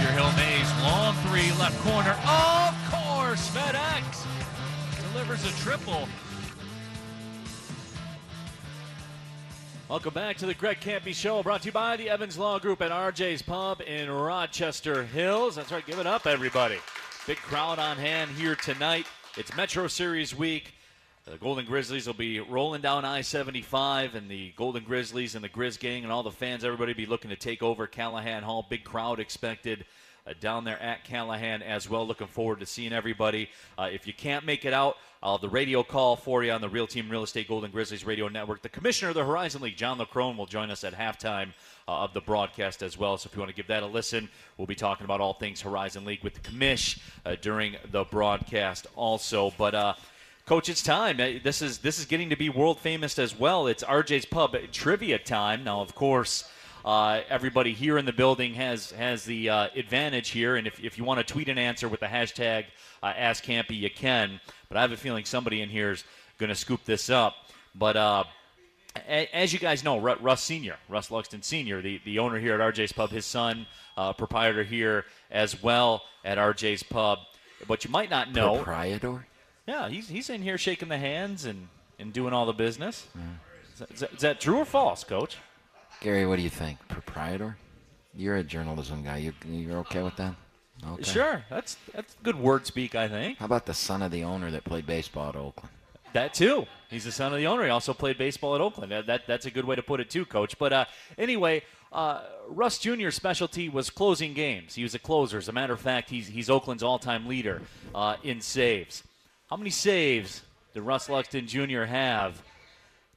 Xavier 0.00 0.12
Hill 0.12 0.32
Mays, 0.32 0.70
long 0.82 1.14
three, 1.26 1.50
left 1.58 1.78
corner. 1.80 2.16
Of 2.26 2.74
course, 2.90 3.48
FedEx 3.50 4.26
delivers 5.12 5.44
a 5.44 5.52
triple. 5.62 6.08
Welcome 9.90 10.14
back 10.14 10.36
to 10.36 10.46
the 10.46 10.54
Greg 10.54 10.78
Kampe 10.78 11.12
Show, 11.12 11.42
brought 11.42 11.62
to 11.62 11.66
you 11.66 11.72
by 11.72 11.96
the 11.96 12.08
Evans 12.08 12.38
Law 12.38 12.60
Group 12.60 12.80
at 12.80 12.92
RJ's 12.92 13.42
Pub 13.42 13.80
in 13.80 14.08
Rochester 14.08 15.02
Hills. 15.02 15.56
That's 15.56 15.72
right, 15.72 15.84
give 15.84 15.98
it 15.98 16.06
up, 16.06 16.28
everybody. 16.28 16.78
Big 17.26 17.38
crowd 17.38 17.80
on 17.80 17.96
hand 17.96 18.30
here 18.30 18.54
tonight. 18.54 19.08
It's 19.36 19.52
Metro 19.56 19.88
Series 19.88 20.32
week. 20.32 20.74
The 21.24 21.38
Golden 21.38 21.66
Grizzlies 21.66 22.06
will 22.06 22.14
be 22.14 22.38
rolling 22.38 22.82
down 22.82 23.04
I 23.04 23.22
75, 23.22 24.14
and 24.14 24.30
the 24.30 24.52
Golden 24.52 24.84
Grizzlies 24.84 25.34
and 25.34 25.42
the 25.42 25.48
Grizz 25.48 25.80
Gang 25.80 26.04
and 26.04 26.12
all 26.12 26.22
the 26.22 26.30
fans, 26.30 26.62
everybody 26.62 26.92
be 26.92 27.06
looking 27.06 27.30
to 27.30 27.36
take 27.36 27.60
over 27.60 27.88
Calihan 27.88 28.42
Hall. 28.42 28.64
Big 28.70 28.84
crowd 28.84 29.18
expected 29.18 29.84
down 30.40 30.64
there 30.64 30.80
at 30.80 31.04
Calihan 31.04 31.62
as 31.62 31.88
well. 31.88 32.06
Looking 32.06 32.26
forward 32.26 32.60
to 32.60 32.66
seeing 32.66 32.92
everybody. 32.92 33.48
Uh, 33.78 33.88
if 33.92 34.06
you 34.06 34.12
can't 34.12 34.44
make 34.44 34.64
it 34.64 34.72
out, 34.72 34.96
I'll 35.22 35.32
have 35.32 35.42
the 35.42 35.48
radio 35.50 35.82
call 35.82 36.16
for 36.16 36.42
you 36.42 36.50
on 36.52 36.60
the 36.60 36.68
Real 36.68 36.86
Team 36.86 37.10
Real 37.10 37.22
Estate 37.22 37.48
Golden 37.48 37.70
Grizzlies 37.70 38.06
Radio 38.06 38.28
Network. 38.28 38.62
The 38.62 38.70
commissioner 38.70 39.10
of 39.10 39.14
the 39.14 39.24
Horizon 39.24 39.60
League, 39.60 39.76
Jon 39.76 39.98
LeCrone, 39.98 40.36
will 40.36 40.46
join 40.46 40.70
us 40.70 40.82
at 40.82 40.94
halftime 40.94 41.52
uh, 41.86 42.04
of 42.04 42.14
the 42.14 42.20
broadcast 42.22 42.82
as 42.82 42.96
well. 42.96 43.18
So 43.18 43.28
if 43.28 43.34
you 43.36 43.40
want 43.40 43.50
to 43.50 43.56
give 43.56 43.66
that 43.66 43.82
a 43.82 43.86
listen, 43.86 44.30
we'll 44.56 44.66
be 44.66 44.74
talking 44.74 45.04
about 45.04 45.20
all 45.20 45.34
things 45.34 45.60
Horizon 45.60 46.04
League 46.06 46.24
with 46.24 46.34
the 46.34 46.40
commish 46.40 47.00
uh, 47.26 47.36
during 47.42 47.76
the 47.90 48.04
broadcast 48.04 48.86
also. 48.96 49.52
But 49.58 49.74
uh, 49.74 49.94
Coach, 50.46 50.68
it's 50.68 50.82
time. 50.82 51.20
Uh, 51.20 51.38
This 51.44 51.62
is 51.62 51.78
this 51.78 51.98
is 51.98 52.06
getting 52.06 52.30
to 52.30 52.36
be 52.36 52.48
world 52.48 52.80
famous 52.80 53.18
as 53.18 53.38
well. 53.38 53.66
It's 53.66 53.84
RJ's 53.84 54.24
Pub 54.24 54.56
trivia 54.72 55.18
time. 55.18 55.64
Now, 55.64 55.80
of 55.80 55.94
course, 55.94 56.50
uh, 56.84 57.20
everybody 57.28 57.72
here 57.72 57.98
in 57.98 58.04
the 58.04 58.12
building 58.12 58.54
has 58.54 58.90
has 58.92 59.24
the 59.24 59.48
uh, 59.50 59.68
advantage 59.74 60.30
here, 60.30 60.56
and 60.56 60.66
if, 60.66 60.82
if 60.82 60.96
you 60.98 61.04
want 61.04 61.18
to 61.24 61.32
tweet 61.32 61.48
an 61.48 61.58
answer 61.58 61.88
with 61.88 62.00
the 62.00 62.06
hashtag 62.06 62.64
uh, 63.02 63.12
AskKampe, 63.12 63.70
you 63.78 63.90
can. 63.90 64.40
But 64.68 64.76
I 64.78 64.80
have 64.82 64.92
a 64.92 64.96
feeling 64.96 65.24
somebody 65.24 65.60
in 65.62 65.68
here 65.68 65.90
is 65.92 66.04
going 66.38 66.48
to 66.48 66.54
scoop 66.54 66.84
this 66.84 67.10
up. 67.10 67.34
But 67.74 67.96
uh, 67.96 68.24
a- 69.08 69.28
as 69.34 69.52
you 69.52 69.58
guys 69.58 69.84
know, 69.84 69.98
Ru- 69.98 70.16
Russ 70.20 70.42
Senior, 70.42 70.76
Russ 70.88 71.08
Luxton 71.10 71.44
Senior, 71.44 71.82
the, 71.82 72.00
the 72.04 72.18
owner 72.18 72.38
here 72.38 72.54
at 72.60 72.74
RJ's 72.74 72.92
Pub, 72.92 73.10
his 73.10 73.26
son, 73.26 73.66
uh, 73.96 74.12
proprietor 74.12 74.62
here 74.64 75.04
as 75.30 75.62
well 75.62 76.02
at 76.24 76.38
RJ's 76.38 76.82
Pub. 76.82 77.18
What 77.66 77.84
you 77.84 77.90
might 77.90 78.08
not 78.10 78.32
know, 78.32 78.56
Proprietor? 78.56 79.26
yeah, 79.66 79.88
he's 79.90 80.08
he's 80.08 80.30
in 80.30 80.40
here 80.42 80.56
shaking 80.56 80.88
the 80.88 80.96
hands 80.98 81.44
and, 81.44 81.68
and 81.98 82.10
doing 82.12 82.32
all 82.32 82.46
the 82.46 82.54
business. 82.54 83.06
That, 83.78 83.90
is, 83.92 84.00
that, 84.00 84.12
is 84.14 84.20
that 84.20 84.40
true 84.40 84.56
or 84.58 84.64
false, 84.64 85.04
Coach? 85.04 85.36
Gary, 86.00 86.26
what 86.26 86.36
do 86.36 86.42
you 86.42 86.50
think? 86.50 86.78
Proprietor? 86.88 87.56
You're 88.14 88.36
a 88.36 88.42
journalism 88.42 89.04
guy. 89.04 89.18
You, 89.18 89.32
you're 89.46 89.78
okay 89.80 90.02
with 90.02 90.16
that? 90.16 90.34
Okay. 90.92 91.02
Sure, 91.02 91.44
that's 91.50 91.76
that's 91.94 92.16
good 92.22 92.36
word 92.36 92.66
speak, 92.66 92.94
I 92.94 93.06
think. 93.06 93.38
How 93.38 93.44
about 93.44 93.66
the 93.66 93.74
son 93.74 94.00
of 94.00 94.10
the 94.10 94.24
owner 94.24 94.50
that 94.50 94.64
played 94.64 94.86
baseball 94.86 95.28
at 95.28 95.36
Oakland? 95.36 95.68
That 96.14 96.32
too. 96.32 96.66
He's 96.88 97.04
the 97.04 97.12
son 97.12 97.32
of 97.32 97.38
the 97.38 97.46
owner. 97.46 97.64
He 97.64 97.70
also 97.70 97.92
played 97.92 98.16
baseball 98.16 98.54
at 98.54 98.60
Oakland. 98.62 98.90
That, 98.90 99.06
that 99.06 99.26
that's 99.26 99.44
a 99.44 99.50
good 99.50 99.66
way 99.66 99.76
to 99.76 99.82
put 99.82 100.00
it 100.00 100.08
too, 100.08 100.24
Coach. 100.24 100.58
But 100.58 100.72
uh, 100.72 100.84
anyway, 101.18 101.62
uh, 101.92 102.22
Russ 102.48 102.78
Jr.'s 102.78 103.14
specialty 103.14 103.68
was 103.68 103.90
closing 103.90 104.32
games. 104.32 104.74
He 104.74 104.82
was 104.82 104.94
a 104.94 104.98
closer. 104.98 105.36
As 105.36 105.48
a 105.48 105.52
matter 105.52 105.74
of 105.74 105.80
fact, 105.80 106.08
he's 106.08 106.28
he's 106.28 106.48
Oakland's 106.48 106.82
all-time 106.82 107.26
leader 107.26 107.60
uh, 107.94 108.16
in 108.24 108.40
saves. 108.40 109.04
How 109.50 109.56
many 109.56 109.70
saves 109.70 110.42
did 110.72 110.82
Russ 110.82 111.08
Luxton 111.08 111.46
Jr. 111.46 111.84
have 111.84 112.42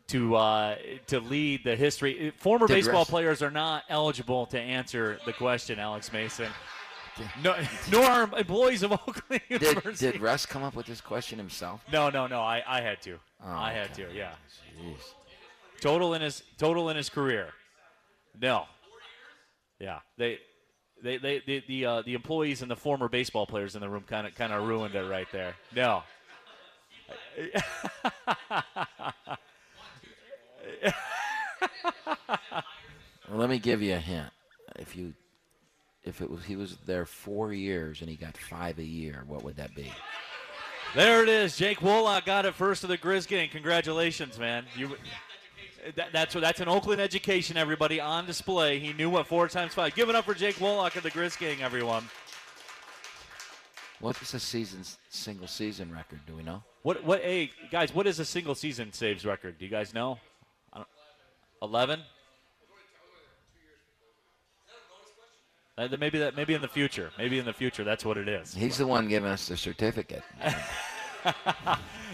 to 0.08 0.36
uh, 0.36 0.76
to 1.08 1.20
lead 1.20 1.64
the 1.64 1.76
history? 1.76 2.32
Former 2.38 2.68
Did 2.68 2.74
baseball 2.74 3.06
players 3.06 3.42
are 3.42 3.52
not 3.52 3.84
eligible 3.90 4.46
to 4.48 4.60
answer 4.60 5.20
the 5.26 5.34
question, 5.34 5.80
Alex 5.80 6.12
Mason. 6.12 6.50
No, 7.44 7.56
nor 7.92 8.04
are 8.04 8.38
employees 8.38 8.82
of 8.82 8.92
Oakland 8.92 9.42
Did, 9.50 9.62
University. 9.62 10.14
did 10.14 10.22
Russ 10.22 10.48
come 10.48 10.64
up 10.64 10.76
with 10.76 10.88
this 10.88 11.00
question 11.00 11.38
himself? 11.38 11.84
No, 11.92 12.10
no, 12.10 12.26
no. 12.26 12.42
I, 12.42 12.64
I 12.66 12.82
had 12.82 13.04
to. 13.04 13.20
Oh, 13.46 13.52
I 13.52 13.72
had 13.72 13.92
okay. 13.92 14.06
to. 14.06 14.16
Yeah. 14.16 14.32
Jeez. 14.82 14.96
Total 15.80 16.16
in 16.16 16.24
his 16.24 16.42
total 16.58 16.90
in 16.90 16.98
his 16.98 17.10
career. 17.10 17.50
No. 18.40 18.66
Yeah. 19.80 20.00
They. 20.18 20.40
They, 21.04 21.18
they, 21.18 21.42
the 21.46 21.62
the, 21.68 21.86
uh, 21.86 22.02
the 22.04 22.14
employees 22.14 22.62
and 22.62 22.72
the 22.72 22.78
former 22.78 23.10
baseball 23.10 23.46
players 23.46 23.76
in 23.76 23.82
the 23.82 23.90
room 23.90 24.06
kind 24.08 24.26
of 24.26 24.34
kind 24.36 24.54
of 24.54 24.66
ruined 24.66 24.96
it 24.96 25.04
right 25.04 25.28
there. 25.34 25.54
No, 25.76 26.02
let 33.30 33.50
me 33.50 33.60
give 33.60 33.82
you 33.82 33.94
a 33.96 34.00
hint. 34.00 34.30
If 34.78 34.96
you, 34.96 35.14
if 36.04 36.22
it 36.22 36.30
was 36.30 36.44
he 36.44 36.56
was 36.56 36.78
there 36.86 37.06
four 37.06 37.54
years 37.54 38.02
and 38.02 38.10
he 38.10 38.16
got 38.16 38.38
five 38.38 38.80
a 38.80 38.84
year, 38.84 39.24
what 39.28 39.44
would 39.44 39.56
that 39.58 39.76
be? 39.76 39.92
there 40.96 41.24
it 41.24 41.30
is. 41.30 41.58
Jake 41.58 41.80
Wollock 41.80 42.26
got 42.26 42.46
it 42.46 42.56
first 42.56 42.84
of 42.84 42.90
the 42.90 42.98
Grizz 42.98 43.28
gang. 43.28 43.50
Congratulations, 43.50 44.38
man. 44.40 44.66
You. 44.76 44.96
That, 45.96 46.14
that's 46.14 46.34
that's 46.34 46.62
an 46.62 46.70
Oakland 46.70 47.02
education. 47.02 47.58
Everybody 47.58 48.00
on 48.00 48.26
display. 48.26 48.80
He 48.80 48.94
knew 48.94 49.10
what 49.10 49.28
four 49.28 49.50
times 49.50 49.74
five. 49.74 49.94
Give 49.96 50.10
it 50.10 50.16
up 50.16 50.26
for 50.26 50.34
Jake 50.34 50.56
Wollock 50.56 50.96
of 50.96 51.04
the 51.04 51.12
Grizz 51.12 51.38
gang, 51.38 51.62
everyone. 51.62 52.06
What's 54.00 54.32
the 54.32 54.40
season's 54.40 54.98
single 55.10 55.48
season 55.48 55.90
record? 55.94 56.20
Do 56.26 56.36
we 56.36 56.44
know? 56.44 56.64
What 56.82 57.04
what? 57.06 57.22
Hey 57.22 57.52
guys, 57.72 57.94
what 57.94 58.08
is 58.08 58.20
a 58.20 58.26
single 58.26 58.56
season 58.56 58.92
saves 58.92 59.26
record? 59.26 59.58
Do 59.58 59.66
you 59.66 59.72
guys 59.72 59.94
know? 59.94 60.20
Eleven. 61.64 62.02
Uh, 65.76 65.88
maybe 65.98 66.20
that 66.20 66.36
maybe 66.36 66.54
in 66.54 66.62
the 66.62 66.68
future. 66.68 67.10
Maybe 67.18 67.40
in 67.40 67.46
the 67.46 67.54
future 67.54 67.84
that's 67.84 68.06
what 68.06 68.18
it 68.18 68.28
is. 68.28 68.54
He's 68.54 68.78
the 68.78 68.86
one 68.86 69.08
giving 69.08 69.30
us 69.30 69.48
the 69.48 69.58
certificate. 69.58 70.24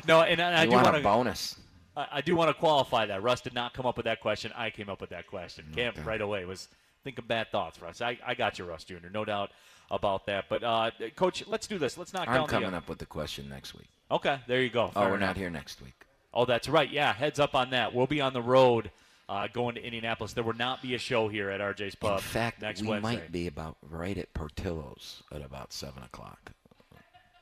No, 0.08 0.22
and, 0.22 0.40
and 0.40 0.56
I 0.56 0.66
do 0.66 0.72
want 0.72 0.86
want 0.86 0.96
a 0.96 1.00
to 1.00 1.04
bonus? 1.04 1.56
I, 1.98 2.08
I 2.14 2.22
do 2.22 2.36
want 2.36 2.50
to 2.50 2.54
qualify 2.54 3.06
that. 3.08 3.22
Russ 3.22 3.42
did 3.42 3.54
not 3.54 3.74
come 3.74 3.86
up 3.86 3.98
with 3.98 4.06
that 4.06 4.22
question. 4.22 4.52
I 4.56 4.70
came 4.70 4.90
up 4.90 5.02
with 5.02 5.10
that 5.10 5.28
question. 5.28 5.66
Cam 5.76 5.90
Okay. 5.90 6.02
right 6.04 6.22
away 6.22 6.46
was 6.46 6.68
think 7.04 7.18
of 7.20 7.28
bad 7.28 7.52
thoughts, 7.52 7.82
Russ. 7.82 8.02
I, 8.02 8.18
I 8.26 8.34
got 8.34 8.60
you, 8.60 8.66
Russ 8.66 8.84
Jr. 8.84 8.96
No 9.12 9.26
doubt 9.26 9.52
about 9.92 10.26
that. 10.28 10.46
But 10.50 10.64
uh, 10.64 10.92
coach, 11.16 11.46
let's 11.48 11.68
do 11.68 11.78
this. 11.78 11.98
Let's 11.98 12.14
knock 12.14 12.28
I'm 12.28 12.42
down. 12.42 12.48
coming 12.48 12.72
the, 12.72 12.78
up 12.78 12.88
with 12.88 13.00
the 13.00 13.06
question 13.06 13.50
next 13.50 13.74
week. 13.74 13.90
Okay, 14.12 14.40
there 14.48 14.62
you 14.62 14.70
go. 14.70 14.92
oh, 14.96 15.02
we're 15.02 15.16
enough. 15.16 15.30
not 15.30 15.38
here 15.38 15.50
next 15.50 15.82
week. 15.82 16.06
Oh, 16.34 16.46
that's 16.46 16.70
right. 16.70 16.90
Yeah, 16.90 17.12
heads 17.14 17.40
up 17.40 17.56
on 17.56 17.72
that. 17.72 17.94
We'll 17.94 18.08
be 18.08 18.22
on 18.22 18.34
the 18.34 18.42
road 18.42 18.92
uh, 19.30 19.48
going 19.54 19.76
to 19.76 19.84
Indianapolis. 19.84 20.34
There 20.34 20.44
will 20.44 20.54
not 20.54 20.82
be 20.82 20.96
a 20.96 20.98
show 20.98 21.28
here 21.28 21.50
at 21.52 21.62
RJ's 21.62 21.96
Pub 21.96 22.18
In 22.18 22.24
fact, 22.24 22.62
next 22.62 22.82
we 22.82 22.88
Wednesday. 22.88 23.14
might 23.14 23.32
be 23.32 23.48
about 23.48 23.78
right 23.90 24.18
at 24.18 24.34
Portillo's 24.34 25.22
at 25.32 25.42
about 25.42 25.72
seven 25.72 26.04
o'clock 26.04 26.52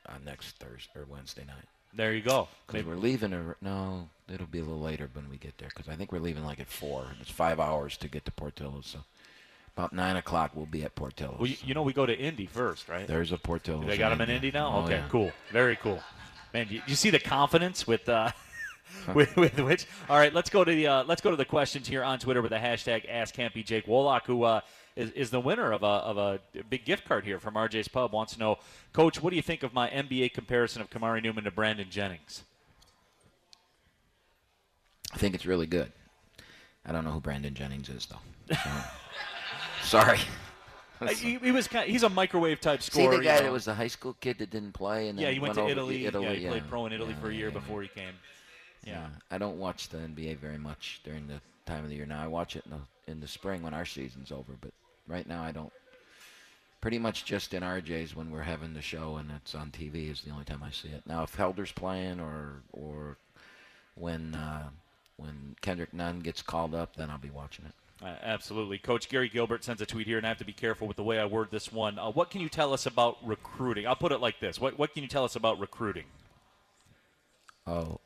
on 0.08 0.24
next 0.26 0.58
Thursday 0.58 0.92
or 0.96 1.06
Wednesday 1.10 1.46
night. 1.46 1.66
There 1.96 2.14
you 2.14 2.22
go. 2.22 2.50
Because 2.68 2.86
we're 2.86 2.96
leaving. 2.96 3.34
A, 3.34 3.56
no, 3.62 4.10
it'll 4.32 4.46
be 4.46 4.60
a 4.60 4.64
little 4.64 4.82
later 4.82 5.10
when 5.14 5.30
we 5.30 5.38
get 5.38 5.58
there. 5.58 5.70
Because 5.70 5.88
I 5.90 5.96
think 5.96 6.12
we're 6.12 6.20
leaving 6.20 6.46
like 6.46 6.60
at 6.60 6.68
four. 6.68 7.08
It's 7.22 7.32
five 7.32 7.60
hours 7.60 7.96
to 7.98 8.10
get 8.10 8.26
to 8.26 8.32
Portillo's. 8.32 8.86
So 8.88 9.00
about 9.76 9.94
nine 9.94 10.18
o'clock 10.18 10.52
we'll 10.54 10.66
be 10.66 10.84
at 10.84 10.94
Portillo's. 10.94 11.40
Well, 11.40 11.48
you, 11.48 11.56
you 11.64 11.74
know 11.74 11.84
we 11.84 11.94
go 11.94 12.06
to 12.06 12.16
Indy 12.16 12.46
first, 12.46 12.90
right? 12.90 13.08
There's 13.08 13.32
a 13.32 13.38
Portillo's. 13.38 13.88
They 13.88 13.98
got 13.98 14.10
them 14.10 14.22
in 14.22 14.30
Indy 14.30 14.52
now. 14.52 14.74
Oh, 14.76 14.84
okay, 14.84 14.96
yeah. 14.96 15.08
cool, 15.10 15.32
very 15.52 15.78
cool. 15.78 16.04
Man, 16.54 16.68
you, 16.70 16.82
you 16.86 16.96
see 16.96 17.10
the 17.10 17.20
confidence 17.20 17.88
with. 17.88 18.10
Uh, 18.10 18.32
with, 19.14 19.36
with 19.36 19.60
which, 19.60 19.86
all 20.10 20.18
right, 20.18 20.34
let's 20.34 20.50
go 20.50 20.64
to 20.64 20.72
the 20.72 20.88
uh, 20.88 21.04
let's 21.06 21.22
go 21.22 21.30
to 21.30 21.38
the 21.38 21.46
questions 21.46 21.88
here 21.88 22.04
on 22.04 22.20
Twitter 22.20 22.42
with 22.42 22.52
the 22.52 22.58
hashtag 22.58 23.06
Ask 23.10 23.36
Kampe 23.36 23.66
Jake 23.66 23.86
Wolock, 23.86 24.26
who 24.26 24.44
uh, 24.44 24.62
is, 24.96 25.12
is 25.12 25.30
the 25.30 25.40
winner 25.40 25.72
of 25.72 25.84
a, 25.84 25.86
of 25.86 26.18
a 26.18 26.40
big 26.70 26.84
gift 26.86 27.06
card 27.06 27.24
here 27.24 27.40
from 27.40 27.54
RJ's 27.54 27.88
Pub. 27.88 28.12
Wants 28.12 28.34
to 28.34 28.40
know, 28.40 28.58
Coach, 28.94 29.22
what 29.22 29.30
do 29.30 29.36
you 29.36 29.42
think 29.42 29.64
of 29.64 29.74
my 29.74 29.90
NBA 29.90 30.34
comparison 30.34 30.82
of 30.82 30.90
Karmari 30.90 31.22
Newman 31.22 31.44
to 31.46 31.52
Brandon 31.52 31.88
Jennings? 31.90 32.44
I 35.14 35.18
think 35.18 35.36
it's 35.36 35.46
really 35.46 35.68
good. 35.68 35.92
I 36.86 36.92
don't 36.92 37.04
know 37.04 37.12
who 37.12 37.22
Brandon 37.22 37.54
Jennings 37.54 37.90
is 37.90 38.08
though. 38.08 38.56
So, 38.56 38.70
sorry. 39.84 40.20
Uh, 41.00 41.08
he, 41.10 41.36
he 41.36 41.52
was 41.52 41.68
kind 41.68 41.90
he's 41.90 42.04
a 42.04 42.10
microwave 42.10 42.60
type 42.60 42.82
See 42.82 42.92
scorer. 42.92 43.12
the 43.12 43.18
you 43.18 43.24
guy 43.24 43.36
know. 43.38 43.44
that 43.44 43.52
was 43.52 43.66
the 43.66 43.76
high 43.76 43.88
school 43.88 44.16
kid 44.20 44.40
that 44.40 44.50
didn't 44.50 44.72
play 44.72 45.10
and 45.10 45.20
yeah, 45.20 45.30
he 45.30 45.40
went, 45.40 45.58
over 45.58 45.68
to 45.68 45.72
Italy. 45.72 46.06
Italy. 46.06 46.26
Yeah, 46.26 46.34
he 46.34 46.48
played 46.48 46.68
pro 46.70 46.88
in 46.88 46.94
Italy 46.94 47.12
Yeah, 47.12 47.22
for 47.22 47.30
a 47.30 47.34
year 47.34 47.48
yeah, 47.50 47.54
before 47.54 47.82
he 47.84 47.88
came. 47.88 48.14
Yeah. 48.88 49.08
I 49.30 49.38
don't 49.38 49.60
watch 49.60 49.90
the 49.90 49.98
NBA 49.98 50.38
very 50.38 50.58
much 50.58 51.02
during 51.04 51.28
the 51.28 51.42
time 51.66 51.84
of 51.84 51.90
the 51.90 51.96
year. 51.96 52.06
Now 52.06 52.24
I 52.24 52.28
watch 52.28 52.56
it 52.56 52.64
in 52.66 52.72
the 52.72 53.12
in 53.12 53.20
the 53.20 53.28
spring 53.28 53.64
when 53.64 53.74
our 53.74 53.86
season's 53.86 54.32
over, 54.32 54.54
but 54.60 54.72
right 55.08 55.28
now 55.28 55.44
I 55.44 55.52
don't. 55.52 55.72
Pretty 56.80 57.00
much 57.00 57.26
just 57.26 57.54
in 57.54 57.64
RJ's 57.64 58.16
when 58.16 58.30
we're 58.30 58.44
having 58.44 58.74
the 58.74 58.82
show 58.82 59.18
and 59.18 59.32
it's 59.36 59.56
on 59.56 59.72
TV 59.72 60.12
is 60.12 60.22
the 60.22 60.30
only 60.30 60.46
time 60.46 60.62
I 60.64 60.72
see 60.72 60.90
it. 60.90 61.02
Now 61.06 61.24
if 61.24 61.36
Felder's 61.36 61.72
playing 61.72 62.20
or 62.20 62.62
or 62.72 63.18
when 63.96 64.36
uh, 64.36 64.70
when 65.18 65.56
Kendrick 65.62 65.94
Nunn 65.94 66.20
gets 66.20 66.42
called 66.42 66.74
up, 66.74 66.96
then 66.96 67.10
I'll 67.10 67.18
be 67.18 67.30
watching 67.30 67.66
it. 67.66 67.74
Uh, 68.00 68.14
absolutely. 68.22 68.78
Coach 68.78 69.10
Gary 69.10 69.28
Gilbert 69.28 69.64
sends 69.64 69.82
a 69.82 69.86
tweet 69.86 70.06
here, 70.06 70.18
and 70.18 70.26
I 70.26 70.30
have 70.30 70.38
to 70.38 70.46
be 70.46 70.54
careful 70.54 70.88
with 70.88 70.98
the 70.98 71.04
way 71.04 71.18
I 71.18 71.26
word 71.26 71.48
this 71.50 71.74
one. 71.74 71.98
Uh, 71.98 72.12
what 72.12 72.30
can 72.30 72.42
you 72.42 72.50
tell 72.50 72.72
us 72.72 72.86
about 72.86 73.18
recruiting? 73.26 73.88
I'll 73.88 73.96
put 73.96 74.12
it 74.12 74.22
like 74.22 74.40
this. 74.40 74.62
What, 74.62 74.78
what 74.78 74.94
can 74.94 75.02
you 75.02 75.10
tell 75.10 75.24
us 75.24 75.36
about 75.36 75.60
recruiting? 75.60 76.04
Oh, 77.66 78.00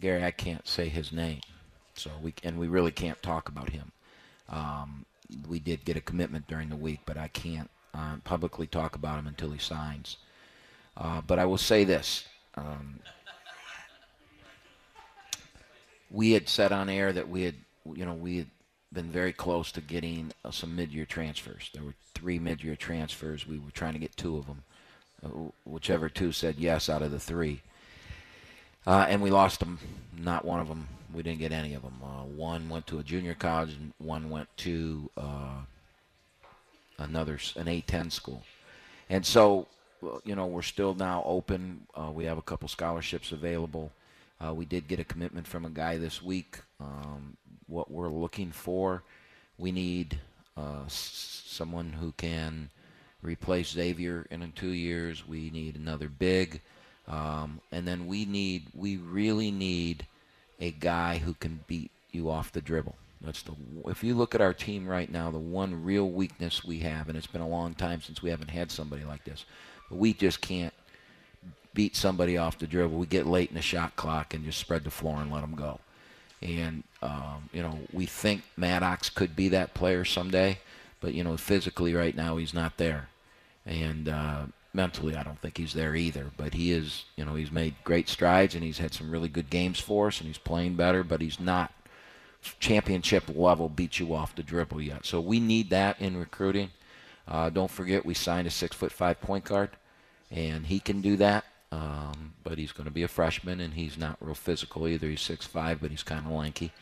Gary, 0.00 0.24
I 0.24 0.30
can't 0.30 0.66
say 0.66 0.88
his 0.88 1.12
name, 1.12 1.40
so 1.94 2.10
we 2.22 2.34
and 2.42 2.58
we 2.58 2.68
really 2.68 2.90
can't 2.90 3.22
talk 3.22 3.48
about 3.48 3.70
him. 3.70 3.92
Um, 4.48 5.06
we 5.48 5.58
did 5.58 5.84
get 5.84 5.96
a 5.96 6.00
commitment 6.00 6.46
during 6.48 6.68
the 6.68 6.76
week, 6.76 7.00
but 7.06 7.16
I 7.16 7.28
can't 7.28 7.70
uh, 7.94 8.16
publicly 8.24 8.66
talk 8.66 8.96
about 8.96 9.18
him 9.18 9.26
until 9.26 9.50
he 9.50 9.58
signs. 9.58 10.16
Uh, 10.96 11.20
but 11.26 11.38
I 11.38 11.44
will 11.44 11.58
say 11.58 11.84
this: 11.84 12.24
um, 12.56 13.00
we 16.10 16.32
had 16.32 16.48
said 16.48 16.72
on 16.72 16.88
air 16.88 17.12
that 17.12 17.28
we 17.28 17.42
had, 17.42 17.54
you 17.92 18.04
know, 18.04 18.14
we 18.14 18.38
had 18.38 18.46
been 18.92 19.10
very 19.10 19.32
close 19.32 19.72
to 19.72 19.80
getting 19.80 20.32
uh, 20.44 20.50
some 20.50 20.76
mid-year 20.76 21.06
transfers. 21.06 21.70
There 21.72 21.82
were 21.82 21.94
three 22.14 22.38
mid-year 22.38 22.76
transfers. 22.76 23.46
We 23.46 23.58
were 23.58 23.72
trying 23.72 23.94
to 23.94 23.98
get 23.98 24.16
two 24.16 24.36
of 24.36 24.46
them. 24.46 24.62
Uh, 25.24 25.50
whichever 25.64 26.08
two 26.08 26.32
said 26.32 26.56
yes 26.58 26.88
out 26.88 27.02
of 27.02 27.10
the 27.10 27.18
three. 27.18 27.62
Uh, 28.86 29.06
and 29.08 29.22
we 29.22 29.30
lost 29.30 29.60
them. 29.60 29.78
Not 30.16 30.44
one 30.44 30.60
of 30.60 30.68
them. 30.68 30.88
We 31.12 31.22
didn't 31.22 31.38
get 31.38 31.52
any 31.52 31.74
of 31.74 31.82
them. 31.82 32.00
Uh, 32.02 32.24
one 32.24 32.68
went 32.68 32.86
to 32.88 32.98
a 32.98 33.02
junior 33.02 33.34
college, 33.34 33.72
and 33.74 33.92
one 33.98 34.30
went 34.30 34.48
to 34.58 35.10
uh, 35.16 35.60
another 36.98 37.34
an 37.56 37.66
A10 37.66 38.10
school. 38.10 38.42
And 39.08 39.24
so, 39.24 39.68
you 40.24 40.34
know, 40.34 40.46
we're 40.46 40.62
still 40.62 40.94
now 40.94 41.22
open. 41.24 41.86
Uh, 41.94 42.10
we 42.12 42.24
have 42.24 42.38
a 42.38 42.42
couple 42.42 42.68
scholarships 42.68 43.32
available. 43.32 43.92
Uh, 44.44 44.52
we 44.52 44.64
did 44.64 44.88
get 44.88 44.98
a 44.98 45.04
commitment 45.04 45.46
from 45.46 45.64
a 45.64 45.70
guy 45.70 45.96
this 45.96 46.22
week. 46.22 46.58
Um, 46.80 47.36
what 47.66 47.90
we're 47.90 48.08
looking 48.08 48.50
for, 48.50 49.02
we 49.56 49.72
need 49.72 50.18
uh, 50.56 50.84
someone 50.88 51.92
who 51.92 52.12
can 52.12 52.70
replace 53.22 53.70
Xavier 53.70 54.26
in 54.30 54.52
two 54.54 54.72
years. 54.72 55.26
We 55.26 55.50
need 55.50 55.76
another 55.76 56.08
big. 56.08 56.60
Um, 57.06 57.60
and 57.70 57.86
then 57.86 58.06
we 58.06 58.24
need, 58.24 58.64
we 58.74 58.96
really 58.96 59.50
need 59.50 60.06
a 60.60 60.70
guy 60.70 61.18
who 61.18 61.34
can 61.34 61.60
beat 61.66 61.90
you 62.10 62.30
off 62.30 62.52
the 62.52 62.60
dribble. 62.60 62.94
That's 63.20 63.42
the. 63.42 63.52
If 63.86 64.04
you 64.04 64.14
look 64.14 64.34
at 64.34 64.40
our 64.40 64.52
team 64.52 64.86
right 64.86 65.10
now, 65.10 65.30
the 65.30 65.38
one 65.38 65.82
real 65.84 66.10
weakness 66.10 66.64
we 66.64 66.80
have, 66.80 67.08
and 67.08 67.16
it's 67.16 67.26
been 67.26 67.40
a 67.40 67.48
long 67.48 67.74
time 67.74 68.00
since 68.02 68.22
we 68.22 68.30
haven't 68.30 68.50
had 68.50 68.70
somebody 68.70 69.04
like 69.04 69.24
this, 69.24 69.44
but 69.88 69.98
we 69.98 70.12
just 70.12 70.40
can't 70.40 70.74
beat 71.72 71.96
somebody 71.96 72.36
off 72.36 72.58
the 72.58 72.66
dribble. 72.66 72.96
We 72.96 73.06
get 73.06 73.26
late 73.26 73.48
in 73.48 73.56
the 73.56 73.62
shot 73.62 73.96
clock 73.96 74.34
and 74.34 74.44
just 74.44 74.58
spread 74.58 74.84
the 74.84 74.90
floor 74.90 75.20
and 75.20 75.32
let 75.32 75.40
them 75.40 75.54
go. 75.54 75.80
And 76.42 76.84
um, 77.02 77.48
you 77.52 77.62
know, 77.62 77.78
we 77.92 78.06
think 78.06 78.42
Maddox 78.56 79.08
could 79.08 79.34
be 79.34 79.48
that 79.50 79.74
player 79.74 80.04
someday, 80.04 80.58
but 81.00 81.14
you 81.14 81.24
know, 81.24 81.36
physically 81.36 81.94
right 81.94 82.14
now 82.14 82.36
he's 82.36 82.52
not 82.54 82.76
there, 82.76 83.08
and 83.64 84.08
uh, 84.08 84.42
mentally 84.74 85.16
I 85.16 85.22
don't 85.22 85.40
think 85.40 85.56
he's 85.56 85.72
there 85.72 85.94
either. 85.94 86.30
But 86.36 86.54
he 86.54 86.72
is, 86.72 87.04
you 87.16 87.24
know, 87.24 87.34
he's 87.34 87.52
made 87.52 87.74
great 87.84 88.08
strides 88.08 88.54
and 88.54 88.64
he's 88.64 88.78
had 88.78 88.92
some 88.92 89.10
really 89.10 89.28
good 89.28 89.48
games 89.48 89.80
for 89.80 90.08
us, 90.08 90.18
and 90.18 90.26
he's 90.26 90.38
playing 90.38 90.74
better, 90.74 91.02
but 91.02 91.20
he's 91.20 91.40
not 91.40 91.72
championship 92.58 93.24
level 93.34 93.68
beat 93.70 93.98
you 93.98 94.14
off 94.14 94.34
the 94.34 94.42
dribble 94.42 94.82
yet. 94.82 95.06
So 95.06 95.20
we 95.20 95.40
need 95.40 95.70
that 95.70 96.00
in 96.00 96.16
recruiting. 96.16 96.70
Uh, 97.26 97.48
don't 97.48 97.70
forget 97.70 98.04
we 98.04 98.14
signed 98.14 98.46
a 98.46 98.50
six 98.50 98.76
foot 98.76 98.92
five 98.92 99.20
point 99.20 99.44
guard, 99.44 99.70
and 100.30 100.66
he 100.66 100.80
can 100.80 101.00
do 101.00 101.16
that. 101.16 101.44
Um, 101.72 102.34
but 102.44 102.58
he's 102.58 102.72
going 102.72 102.84
to 102.84 102.92
be 102.92 103.02
a 103.02 103.08
freshman, 103.08 103.60
and 103.60 103.74
he's 103.74 103.98
not 103.98 104.16
real 104.20 104.34
physical 104.34 104.86
either. 104.86 105.08
He's 105.08 105.22
six 105.22 105.46
five, 105.46 105.80
but 105.80 105.90
he's 105.90 106.02
kind 106.02 106.26
of 106.26 106.32
lanky. 106.32 106.72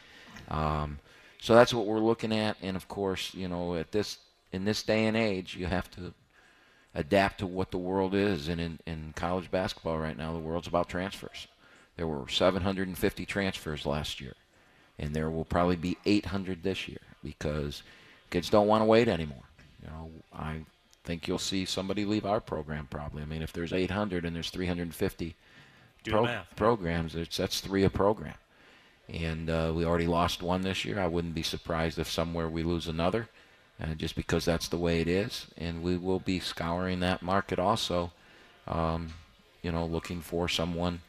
Um, 0.49 0.99
so 1.41 1.55
that's 1.55 1.73
what 1.73 1.87
we're 1.87 2.01
looking 2.01 2.33
at. 2.33 2.57
And 2.61 2.77
of 2.77 2.89
course, 2.89 3.33
you 3.35 3.49
know, 3.49 3.77
at 3.77 3.93
this 3.93 4.19
in 4.53 4.65
this 4.65 4.83
day 4.83 5.07
and 5.07 5.17
age, 5.17 5.57
you 5.57 5.67
have 5.67 5.91
to 5.93 6.13
adapt 6.95 7.39
to 7.39 7.47
what 7.47 7.71
the 7.71 7.79
world 7.79 8.15
is. 8.15 8.49
And 8.49 8.61
in, 8.61 8.79
in 8.87 9.13
college 9.17 9.51
basketball 9.51 9.99
right 9.99 10.17
now, 10.17 10.33
the 10.33 10.39
world's 10.39 10.67
about 10.67 10.89
transfers. 10.89 11.47
There 11.97 12.07
were 12.07 12.29
750 12.29 13.27
transfers 13.27 13.85
last 13.85 14.21
year, 14.21 14.35
and 14.99 15.15
there 15.15 15.31
will 15.31 15.45
probably 15.45 15.77
be 15.77 15.99
800 16.07 16.63
this 16.63 16.89
year 16.89 17.01
because 17.23 17.83
kids 18.31 18.49
don't 18.49 18.67
want 18.67 18.81
to 18.81 18.87
wait 18.87 19.09
anymore. 19.09 19.45
You 19.83 19.89
know, 19.89 20.11
I 20.33 20.65
think 21.05 21.27
you'll 21.29 21.39
see 21.39 21.65
somebody 21.65 22.05
leave 22.05 22.25
our 22.25 22.41
program 22.41 22.87
probably. 22.89 23.23
I 23.23 23.27
mean, 23.27 23.43
if 23.43 23.53
there's 23.53 23.73
800 23.73 24.25
and 24.25 24.35
there's 24.35 24.51
350 24.51 25.37
Do 26.05 26.11
the 26.11 26.23
math. 26.23 26.57
programs, 26.57 27.15
it's, 27.15 27.37
that's 27.37 27.61
three 27.61 27.85
a 27.85 27.91
program. 27.91 28.35
And 29.09 29.51
uh, 29.51 29.73
we 29.75 29.85
already 29.85 30.07
lost 30.07 30.43
one 30.43 30.63
this 30.63 30.85
year. 30.85 30.99
I 30.99 31.07
wouldn't 31.09 31.35
be 31.35 31.43
surprised 31.43 31.99
if 31.99 32.11
somewhere 32.11 32.49
we 32.49 32.63
lose 32.63 32.87
another, 32.89 33.29
uh, 33.83 33.95
just 33.95 34.15
because 34.15 34.45
that's 34.45 34.69
the 34.69 34.79
way 34.79 35.01
it 35.01 35.09
is. 35.09 35.47
And 35.57 35.83
we 35.83 35.97
will 35.97 36.21
be 36.21 36.39
scouring 36.39 37.01
that 37.01 37.23
market 37.23 37.59
also, 37.59 38.13
um, 38.67 39.15
you 39.63 39.73
know, 39.73 39.85
looking 39.85 40.21
for 40.21 40.49
someone 40.49 41.01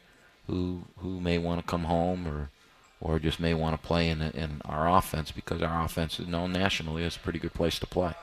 who 0.46 0.82
who 0.98 1.20
may 1.20 1.38
want 1.38 1.60
to 1.60 1.66
come 1.66 1.84
home 1.84 2.26
or 2.26 2.50
or 3.00 3.18
just 3.18 3.38
may 3.40 3.54
want 3.54 3.80
to 3.80 3.86
play 3.86 4.08
in 4.08 4.22
in 4.22 4.62
our 4.64 4.88
offense 4.88 5.30
because 5.30 5.62
our 5.62 5.84
offense 5.84 6.18
is 6.18 6.26
known 6.26 6.52
nationally 6.52 7.04
as 7.04 7.16
a 7.16 7.20
pretty 7.20 7.38
good 7.38 7.54
place 7.54 7.78
to 7.78 7.86
play. 7.86 8.14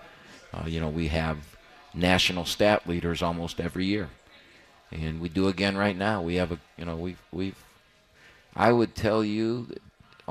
Uh, 0.53 0.65
you 0.67 0.79
know, 0.79 0.89
we 0.89 1.07
have 1.07 1.37
national 1.93 2.45
stat 2.45 2.87
leaders 2.87 3.21
almost 3.21 3.59
every 3.59 3.85
year, 3.85 4.09
and 4.91 5.21
we 5.21 5.29
do 5.29 5.47
again 5.47 5.77
right 5.77 5.97
now. 5.97 6.21
We 6.21 6.35
have 6.35 6.51
a 6.51 6.59
you 6.77 6.85
know 6.85 6.95
we've 6.95 7.21
we've 7.31 7.63
I 8.55 8.71
would 8.71 8.95
tell 8.95 9.23
you, 9.23 9.67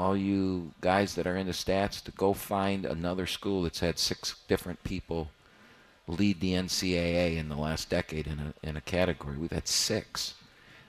all 0.00 0.16
you 0.16 0.72
guys 0.80 1.14
that 1.14 1.26
are 1.26 1.36
into 1.36 1.52
stats, 1.52 2.02
to 2.04 2.10
go 2.12 2.32
find 2.32 2.86
another 2.86 3.26
school 3.26 3.62
that's 3.62 3.80
had 3.80 3.98
six 3.98 4.36
different 4.48 4.82
people 4.82 5.30
lead 6.08 6.40
the 6.40 6.54
NCAA 6.54 7.36
in 7.36 7.48
the 7.48 7.56
last 7.56 7.90
decade 7.90 8.26
in 8.26 8.38
a 8.40 8.66
in 8.66 8.76
a 8.76 8.80
category. 8.80 9.36
We've 9.36 9.52
had 9.52 9.68
six, 9.68 10.34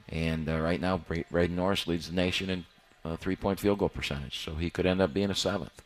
and 0.07 0.49
uh, 0.49 0.59
right 0.59 0.79
now 0.79 0.97
Braden 1.29 1.55
Norris 1.55 1.87
leads 1.87 2.07
the 2.07 2.15
nation 2.15 2.49
in 2.49 2.65
uh, 3.03 3.17
three-point 3.17 3.59
field 3.59 3.79
goal 3.79 3.89
percentage, 3.89 4.39
so 4.39 4.55
he 4.55 4.69
could 4.69 4.85
end 4.85 5.01
up 5.01 5.13
being 5.13 5.29
a 5.29 5.35
seventh. 5.35 5.83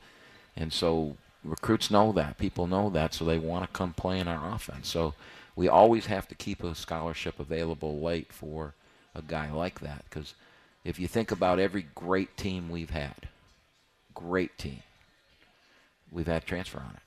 And 0.56 0.72
so 0.72 1.18
recruits 1.44 1.90
know 1.90 2.12
that, 2.14 2.38
people 2.38 2.68
know 2.68 2.90
that, 2.92 3.14
so 3.14 3.26
they 3.26 3.40
want 3.40 3.66
to 3.66 3.78
come 3.78 3.94
play 3.94 4.20
in 4.20 4.28
our 4.28 4.54
offense. 4.54 4.88
So 4.88 5.16
we 5.56 5.68
always 5.68 6.06
have 6.06 6.28
to 6.28 6.36
keep 6.36 6.64
a 6.64 6.76
scholarship 6.76 7.40
available 7.40 8.00
late 8.02 8.32
for 8.32 8.74
a 9.16 9.22
guy 9.22 9.52
like 9.52 9.80
that 9.80 10.06
because 10.10 10.36
if 10.86 11.00
you 11.00 11.08
think 11.08 11.32
about 11.32 11.60
every 11.60 11.88
great 11.96 12.38
team 12.38 12.70
we've 12.70 12.92
had, 12.92 13.28
great 14.14 14.56
team, 14.58 14.84
we've 16.12 16.28
had 16.28 16.46
transfer 16.46 16.78
on 16.78 16.94
it. 16.94 17.02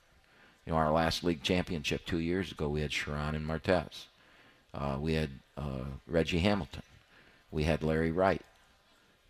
You 0.67 0.73
know, 0.73 0.79
our 0.79 0.93
last 0.93 1.25
league 1.25 1.43
championship 1.43 2.05
two 2.05 2.19
years 2.19 2.53
ago, 2.53 2.69
we 2.69 2.83
had 2.83 2.91
Sherron 2.91 3.35
and 3.35 3.47
Martez. 3.47 4.07
Uh, 4.75 4.99
we 5.01 5.15
had 5.15 5.31
uh, 5.57 5.85
Reggie 6.07 6.41
Hamilton. 6.41 6.83
We 7.51 7.63
had 7.63 7.83
Larry 7.83 8.11
Wright. 8.11 8.43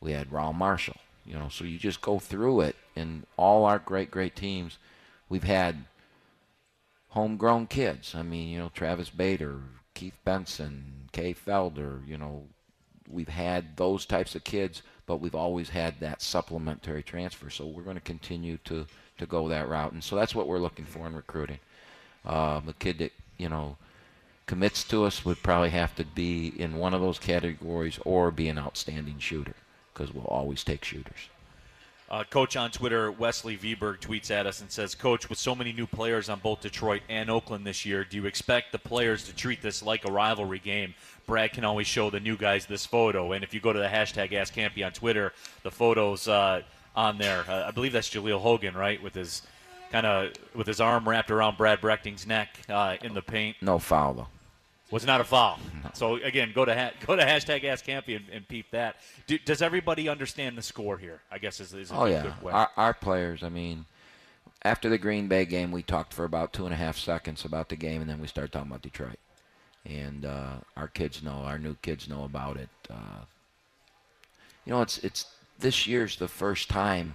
We 0.01 0.13
had 0.13 0.31
Rawle 0.31 0.55
Marshall. 0.55 0.97
You 1.25 1.35
know, 1.35 1.49
so 1.51 1.65
you 1.65 1.79
just 1.79 2.01
go 2.01 2.19
through 2.19 2.63
it, 2.63 2.77
and 2.97 3.27
all 3.37 3.67
our 3.67 3.79
great, 3.79 4.11
great 4.11 4.35
teams, 4.35 4.79
we've 5.29 5.45
had 5.45 5.85
homegrown 7.11 7.67
kids. 7.67 8.15
I 8.15 8.23
mean, 8.23 8.49
you 8.49 8.59
know, 8.59 8.71
Travis 8.75 9.11
Bader, 9.11 9.61
Keith 9.93 10.17
Benson, 10.25 11.11
Kay 11.13 11.35
Felder. 11.35 12.07
You 12.09 12.17
know, 12.17 12.45
we've 13.11 13.29
had 13.29 13.77
those 13.77 14.07
types 14.07 14.35
of 14.35 14.45
kids, 14.45 14.83
but 15.07 15.17
we've 15.17 15.35
always 15.35 15.71
had 15.71 16.01
that 16.01 16.23
supplementary 16.23 17.03
transfer. 17.03 17.51
So 17.51 17.67
we're 17.67 17.83
going 17.83 17.97
to 17.97 18.03
continue 18.03 18.59
to 18.65 18.87
to 19.19 19.27
go 19.27 19.49
that 19.49 19.69
route, 19.69 19.93
and 19.93 20.05
so 20.05 20.15
that's 20.15 20.35
what 20.35 20.47
we're 20.47 20.61
looking 20.61 20.85
for 20.85 21.07
in 21.07 21.15
recruiting. 21.15 21.59
Um, 22.25 22.69
a 22.69 22.75
kid 22.79 22.99
that 22.99 23.13
you 23.37 23.49
know 23.49 23.77
commits 24.47 24.85
to 24.85 25.05
us 25.05 25.25
would 25.25 25.43
probably 25.43 25.71
have 25.71 25.95
to 25.97 26.05
be 26.05 26.49
in 26.57 26.77
one 26.77 26.95
of 26.95 27.01
those 27.01 27.19
categories 27.19 27.99
or 28.05 28.31
be 28.31 28.49
an 28.49 28.59
outstanding 28.59 29.19
shooter 29.19 29.55
because 29.93 30.13
we'll 30.13 30.25
always 30.25 30.65
take 30.65 30.85
shooters. 30.85 31.29
Uh, 32.11 32.25
Coach 32.25 32.57
on 32.57 32.71
Twitter, 32.71 33.13
Wesley 33.13 33.57
Vberg 33.57 34.01
tweets 34.01 34.31
at 34.31 34.47
us 34.47 34.63
and 34.63 34.71
says, 34.71 34.95
Coach, 34.95 35.29
with 35.29 35.39
so 35.39 35.55
many 35.55 35.73
new 35.73 35.87
players 35.87 36.31
on 36.31 36.39
both 36.39 36.63
Detroit 36.63 37.03
and 37.11 37.29
Oakland 37.29 37.67
this 37.67 37.85
year, 37.85 38.03
do 38.03 38.17
you 38.17 38.25
expect 38.25 38.73
the 38.73 38.79
players 38.79 39.25
to 39.25 39.35
treat 39.35 39.61
this 39.61 39.83
like 39.83 40.07
a 40.07 40.11
rivalry 40.11 40.59
game? 40.59 40.95
Brad 41.27 41.53
can 41.53 41.65
always 41.65 41.87
show 41.87 42.09
the 42.09 42.21
new 42.21 42.37
guys 42.37 42.65
this 42.65 42.87
photo. 42.87 43.33
And 43.33 43.45
if 43.45 43.53
you 43.53 43.61
go 43.61 43.75
to 43.75 43.79
the 43.79 43.89
hashtag 43.89 44.33
AskKampe 44.33 44.85
on 44.85 44.93
Twitter, 44.93 45.35
the 45.63 45.71
photos 45.71 46.27
uh, 46.29 46.63
on 46.97 47.19
there, 47.19 47.45
uh, 47.47 47.67
I 47.69 47.73
believe 47.73 47.93
that's 47.93 48.09
Jaleel 48.09 48.41
Hogan, 48.41 48.75
right, 48.75 49.03
with 49.03 49.15
his 49.15 49.43
kind 49.93 50.07
of 50.07 50.33
with 50.55 50.67
his 50.67 50.81
arm 50.81 51.07
wrapped 51.07 51.31
around 51.31 51.59
Brad 51.59 51.81
Brechting's 51.81 52.27
neck 52.27 52.49
uh, 52.71 52.97
in 53.03 53.13
the 53.13 53.23
paint. 53.23 53.57
No 53.61 53.79
foul, 53.79 54.15
though 54.15 54.29
was 54.91 55.05
not 55.05 55.21
a 55.21 55.25
foul. 55.25 55.59
No. 55.83 55.91
So 55.95 56.15
again, 56.17 56.53
go 56.55 56.65
to 56.65 56.75
ha- 56.75 56.93
go 57.07 57.17
to 57.17 57.23
hashtag 57.23 57.65
Ask 57.65 57.85
Kampe 57.87 58.17
and, 58.17 58.25
and 58.33 58.49
peep 58.49 58.71
that. 58.71 58.97
Do, 59.27 59.39
does 59.39 59.63
everybody 59.63 60.09
understand 60.09 60.57
the 60.57 60.63
score 60.63 60.99
here? 60.99 61.21
I 61.31 61.39
guess 61.39 61.61
is, 61.61 61.75
is 61.75 61.91
oh 61.93 62.07
yeah. 62.07 62.33
Our, 62.45 62.71
our, 62.77 62.95
players. 62.95 63.43
I 63.43 63.49
mean, 63.49 63.85
after 64.63 64.89
the 64.89 64.99
Green 64.99 65.29
Bay 65.29 65.45
game, 65.45 65.73
we 65.73 65.83
talked 65.83 66.15
for 66.15 66.25
about 66.25 66.53
two 66.53 66.65
and 66.65 66.73
a 66.73 66.77
half 66.77 66.97
seconds 66.97 67.45
about 67.45 67.69
the 67.69 67.77
game, 67.77 68.01
and 68.01 68.09
then 68.09 68.21
we 68.21 68.27
started 68.27 68.53
talking 68.53 68.71
about 68.71 68.83
Detroit. 68.83 69.19
And 69.85 70.25
uh, 70.25 70.55
our 70.77 70.89
kids 70.89 71.23
know, 71.23 71.43
our 71.45 71.59
new 71.59 71.77
kids 71.83 72.09
know 72.09 72.25
about 72.25 72.57
it. 72.57 72.71
Uh, 72.91 73.25
you 74.65 74.73
know, 74.73 74.83
it's 74.83 74.99
it's 74.99 75.27
this 75.59 75.87
year's 75.87 76.17
the 76.17 76.29
first 76.29 76.69
time 76.69 77.15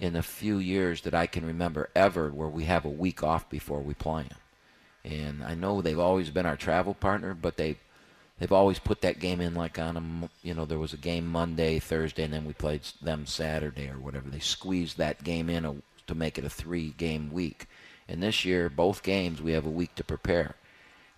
in 0.00 0.14
a 0.14 0.22
few 0.22 0.58
years 0.58 1.00
that 1.02 1.14
I 1.14 1.26
can 1.26 1.44
remember 1.44 1.90
ever 1.94 2.30
where 2.30 2.48
we 2.48 2.64
have 2.64 2.84
a 2.84 2.90
week 2.90 3.24
off 3.24 3.50
before 3.50 3.80
we 3.80 3.94
play 3.94 4.22
them 4.22 4.38
and 5.08 5.42
I 5.42 5.54
know 5.54 5.80
they've 5.80 5.98
always 5.98 6.30
been 6.30 6.46
our 6.46 6.56
travel 6.56 6.94
partner, 6.94 7.34
but 7.34 7.56
they 7.56 7.76
they've 8.38 8.52
always 8.52 8.78
put 8.78 9.00
that 9.00 9.18
game 9.18 9.40
in 9.40 9.54
like 9.54 9.78
on 9.78 9.96
a 9.96 10.46
you 10.46 10.54
know 10.54 10.64
there 10.64 10.78
was 10.78 10.92
a 10.92 10.98
game 10.98 11.26
Monday, 11.26 11.78
Thursday, 11.78 12.24
and 12.24 12.32
then 12.32 12.44
we 12.44 12.52
played 12.52 12.82
them 13.00 13.26
Saturday 13.26 13.88
or 13.88 13.98
whatever. 13.98 14.28
They 14.28 14.38
squeezed 14.38 14.98
that 14.98 15.24
game 15.24 15.48
in 15.48 15.64
a, 15.64 15.76
to 16.06 16.14
make 16.14 16.38
it 16.38 16.44
a 16.44 16.50
three 16.50 16.90
game 16.90 17.32
week. 17.32 17.66
And 18.08 18.22
this 18.22 18.44
year, 18.44 18.68
both 18.68 19.02
games 19.02 19.42
we 19.42 19.52
have 19.52 19.66
a 19.66 19.70
week 19.70 19.94
to 19.96 20.04
prepare. 20.04 20.54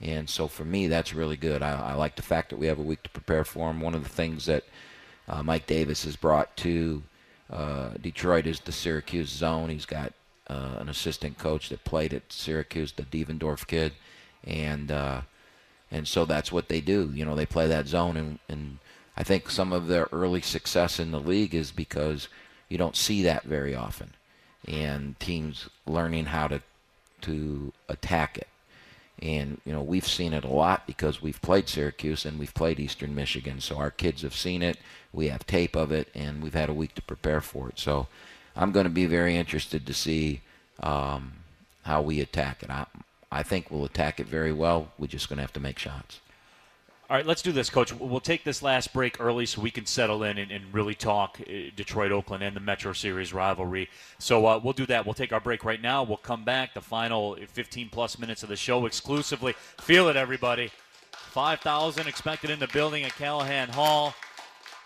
And 0.01 0.29
so 0.29 0.49
for 0.49 0.65
me, 0.65 0.89
that's 0.89 1.15
really 1.15 1.37
good. 1.37 1.63
I, 1.63 1.91
I 1.91 1.95
like 1.95 2.17
the 2.17 2.23
fact 2.23 2.51
that 2.51 2.59
we 2.59 2.67
have 2.67 2.79
a 2.79 2.83
week 2.83 3.03
to 3.03 3.11
prepare 3.11 3.45
for 3.45 3.69
them. 3.69 3.81
One 3.81 3.95
of 3.95 4.03
the 4.03 4.09
things 4.09 4.47
that 4.47 4.65
uh, 5.29 5.43
Mike 5.43 5.67
Davis 5.67 6.05
has 6.05 6.17
brought 6.17 6.57
to 6.59 7.03
uh, 7.51 7.91
Detroit 8.01 8.47
is 8.47 8.61
the 8.61 8.73
Syracuse 8.73 9.29
zone. 9.29 9.69
He's 9.69 9.85
got 9.87 10.13
uh, 10.51 10.79
an 10.81 10.89
assistant 10.89 11.39
coach 11.39 11.69
that 11.69 11.85
played 11.85 12.13
at 12.13 12.33
Syracuse, 12.33 12.93
the 12.93 13.05
Devendorf 13.05 13.69
kid, 13.69 13.93
and 14.45 14.91
uh, 14.91 15.21
and 15.93 16.09
so 16.09 16.25
that's 16.25 16.51
what 16.51 16.69
they 16.69 16.81
do. 16.81 17.11
You 17.15 17.25
know, 17.25 17.37
they 17.37 17.47
play 17.47 17.69
that 17.69 17.87
zone, 17.87 18.17
and, 18.17 18.39
and 18.49 18.79
I 19.17 19.23
think 19.23 19.49
some 19.49 19.73
of 19.73 19.87
their 19.87 20.09
early 20.11 20.41
success 20.41 20.99
in 20.99 21.13
the 21.13 21.21
league 21.21 21.55
is 21.55 21.71
because 21.71 22.29
you 22.69 22.79
don't 22.79 22.97
see 22.97 23.23
that 23.23 23.45
very 23.45 23.77
often, 23.77 24.15
and 24.67 25.19
teams 25.21 25.69
learning 25.87 26.27
how 26.27 26.49
to 26.49 26.63
to 27.23 27.73
attack 27.89 28.37
it. 28.37 28.49
And 29.23 29.61
you 29.65 29.73
know 29.73 29.83
we've 29.83 30.07
seen 30.07 30.33
it 30.33 30.45
a 30.45 30.49
lot 30.49 30.85
because 30.85 31.23
we've 31.23 31.41
played 31.43 31.69
Syracuse 31.69 32.25
and 32.25 32.41
we've 32.41 32.55
played 32.55 32.81
Eastern 32.81 33.15
Michigan, 33.15 33.61
so 33.61 33.77
our 33.77 33.93
kids 33.93 34.23
have 34.23 34.35
seen 34.35 34.63
it. 34.63 34.79
We 35.13 35.29
have 35.29 35.47
tape 35.47 35.77
of 35.77 35.93
it, 35.93 36.09
and 36.13 36.43
we've 36.43 36.55
had 36.55 36.71
a 36.71 36.75
week 36.75 36.97
to 36.97 37.03
prepare 37.03 37.41
for 37.41 37.69
it. 37.69 37.79
So 37.79 38.09
I'm 38.57 38.73
going 38.73 38.85
to 38.85 38.91
be 38.91 39.07
very 39.07 39.37
interested 39.37 39.87
to 39.87 39.95
see 39.95 40.41
um, 40.83 41.33
how 41.83 42.03
we 42.03 42.21
attack 42.21 42.63
it. 42.63 42.71
I, 42.71 42.87
I 43.31 43.43
think 43.43 43.71
we'll 43.71 43.85
attack 43.85 44.21
it 44.21 44.27
very 44.27 44.53
well. 44.53 44.93
We're 44.99 45.07
just 45.07 45.29
going 45.29 45.37
to 45.39 45.43
have 45.43 45.53
to 45.55 45.61
make 45.61 45.79
shots. 45.79 46.21
All 47.09 47.17
right, 47.17 47.27
let's 47.27 47.43
do 47.43 47.51
this, 47.51 47.69
Coach. 47.69 47.93
We'll 47.93 48.21
take 48.21 48.45
this 48.45 48.63
last 48.63 48.93
break 48.93 49.21
early 49.21 49.45
so 49.45 49.61
we 49.61 49.73
can 49.73 49.85
settle 49.85 50.23
in 50.23 50.39
and, 50.39 50.53
and 50.53 50.73
really 50.73 50.95
talk 50.95 51.41
uh, 51.41 51.53
Detroit, 51.75 52.13
Oakland, 52.13 52.45
and 52.45 52.55
the 52.55 52.61
Metro 52.61 52.93
Series 52.93 53.33
rivalry. 53.33 53.89
So 54.21 54.47
uh, 54.47 54.61
we'll 54.63 54.75
do 54.75 54.87
that. 54.87 55.05
We'll 55.05 55.15
take 55.15 55.33
our 55.33 55.41
break 55.41 55.65
right 55.65 55.83
now. 55.83 56.05
We'll 56.05 56.19
come 56.19 56.45
back. 56.45 56.73
The 56.73 56.81
final 56.81 57.35
15 57.35 57.89
plus 57.89 58.17
minutes 58.17 58.45
of 58.45 58.49
the 58.49 58.55
show 58.55 58.87
exclusively. 58.87 59.55
Feel 59.79 60.09
it, 60.09 60.15
everybody. 60.15 60.71
5,000 61.11 62.07
expected 62.07 62.49
in 62.49 62.61
the 62.61 62.69
building 62.69 63.03
at 63.03 63.11
Calihan 63.13 63.69
Hall. 63.71 64.15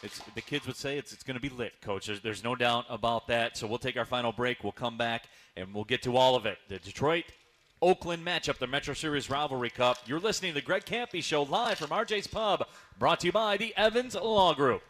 It's, 0.05 0.20
the 0.34 0.42
kids 0.42 0.66
would 0.66 0.76
say 0.76 0.98
it's, 0.98 1.12
it's 1.12 1.22
going 1.22 1.36
to 1.36 1.40
be 1.40 1.48
lit, 1.48 1.80
coach. 1.80 2.07
There's, 2.07 2.20
there's 2.20 2.44
no 2.44 2.55
doubt 2.55 2.84
about 2.90 3.26
that. 3.28 3.57
So 3.57 3.66
we'll 3.66 3.78
take 3.78 3.96
our 3.96 4.05
final 4.05 4.32
break. 4.32 4.62
We'll 4.62 4.72
come 4.72 4.98
back 4.98 5.24
and 5.57 5.72
we'll 5.72 5.84
get 5.84 6.02
to 6.02 6.16
all 6.16 6.36
of 6.36 6.44
it. 6.44 6.59
The 6.68 6.78
Detroit 6.78 7.24
Oakland 7.82 8.24
matchup, 8.24 8.59
the 8.59 8.66
Metro 8.66 8.94
Series 8.94 9.28
Rivalry 9.28 9.70
Cup. 9.70 9.98
You're 10.07 10.20
listening 10.20 10.52
to 10.52 10.55
the 10.55 10.64
Greg 10.64 10.84
Kampe 10.84 11.22
Show 11.22 11.42
live 11.42 11.78
from 11.78 11.88
RJ's 11.88 12.26
Pub, 12.26 12.66
brought 12.98 13.20
to 13.20 13.26
you 13.26 13.32
by 13.32 13.57
the 13.57 13.74
Evans 13.76 14.14
Law 14.14 14.55
Group. 14.55 14.82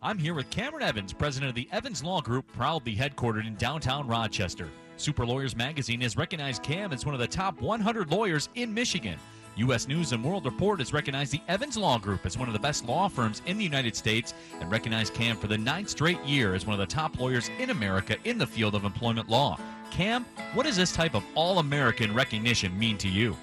I'm 0.00 0.18
here 0.18 0.34
with 0.34 0.48
Cameron 0.50 0.84
Evans, 0.84 1.12
president 1.12 1.48
of 1.48 1.56
the 1.56 1.68
Evans 1.72 2.04
Law 2.04 2.20
Group, 2.20 2.46
proudly 2.52 2.94
headquartered 2.94 3.48
in 3.48 3.56
downtown 3.56 4.06
Rochester. 4.06 4.68
Super 4.96 5.26
Lawyers 5.26 5.56
Magazine 5.56 6.00
has 6.02 6.16
recognized 6.16 6.62
Cam 6.62 6.92
as 6.92 7.04
one 7.04 7.14
of 7.14 7.20
the 7.20 7.26
top 7.26 7.60
100 7.60 8.12
lawyers 8.12 8.48
in 8.54 8.72
Michigan. 8.72 9.18
U.S. 9.58 9.88
News 9.88 10.12
and 10.12 10.22
World 10.22 10.44
Report 10.44 10.78
has 10.78 10.92
recognized 10.92 11.32
the 11.32 11.40
Evans 11.48 11.76
Law 11.76 11.98
Group 11.98 12.24
as 12.24 12.38
one 12.38 12.46
of 12.46 12.54
the 12.54 12.60
best 12.60 12.86
law 12.86 13.08
firms 13.08 13.42
in 13.46 13.58
the 13.58 13.64
United 13.64 13.96
States 13.96 14.32
and 14.60 14.70
recognized 14.70 15.14
Cam 15.14 15.36
for 15.36 15.48
the 15.48 15.58
ninth 15.58 15.88
straight 15.88 16.22
year 16.24 16.54
as 16.54 16.64
one 16.64 16.74
of 16.74 16.78
the 16.78 16.94
top 16.94 17.18
lawyers 17.18 17.50
in 17.58 17.70
America 17.70 18.16
in 18.22 18.38
the 18.38 18.46
field 18.46 18.76
of 18.76 18.84
employment 18.84 19.28
law. 19.28 19.58
Cam, 19.90 20.24
what 20.54 20.64
does 20.64 20.76
this 20.76 20.92
type 20.92 21.16
of 21.16 21.24
all 21.34 21.58
American 21.58 22.14
recognition 22.14 22.78
mean 22.78 22.96
to 22.98 23.08
you? 23.08 23.36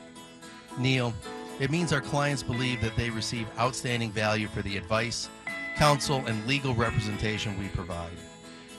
Neil, 0.77 1.13
it 1.59 1.69
means 1.69 1.91
our 1.91 1.99
clients 1.99 2.43
believe 2.43 2.79
that 2.79 2.95
they 2.95 3.09
receive 3.09 3.47
outstanding 3.59 4.09
value 4.09 4.47
for 4.47 4.61
the 4.61 4.77
advice, 4.77 5.29
counsel, 5.75 6.23
and 6.27 6.47
legal 6.47 6.73
representation 6.73 7.59
we 7.59 7.67
provide. 7.67 8.11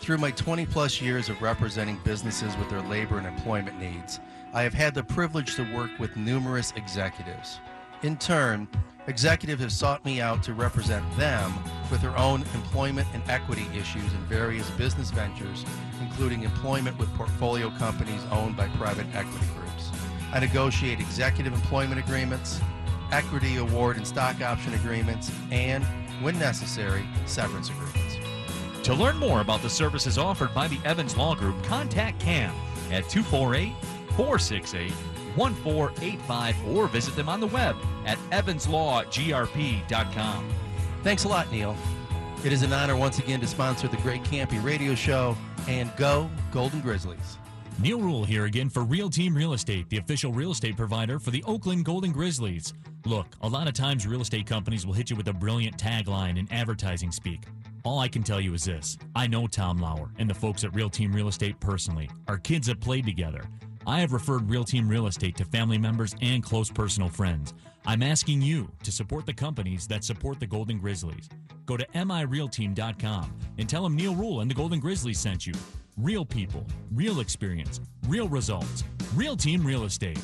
Through 0.07 0.19
my 0.19 0.31
20 0.31 0.67
plus 0.67 1.01
years 1.01 1.29
of 1.29 1.43
representing 1.43 1.99
businesses 2.05 2.57
with 2.59 2.71
their 2.71 2.81
labor 2.83 3.19
and 3.19 3.27
employment 3.27 3.77
needs, 3.81 4.21
I 4.55 4.63
have 4.63 4.73
had 4.73 4.95
the 4.95 5.03
privilege 5.03 5.57
to 5.57 5.75
work 5.75 5.91
with 5.99 6.17
numerous 6.17 6.73
executives. 6.77 7.59
In 8.05 8.17
turn, 8.17 8.69
executives 9.09 9.63
have 9.63 9.73
sought 9.73 10.05
me 10.05 10.21
out 10.21 10.45
to 10.45 10.55
represent 10.55 11.05
them 11.17 11.53
with 11.91 12.03
their 12.03 12.17
own 12.17 12.43
employment 12.55 13.09
and 13.15 13.23
equity 13.29 13.67
issues 13.75 14.15
in 14.15 14.21
various 14.29 14.71
business 14.71 15.11
ventures, 15.11 15.65
including 16.01 16.45
employment 16.45 16.97
with 17.01 17.13
portfolio 17.17 17.69
companies 17.71 18.23
owned 18.31 18.57
by 18.57 18.69
private 18.77 19.09
equity 19.13 19.47
groups. 19.59 19.91
I 20.33 20.39
negotiate 20.39 21.01
executive 21.01 21.53
employment 21.53 21.99
agreements, 21.99 22.61
equity 23.11 23.57
award 23.57 23.97
and 23.97 24.07
stock 24.07 24.41
option 24.41 24.73
agreements, 24.75 25.33
and, 25.51 25.85
when 26.23 26.39
necessary, 26.39 27.05
severance 27.25 27.71
agreements. 27.71 28.26
To 28.87 28.95
learn 28.95 29.17
more 29.17 29.41
about 29.41 29.63
the 29.63 29.69
services 29.69 30.17
offered 30.17 30.55
by 30.55 30.69
the 30.69 30.79
Evans 30.85 31.17
Law 31.17 31.35
Group, 31.35 31.61
contact 31.65 32.21
Cam 32.21 32.55
at 32.93 33.09
248 33.09 33.73
468 34.11 34.93
1485 35.35 36.69
or 36.69 36.87
visit 36.87 37.17
them 37.17 37.29
on 37.29 37.41
the 37.41 37.49
web 37.49 37.75
at 38.05 38.17
evanslawgrp.com. 38.31 40.49
Thanks 41.03 41.25
a 41.25 41.29
lot, 41.29 41.51
Neil. 41.51 41.77
It 42.45 42.53
is 42.53 42.63
an 42.63 42.73
honor 42.73 42.95
once 42.95 43.19
again 43.19 43.41
to 43.41 43.49
sponsor 43.49 43.89
the 43.89 43.97
Great 43.97 44.23
Kampe 44.23 44.63
Radio 44.63 44.95
Show 44.95 45.37
and 45.67 45.91
go 45.97 46.31
Golden 46.53 46.81
Grizzlies. 46.81 47.39
Neil 47.81 47.99
Rule 47.99 48.25
here 48.25 48.45
again 48.45 48.71
for 48.71 48.85
Real 48.85 49.11
Team 49.11 49.37
Real 49.37 49.55
Estate, 49.55 49.89
the 49.89 49.99
official 49.99 50.31
real 50.31 50.53
estate 50.53 50.77
provider 50.77 51.19
for 51.19 51.33
the 51.33 51.43
Oakland 51.43 51.85
Golden 51.85 52.13
Grizzlies. 52.13 52.73
Look, 53.05 53.27
a 53.41 53.49
lot 53.49 53.67
of 53.67 53.75
times 53.75 54.07
real 54.07 54.21
estate 54.21 54.47
companies 54.47 54.87
will 54.87 54.95
hit 54.95 55.11
you 55.11 55.17
with 55.17 55.27
a 55.27 55.33
brilliant 55.33 55.77
tagline 55.77 56.39
in 56.39 56.47
advertising 56.53 57.11
speak. 57.11 57.41
All 57.87 58.01
I 58.01 58.09
can 58.09 58.25
tell 58.25 58.41
you 58.41 58.53
is 58.53 58.65
this 58.65 58.99
I 59.15 59.29
know 59.29 59.47
Tom 59.47 59.79
Lauer 59.79 60.11
and 60.19 60.29
the 60.29 60.35
folks 60.35 60.65
at 60.65 60.75
Real 60.75 60.91
Team 60.91 61.13
Real 61.13 61.29
Estate 61.29 61.61
personally. 61.61 62.11
Our 62.27 62.37
kids 62.37 62.67
have 62.67 62.81
played 62.81 63.07
together. 63.07 63.45
I 63.87 64.01
have 64.01 64.13
referred 64.13 64.51
Real 64.51 64.65
Team 64.65 64.89
Real 64.89 65.07
Estate 65.07 65.37
to 65.37 65.45
family 65.45 65.79
members 65.79 66.17
and 66.21 66.43
close 66.43 66.69
personal 66.69 67.09
friends. 67.09 67.55
I'm 67.87 68.03
asking 68.03 68.43
you 68.43 68.69
to 68.83 68.91
support 68.91 69.25
the 69.25 69.33
companies 69.33 69.87
that 69.87 70.03
support 70.03 70.41
the 70.41 70.49
Golden 70.49 70.81
Grizzlies. 70.81 71.29
Go 71.65 71.77
to 71.77 71.87
mirealteam.com 71.95 73.39
and 73.57 73.69
tell 73.69 73.85
them 73.85 73.95
Neil 73.95 74.17
Rule 74.17 74.41
and 74.41 74.51
the 74.51 74.55
Golden 74.57 74.81
Grizzlies 74.81 75.21
sent 75.21 75.47
you. 75.47 75.55
Real 75.97 76.25
people, 76.25 76.67
real 76.93 77.21
experience, 77.21 77.81
real 78.09 78.29
results. 78.29 78.83
Real 79.15 79.37
Team 79.37 79.65
Real 79.65 79.85
Estate. 79.85 80.19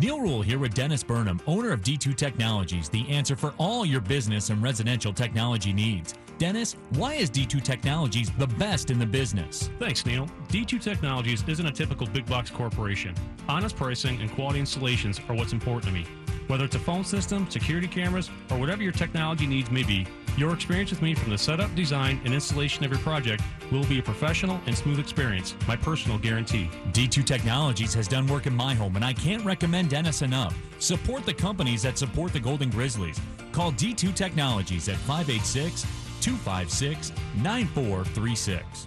Neil 0.00 0.18
Rule 0.18 0.40
here 0.40 0.58
with 0.58 0.72
Dennis 0.72 1.02
Burnham, 1.02 1.42
owner 1.46 1.72
of 1.72 1.82
D2 1.82 2.16
Technologies, 2.16 2.88
the 2.88 3.06
answer 3.10 3.36
for 3.36 3.52
all 3.58 3.84
your 3.84 4.00
business 4.00 4.48
and 4.48 4.62
residential 4.62 5.12
technology 5.12 5.74
needs. 5.74 6.14
Dennis, 6.38 6.76
why 6.94 7.16
is 7.16 7.30
D2 7.30 7.62
Technologies 7.62 8.30
the 8.38 8.46
best 8.46 8.90
in 8.90 8.98
the 8.98 9.04
business? 9.04 9.68
Thanks, 9.78 10.06
Neil. 10.06 10.26
D2 10.48 10.80
Technologies 10.80 11.44
isn't 11.46 11.66
a 11.66 11.70
typical 11.70 12.06
big 12.06 12.24
box 12.24 12.48
corporation. 12.48 13.14
Honest 13.46 13.76
pricing 13.76 14.18
and 14.22 14.32
quality 14.32 14.58
installations 14.58 15.20
are 15.28 15.34
what's 15.34 15.52
important 15.52 15.92
to 15.94 16.00
me. 16.00 16.06
Whether 16.46 16.64
it's 16.64 16.76
a 16.76 16.80
phone 16.80 17.04
system, 17.04 17.50
security 17.50 17.86
cameras, 17.86 18.30
or 18.50 18.56
whatever 18.56 18.82
your 18.82 18.92
technology 18.92 19.46
needs 19.46 19.70
may 19.70 19.82
be, 19.82 20.06
your 20.40 20.54
experience 20.54 20.90
with 20.90 21.02
me 21.02 21.14
from 21.14 21.30
the 21.30 21.36
setup, 21.36 21.72
design, 21.74 22.18
and 22.24 22.32
installation 22.32 22.82
of 22.82 22.90
your 22.90 23.00
project 23.00 23.42
will 23.70 23.84
be 23.84 23.98
a 23.98 24.02
professional 24.02 24.58
and 24.66 24.76
smooth 24.76 24.98
experience, 24.98 25.54
my 25.68 25.76
personal 25.76 26.16
guarantee. 26.18 26.70
D2 26.92 27.26
Technologies 27.26 27.92
has 27.92 28.08
done 28.08 28.26
work 28.26 28.46
in 28.46 28.56
my 28.56 28.74
home, 28.74 28.96
and 28.96 29.04
I 29.04 29.12
can't 29.12 29.44
recommend 29.44 29.90
Dennis 29.90 30.22
enough. 30.22 30.56
Support 30.78 31.26
the 31.26 31.34
companies 31.34 31.82
that 31.82 31.98
support 31.98 32.32
the 32.32 32.40
Golden 32.40 32.70
Grizzlies. 32.70 33.20
Call 33.52 33.72
D2 33.72 34.14
Technologies 34.14 34.88
at 34.88 34.96
586 34.96 35.82
256 36.22 37.12
9436. 37.36 38.86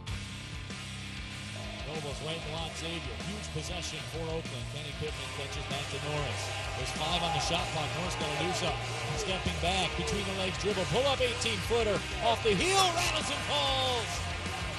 Nobles 1.88 2.22
right 2.26 2.42
block 2.50 2.72
Xavier. 2.78 2.98
Huge 2.98 3.54
possession 3.54 4.00
for 4.12 4.24
Oakland. 4.24 4.66
Kenny 4.74 4.94
Pittman 5.00 5.30
catches 5.38 5.64
back 5.70 5.86
to 5.92 6.10
Norris. 6.10 6.63
There's 6.78 6.94
five 6.98 7.22
on 7.22 7.34
the 7.34 7.44
shot 7.44 7.66
clock. 7.74 7.86
Norris 8.00 8.18
going 8.18 8.34
to 8.34 8.44
do 8.44 8.52
something. 8.58 8.88
Stepping 9.18 9.60
back 9.62 9.94
between 9.96 10.26
the 10.26 10.36
legs, 10.42 10.58
dribble, 10.58 10.86
pull 10.90 11.06
up 11.06 11.22
18 11.22 11.54
footer 11.70 11.98
off 12.26 12.42
the 12.42 12.54
heel, 12.58 12.86
rattles 12.98 13.30
and 13.30 13.44
falls. 13.46 14.12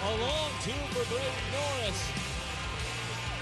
A 0.04 0.10
long 0.18 0.50
two 0.66 0.76
for 0.90 1.06
Braden 1.06 1.46
Norris. 1.54 2.00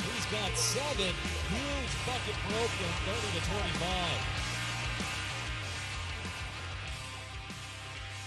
He's 0.04 0.26
got 0.28 0.52
seven. 0.54 1.12
Huge 1.48 1.92
bucket 2.04 2.36
Oakland, 2.60 2.96
30 3.08 3.40
to 3.40 3.42
25. 3.50 4.41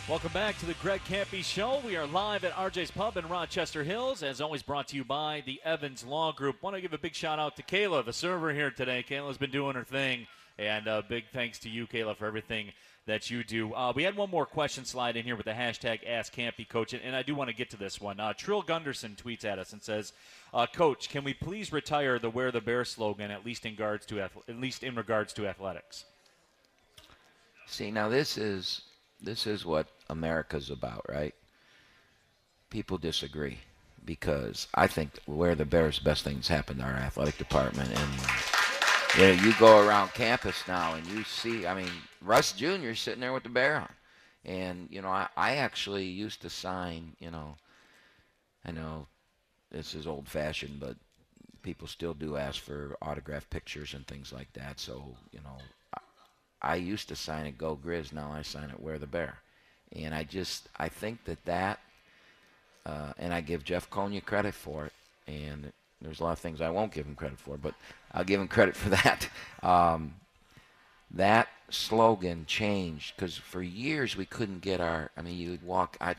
Welcome 0.07 0.33
back 0.33 0.59
to 0.59 0.67
the 0.67 0.75
Greg 0.75 1.01
Kampe 1.09 1.43
Show. 1.43 1.81
We 1.83 1.95
are 1.95 2.05
live 2.05 2.43
at 2.43 2.53
RJ's 2.53 2.91
Pub 2.91 3.17
in 3.17 3.27
Rochester 3.27 3.83
Hills, 3.83 4.21
as 4.21 4.39
always 4.39 4.61
brought 4.61 4.87
to 4.89 4.95
you 4.95 5.03
by 5.03 5.41
the 5.47 5.59
Evans 5.65 6.05
Law 6.05 6.31
Group. 6.31 6.61
Want 6.61 6.75
to 6.75 6.81
give 6.81 6.93
a 6.93 6.99
big 6.99 7.15
shout 7.15 7.39
out 7.39 7.55
to 7.55 7.63
Kayla, 7.63 8.05
the 8.05 8.13
server 8.13 8.53
here 8.53 8.69
today. 8.69 9.03
Kayla's 9.09 9.39
been 9.39 9.49
doing 9.49 9.73
her 9.73 9.83
thing, 9.83 10.27
and 10.59 10.87
uh, 10.87 11.01
big 11.09 11.23
thanks 11.33 11.57
to 11.59 11.69
you, 11.69 11.87
Kayla, 11.87 12.15
for 12.15 12.27
everything 12.27 12.71
that 13.07 13.31
you 13.31 13.43
do. 13.43 13.73
Uh, 13.73 13.93
we 13.95 14.03
had 14.03 14.15
one 14.15 14.29
more 14.29 14.45
question 14.45 14.85
slide 14.85 15.17
in 15.17 15.25
here 15.25 15.35
with 15.35 15.47
the 15.47 15.53
hashtag 15.53 16.07
Ask 16.07 16.35
Kampe 16.35 16.69
Coach, 16.69 16.93
and 16.93 17.15
I 17.15 17.23
do 17.23 17.33
want 17.33 17.49
to 17.49 17.55
get 17.55 17.71
to 17.71 17.77
this 17.77 17.99
one. 17.99 18.19
Uh, 18.19 18.31
Trill 18.33 18.61
Gunderson 18.61 19.15
tweets 19.15 19.43
at 19.43 19.57
us 19.57 19.73
and 19.73 19.81
says, 19.81 20.13
uh, 20.53 20.67
"Coach, 20.67 21.09
can 21.09 21.23
we 21.23 21.33
please 21.33 21.73
retire 21.73 22.19
the 22.19 22.29
Wear 22.29 22.51
the 22.51 22.61
Bear 22.61 22.85
slogan 22.85 23.31
at 23.31 23.43
least 23.43 23.65
in 23.65 23.71
regards 23.71 24.05
to 24.05 24.21
at 24.21 24.31
least 24.49 24.83
in 24.83 24.93
regards 24.93 25.33
to 25.33 25.47
athletics?" 25.47 26.05
See, 27.65 27.89
now 27.89 28.07
this 28.07 28.37
is 28.37 28.81
this 29.19 29.47
is 29.47 29.65
what 29.65 29.87
America's 30.09 30.69
about, 30.69 31.05
right? 31.09 31.35
People 32.69 32.97
disagree 32.97 33.59
because 34.03 34.67
I 34.75 34.87
think 34.87 35.19
wear 35.25 35.55
the 35.55 35.65
Bears' 35.65 35.99
best 35.99 36.23
things 36.23 36.47
happen 36.47 36.77
to 36.77 36.83
our 36.83 36.91
athletic 36.91 37.37
department, 37.37 37.89
and 37.89 38.11
you 39.17 39.35
know, 39.35 39.43
you 39.43 39.53
go 39.59 39.85
around 39.85 40.13
campus 40.13 40.63
now 40.67 40.93
and 40.93 41.05
you 41.07 41.23
see, 41.23 41.65
I 41.65 41.73
mean, 41.73 41.91
Russ 42.21 42.51
Jr. 42.51 42.93
sitting 42.93 43.21
there 43.21 43.33
with 43.33 43.43
the 43.43 43.49
bear 43.49 43.77
on, 43.77 43.89
and 44.43 44.87
you 44.91 45.01
know, 45.01 45.09
I, 45.09 45.27
I 45.35 45.55
actually 45.55 46.05
used 46.05 46.41
to 46.41 46.49
sign, 46.49 47.15
you 47.19 47.31
know, 47.31 47.55
I 48.65 48.71
know 48.71 49.07
this 49.71 49.95
is 49.95 50.07
old-fashioned, 50.07 50.79
but 50.79 50.95
people 51.61 51.87
still 51.87 52.13
do 52.13 52.37
ask 52.37 52.61
for 52.61 52.95
autograph 53.01 53.49
pictures 53.49 53.93
and 53.93 54.05
things 54.05 54.31
like 54.31 54.51
that. 54.53 54.79
So 54.79 55.15
you 55.31 55.39
know, 55.43 55.57
I 56.61 56.75
used 56.75 57.09
to 57.09 57.15
sign 57.15 57.47
it 57.47 57.57
Go 57.57 57.75
Grizz. 57.75 58.13
Now 58.13 58.31
I 58.31 58.43
sign 58.43 58.69
it 58.69 58.79
Wear 58.79 58.99
the 58.99 59.07
Bear. 59.07 59.39
And 59.95 60.13
I 60.13 60.23
just 60.23 60.69
I 60.77 60.89
think 60.89 61.23
that 61.25 61.43
that 61.45 61.79
uh, 62.85 63.13
and 63.17 63.33
I 63.33 63.41
give 63.41 63.63
Jeff 63.63 63.89
Konya 63.89 64.23
credit 64.23 64.53
for 64.53 64.85
it. 64.85 64.93
And 65.27 65.71
there's 66.01 66.19
a 66.19 66.23
lot 66.23 66.33
of 66.33 66.39
things 66.39 66.61
I 66.61 66.69
won't 66.69 66.93
give 66.93 67.05
him 67.05 67.15
credit 67.15 67.39
for, 67.39 67.57
but 67.57 67.73
I'll 68.11 68.23
give 68.23 68.39
him 68.39 68.47
credit 68.47 68.75
for 68.75 68.89
that. 69.03 69.29
Um, 69.63 70.15
that 71.11 71.47
slogan 71.69 72.45
changed 72.45 73.15
because 73.15 73.37
for 73.37 73.61
years 73.61 74.15
we 74.15 74.25
couldn't 74.25 74.61
get 74.61 74.81
our. 74.81 75.11
I 75.17 75.21
mean, 75.21 75.37
you'd 75.37 75.63
walk 75.63 75.97
I 75.99 76.15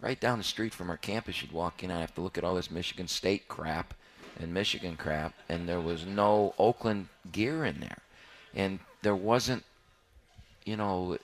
right 0.00 0.20
down 0.20 0.38
the 0.38 0.44
street 0.44 0.74
from 0.74 0.90
our 0.90 0.96
campus. 0.96 1.40
You'd 1.40 1.52
walk 1.52 1.82
in. 1.82 1.90
I 1.90 2.00
have 2.00 2.14
to 2.16 2.20
look 2.20 2.36
at 2.36 2.44
all 2.44 2.54
this 2.54 2.70
Michigan 2.70 3.08
State 3.08 3.48
crap 3.48 3.94
and 4.40 4.52
Michigan 4.52 4.96
crap, 4.96 5.32
and 5.48 5.68
there 5.68 5.80
was 5.80 6.04
no 6.04 6.54
Oakland 6.58 7.08
gear 7.30 7.64
in 7.64 7.78
there, 7.80 7.98
and 8.54 8.80
there 9.02 9.14
wasn't, 9.14 9.62
you 10.64 10.76
know, 10.76 11.16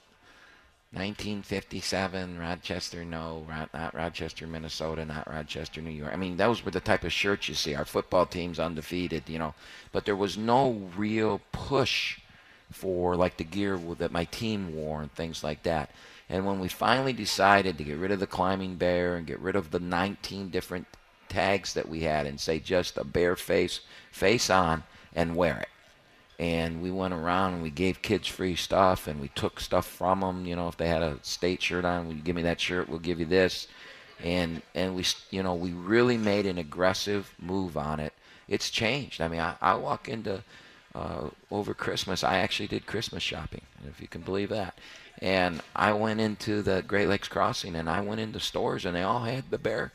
1957, 0.92 2.36
Rochester, 2.36 3.04
no, 3.04 3.46
not 3.72 3.94
Rochester, 3.94 4.48
Minnesota, 4.48 5.04
not 5.04 5.30
Rochester, 5.30 5.80
New 5.80 5.90
York. 5.90 6.12
I 6.12 6.16
mean, 6.16 6.36
those 6.36 6.64
were 6.64 6.72
the 6.72 6.80
type 6.80 7.04
of 7.04 7.12
shirts 7.12 7.48
you 7.48 7.54
see. 7.54 7.76
Our 7.76 7.84
football 7.84 8.26
team's 8.26 8.58
undefeated, 8.58 9.28
you 9.28 9.38
know, 9.38 9.54
but 9.92 10.04
there 10.04 10.16
was 10.16 10.36
no 10.36 10.90
real 10.96 11.40
push 11.52 12.18
for 12.72 13.14
like 13.14 13.36
the 13.36 13.44
gear 13.44 13.78
that 13.98 14.10
my 14.10 14.24
team 14.24 14.74
wore 14.74 15.00
and 15.00 15.12
things 15.12 15.44
like 15.44 15.62
that. 15.62 15.90
And 16.28 16.44
when 16.44 16.58
we 16.58 16.66
finally 16.66 17.12
decided 17.12 17.78
to 17.78 17.84
get 17.84 17.98
rid 17.98 18.10
of 18.10 18.18
the 18.18 18.26
climbing 18.26 18.74
bear 18.74 19.14
and 19.14 19.28
get 19.28 19.38
rid 19.38 19.54
of 19.54 19.70
the 19.70 19.80
19 19.80 20.48
different 20.48 20.88
tags 21.28 21.72
that 21.74 21.88
we 21.88 22.00
had 22.00 22.26
and 22.26 22.40
say 22.40 22.58
just 22.58 22.98
a 22.98 23.04
bear 23.04 23.36
face, 23.36 23.78
face 24.10 24.50
on, 24.50 24.82
and 25.14 25.36
wear 25.36 25.58
it 25.60 25.68
and 26.40 26.80
we 26.80 26.90
went 26.90 27.12
around 27.12 27.52
and 27.52 27.62
we 27.62 27.68
gave 27.68 28.00
kids 28.00 28.26
free 28.26 28.56
stuff 28.56 29.06
and 29.06 29.20
we 29.20 29.28
took 29.28 29.60
stuff 29.60 29.86
from 29.86 30.20
them 30.20 30.46
you 30.46 30.56
know 30.56 30.68
if 30.68 30.76
they 30.78 30.88
had 30.88 31.02
a 31.02 31.18
state 31.20 31.62
shirt 31.62 31.84
on 31.84 32.08
we 32.08 32.14
give 32.14 32.34
me 32.34 32.42
that 32.42 32.60
shirt? 32.60 32.88
We'll 32.88 32.98
give 32.98 33.20
you 33.20 33.26
this. 33.26 33.68
And 34.24 34.62
and 34.74 34.96
we 34.96 35.04
you 35.30 35.42
know 35.42 35.54
we 35.54 35.72
really 35.72 36.16
made 36.16 36.46
an 36.46 36.58
aggressive 36.58 37.32
move 37.38 37.76
on 37.76 38.00
it. 38.00 38.14
It's 38.48 38.70
changed. 38.70 39.20
I 39.20 39.28
mean 39.28 39.40
i, 39.40 39.54
I 39.60 39.74
walk 39.74 40.08
into 40.08 40.42
uh, 40.92 41.28
over 41.52 41.72
christmas 41.72 42.24
i 42.24 42.38
actually 42.38 42.66
did 42.66 42.84
christmas 42.84 43.22
shopping 43.22 43.60
if 43.86 44.00
you 44.00 44.08
can 44.08 44.22
believe 44.22 44.48
that. 44.48 44.78
And 45.20 45.60
i 45.76 45.92
went 45.92 46.20
into 46.20 46.62
the 46.62 46.82
great 46.86 47.08
lakes 47.08 47.28
crossing 47.28 47.76
and 47.76 47.88
i 47.88 48.00
went 48.00 48.20
into 48.20 48.40
stores 48.40 48.86
and 48.86 48.96
they 48.96 49.02
all 49.02 49.24
had 49.24 49.50
the 49.50 49.58
bear. 49.58 49.92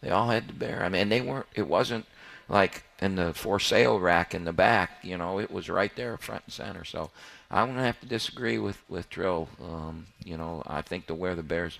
They 0.00 0.10
all 0.10 0.28
had 0.28 0.46
the 0.46 0.52
bear. 0.52 0.84
I 0.84 0.88
mean 0.88 1.08
they 1.08 1.20
weren't 1.20 1.46
it 1.56 1.66
wasn't 1.66 2.06
like 2.48 2.84
in 3.00 3.16
the 3.16 3.32
for 3.34 3.60
sale 3.60 3.98
rack 3.98 4.34
in 4.34 4.44
the 4.44 4.52
back. 4.52 4.98
You 5.02 5.18
know, 5.18 5.38
it 5.38 5.50
was 5.50 5.68
right 5.68 5.94
there, 5.96 6.16
front 6.16 6.44
and 6.46 6.52
center. 6.52 6.84
So 6.84 7.10
I'm 7.50 7.68
gonna 7.68 7.84
have 7.84 8.00
to 8.00 8.06
disagree 8.06 8.58
with 8.58 8.82
with 8.88 9.08
Trill. 9.10 9.48
Um, 9.62 10.06
you 10.24 10.36
know, 10.36 10.62
I 10.66 10.82
think 10.82 11.06
the 11.06 11.14
wear 11.14 11.34
the 11.34 11.42
Bears 11.42 11.78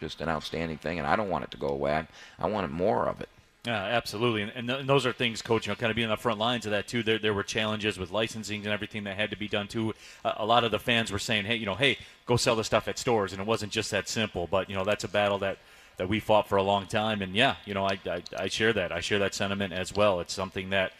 just 0.00 0.20
an 0.20 0.28
outstanding 0.28 0.78
thing, 0.78 0.98
and 0.98 1.06
I 1.06 1.14
don't 1.14 1.28
want 1.28 1.44
it 1.44 1.50
to 1.50 1.58
go 1.58 1.68
away. 1.68 2.06
I, 2.38 2.48
wanted 2.48 2.70
more 2.70 3.06
of 3.06 3.20
it. 3.20 3.28
Yeah, 3.66 3.84
absolutely, 3.84 4.40
and, 4.40 4.52
and, 4.54 4.66
th- 4.66 4.80
and, 4.80 4.88
those 4.88 5.04
are 5.04 5.12
things, 5.12 5.42
coach. 5.42 5.66
You 5.66 5.72
know, 5.72 5.76
kind 5.76 5.90
of 5.90 5.96
being 5.96 6.06
on 6.06 6.16
the 6.16 6.16
front 6.16 6.38
lines 6.38 6.64
of 6.64 6.72
that 6.72 6.88
too. 6.88 7.02
There, 7.02 7.18
there 7.18 7.34
were 7.34 7.42
challenges 7.42 7.98
with 7.98 8.10
licensing 8.10 8.64
and 8.64 8.72
everything 8.72 9.04
that 9.04 9.16
had 9.16 9.30
to 9.30 9.36
be 9.36 9.48
done 9.48 9.68
too. 9.68 9.94
A 10.24 10.46
lot 10.46 10.64
of 10.64 10.70
the 10.70 10.78
fans 10.78 11.12
were 11.12 11.18
saying, 11.18 11.44
"Hey, 11.44 11.56
you 11.56 11.66
know, 11.66 11.74
hey, 11.74 11.98
go 12.24 12.36
sell 12.36 12.56
the 12.56 12.64
stuff 12.64 12.88
at 12.88 12.98
stores," 12.98 13.32
and 13.32 13.40
it 13.42 13.46
wasn't 13.46 13.70
just 13.70 13.90
that 13.90 14.08
simple. 14.08 14.48
But 14.50 14.70
you 14.70 14.74
know, 14.74 14.84
that's 14.84 15.04
a 15.04 15.08
battle 15.08 15.38
that 15.40 15.58
that 16.00 16.08
we 16.08 16.18
fought 16.18 16.48
for 16.48 16.56
a 16.56 16.62
long 16.62 16.86
time. 16.86 17.20
And 17.20 17.36
yeah, 17.36 17.56
you 17.66 17.74
know, 17.74 17.84
I, 17.84 17.98
I, 18.06 18.22
I 18.34 18.48
share 18.48 18.72
that. 18.72 18.90
I 18.90 19.00
share 19.00 19.18
that 19.18 19.34
sentiment 19.34 19.74
as 19.74 19.94
well. 19.94 20.20
It's 20.20 20.32
something 20.32 20.70
that 20.70 20.92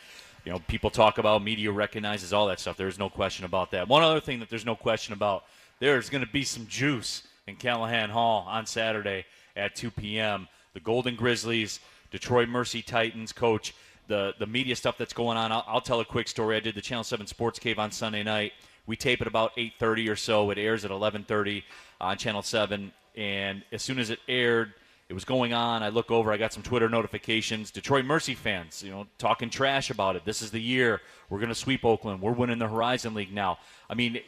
you 0.44 0.52
know 0.52 0.58
people 0.68 0.90
talk 0.90 1.16
about, 1.16 1.42
media 1.42 1.72
recognizes 1.72 2.34
all 2.34 2.46
that 2.48 2.60
stuff. 2.60 2.76
There's 2.76 2.98
no 2.98 3.08
question 3.08 3.46
about 3.46 3.70
that. 3.70 3.88
One 3.88 4.02
other 4.02 4.20
thing 4.20 4.40
that 4.40 4.50
there's 4.50 4.66
no 4.66 4.76
question 4.76 5.14
about, 5.14 5.44
there's 5.78 6.10
going 6.10 6.22
to 6.22 6.30
be 6.30 6.42
some 6.42 6.66
juice 6.66 7.22
in 7.46 7.56
Calihan 7.56 8.10
Hall 8.10 8.44
on 8.46 8.66
Saturday 8.66 9.24
at 9.56 9.74
2 9.74 9.90
p.m. 9.90 10.46
The 10.74 10.80
Golden 10.80 11.16
Grizzlies, 11.16 11.80
Detroit 12.10 12.50
Mercy 12.50 12.82
Titans 12.82 13.32
coach. 13.32 13.74
The, 14.06 14.34
the 14.38 14.46
media 14.46 14.76
stuff 14.76 14.98
that's 14.98 15.12
going 15.14 15.38
on. 15.38 15.50
I'll, 15.50 15.64
I'll 15.66 15.80
tell 15.80 16.00
a 16.00 16.04
quick 16.04 16.28
story. 16.28 16.56
I 16.56 16.60
did 16.60 16.74
the 16.74 16.82
Channel 16.82 17.04
7 17.04 17.26
Sports 17.26 17.58
Cave 17.58 17.78
on 17.78 17.90
Sunday 17.90 18.22
night. 18.22 18.52
We 18.86 18.96
tape 18.96 19.22
it 19.22 19.26
about 19.26 19.56
8:30 19.56 20.10
or 20.10 20.16
so. 20.16 20.50
It 20.50 20.58
airs 20.58 20.84
at 20.84 20.90
11:30 20.90 21.62
on 22.02 22.18
Channel 22.18 22.42
7, 22.42 22.92
and 23.16 23.62
as 23.72 23.80
soon 23.82 23.98
as 23.98 24.10
it 24.10 24.18
aired, 24.28 24.74
it 25.10 25.12
was 25.12 25.24
going 25.24 25.52
on. 25.52 25.82
I 25.82 25.88
look 25.88 26.12
over, 26.12 26.32
I 26.32 26.36
got 26.36 26.52
some 26.52 26.62
Twitter 26.62 26.88
notifications. 26.88 27.72
Detroit 27.72 28.04
Mercy 28.04 28.36
fans, 28.36 28.80
you 28.80 28.92
know, 28.92 29.08
talking 29.18 29.50
trash 29.50 29.90
about 29.90 30.14
it. 30.14 30.24
This 30.24 30.40
is 30.40 30.52
the 30.52 30.60
year 30.60 31.00
we're 31.28 31.40
going 31.40 31.48
to 31.48 31.54
sweep 31.54 31.84
Oakland. 31.84 32.22
We're 32.22 32.30
winning 32.30 32.60
the 32.60 32.68
Horizon 32.68 33.14
League 33.14 33.32
now. 33.32 33.58
I 33.90 33.94
mean, 33.94 34.20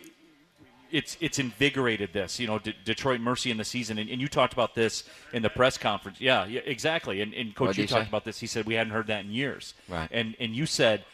it's 0.91 1.17
it's 1.21 1.39
invigorated 1.39 2.13
this, 2.13 2.41
you 2.41 2.49
know, 2.49 2.59
D- 2.59 2.75
Detroit 2.85 3.21
Mercy 3.21 3.53
in 3.53 3.59
the 3.59 3.65
season. 3.65 3.97
And, 3.99 4.11
and, 4.11 4.21
you 4.21 4.27
talked 4.27 4.53
about 4.53 4.75
this 4.75 5.05
in 5.33 5.41
the 5.41 5.49
press 5.49 5.79
conference. 5.79 6.21
Yeah, 6.21 6.47
yeah 6.47 6.63
exactly. 6.67 7.23
And, 7.23 7.33
and 7.33 7.55
Coach, 7.55 7.79
you 7.79 7.87
talked 7.87 8.07
say? 8.07 8.09
about 8.09 8.25
this. 8.25 8.41
He 8.41 8.49
said 8.49 8.67
we 8.67 8.75
hadn't 8.75 8.93
heard 8.93 9.07
that 9.07 9.25
in 9.25 9.31
years. 9.31 9.75
Right. 9.89 10.09
And 10.11 10.35
and 10.41 10.53
you 10.53 10.67
said 10.67 11.05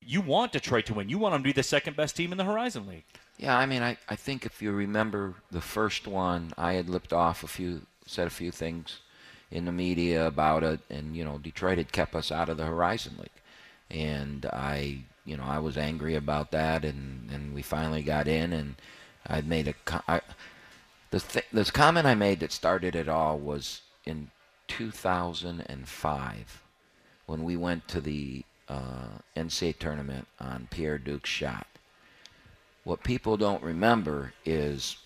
you 0.00 0.20
want 0.20 0.52
Detroit 0.52 0.86
to 0.86 0.94
win. 0.94 1.08
You 1.08 1.18
want 1.18 1.34
them 1.34 1.42
to 1.42 1.48
be 1.48 1.52
the 1.52 1.64
second 1.64 1.96
best 1.96 2.14
team 2.14 2.30
in 2.30 2.38
the 2.38 2.44
Horizon 2.44 2.86
League. 2.86 3.04
Yeah, 3.38 3.58
I 3.58 3.66
mean, 3.66 3.82
I, 3.82 3.96
I 4.08 4.14
think 4.14 4.46
if 4.46 4.62
you 4.62 4.70
remember 4.70 5.34
the 5.50 5.60
first 5.60 6.06
one, 6.06 6.52
I 6.56 6.74
had 6.74 6.88
lipped 6.88 7.12
off 7.12 7.42
a 7.42 7.48
few, 7.48 7.82
said 8.06 8.28
a 8.28 8.30
few 8.30 8.52
things 8.52 9.00
in 9.50 9.64
the 9.64 9.72
media 9.72 10.26
about 10.26 10.62
it, 10.62 10.80
and 10.90 11.16
you 11.16 11.24
know, 11.24 11.38
Detroit 11.38 11.78
had 11.78 11.92
kept 11.92 12.14
us 12.14 12.32
out 12.32 12.48
of 12.48 12.56
the 12.56 12.66
Horizon 12.66 13.14
League, 13.18 13.30
and 13.90 14.46
I, 14.46 14.98
you 15.24 15.36
know, 15.36 15.44
I 15.44 15.58
was 15.58 15.76
angry 15.76 16.14
about 16.14 16.50
that, 16.50 16.84
and 16.84 17.30
and 17.30 17.54
we 17.54 17.62
finally 17.62 18.02
got 18.02 18.28
in, 18.28 18.52
and 18.52 18.76
I'd 19.26 19.48
made 19.48 19.68
a. 19.68 20.20
The 21.10 21.20
th- 21.20 21.46
this 21.52 21.70
comment 21.70 22.06
I 22.06 22.14
made 22.14 22.40
that 22.40 22.50
started 22.50 22.96
it 22.96 23.08
all 23.08 23.38
was 23.38 23.82
in 24.04 24.30
2005 24.68 26.62
when 27.26 27.44
we 27.44 27.56
went 27.56 27.86
to 27.88 28.00
the 28.00 28.44
uh, 28.68 29.18
NCAA 29.36 29.78
tournament 29.78 30.26
on 30.40 30.66
Pierre 30.70 30.98
Duke's 30.98 31.30
shot. 31.30 31.66
What 32.84 33.02
people 33.02 33.36
don't 33.36 33.62
remember 33.62 34.32
is 34.44 34.96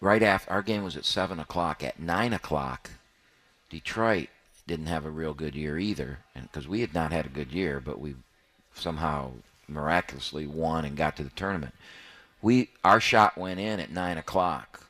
right 0.00 0.22
after 0.22 0.50
our 0.50 0.62
game 0.62 0.84
was 0.84 0.96
at 0.96 1.04
seven 1.04 1.38
o'clock. 1.40 1.82
At 1.82 1.98
nine 1.98 2.32
o'clock, 2.32 2.90
Detroit 3.70 4.28
didn't 4.66 4.86
have 4.86 5.04
a 5.04 5.10
real 5.10 5.34
good 5.34 5.54
year 5.54 5.78
either, 5.78 6.20
and 6.34 6.50
because 6.50 6.66
we 6.68 6.80
had 6.80 6.94
not 6.94 7.12
had 7.12 7.26
a 7.26 7.30
good 7.30 7.52
year, 7.52 7.80
but 7.80 8.00
we 8.00 8.14
somehow 8.74 9.32
miraculously 9.68 10.46
won 10.46 10.84
and 10.84 10.96
got 10.96 11.16
to 11.16 11.24
the 11.24 11.30
tournament. 11.30 11.74
We 12.42 12.70
our 12.84 13.00
shot 13.00 13.38
went 13.38 13.60
in 13.60 13.80
at 13.80 13.90
nine 13.90 14.18
o'clock. 14.18 14.86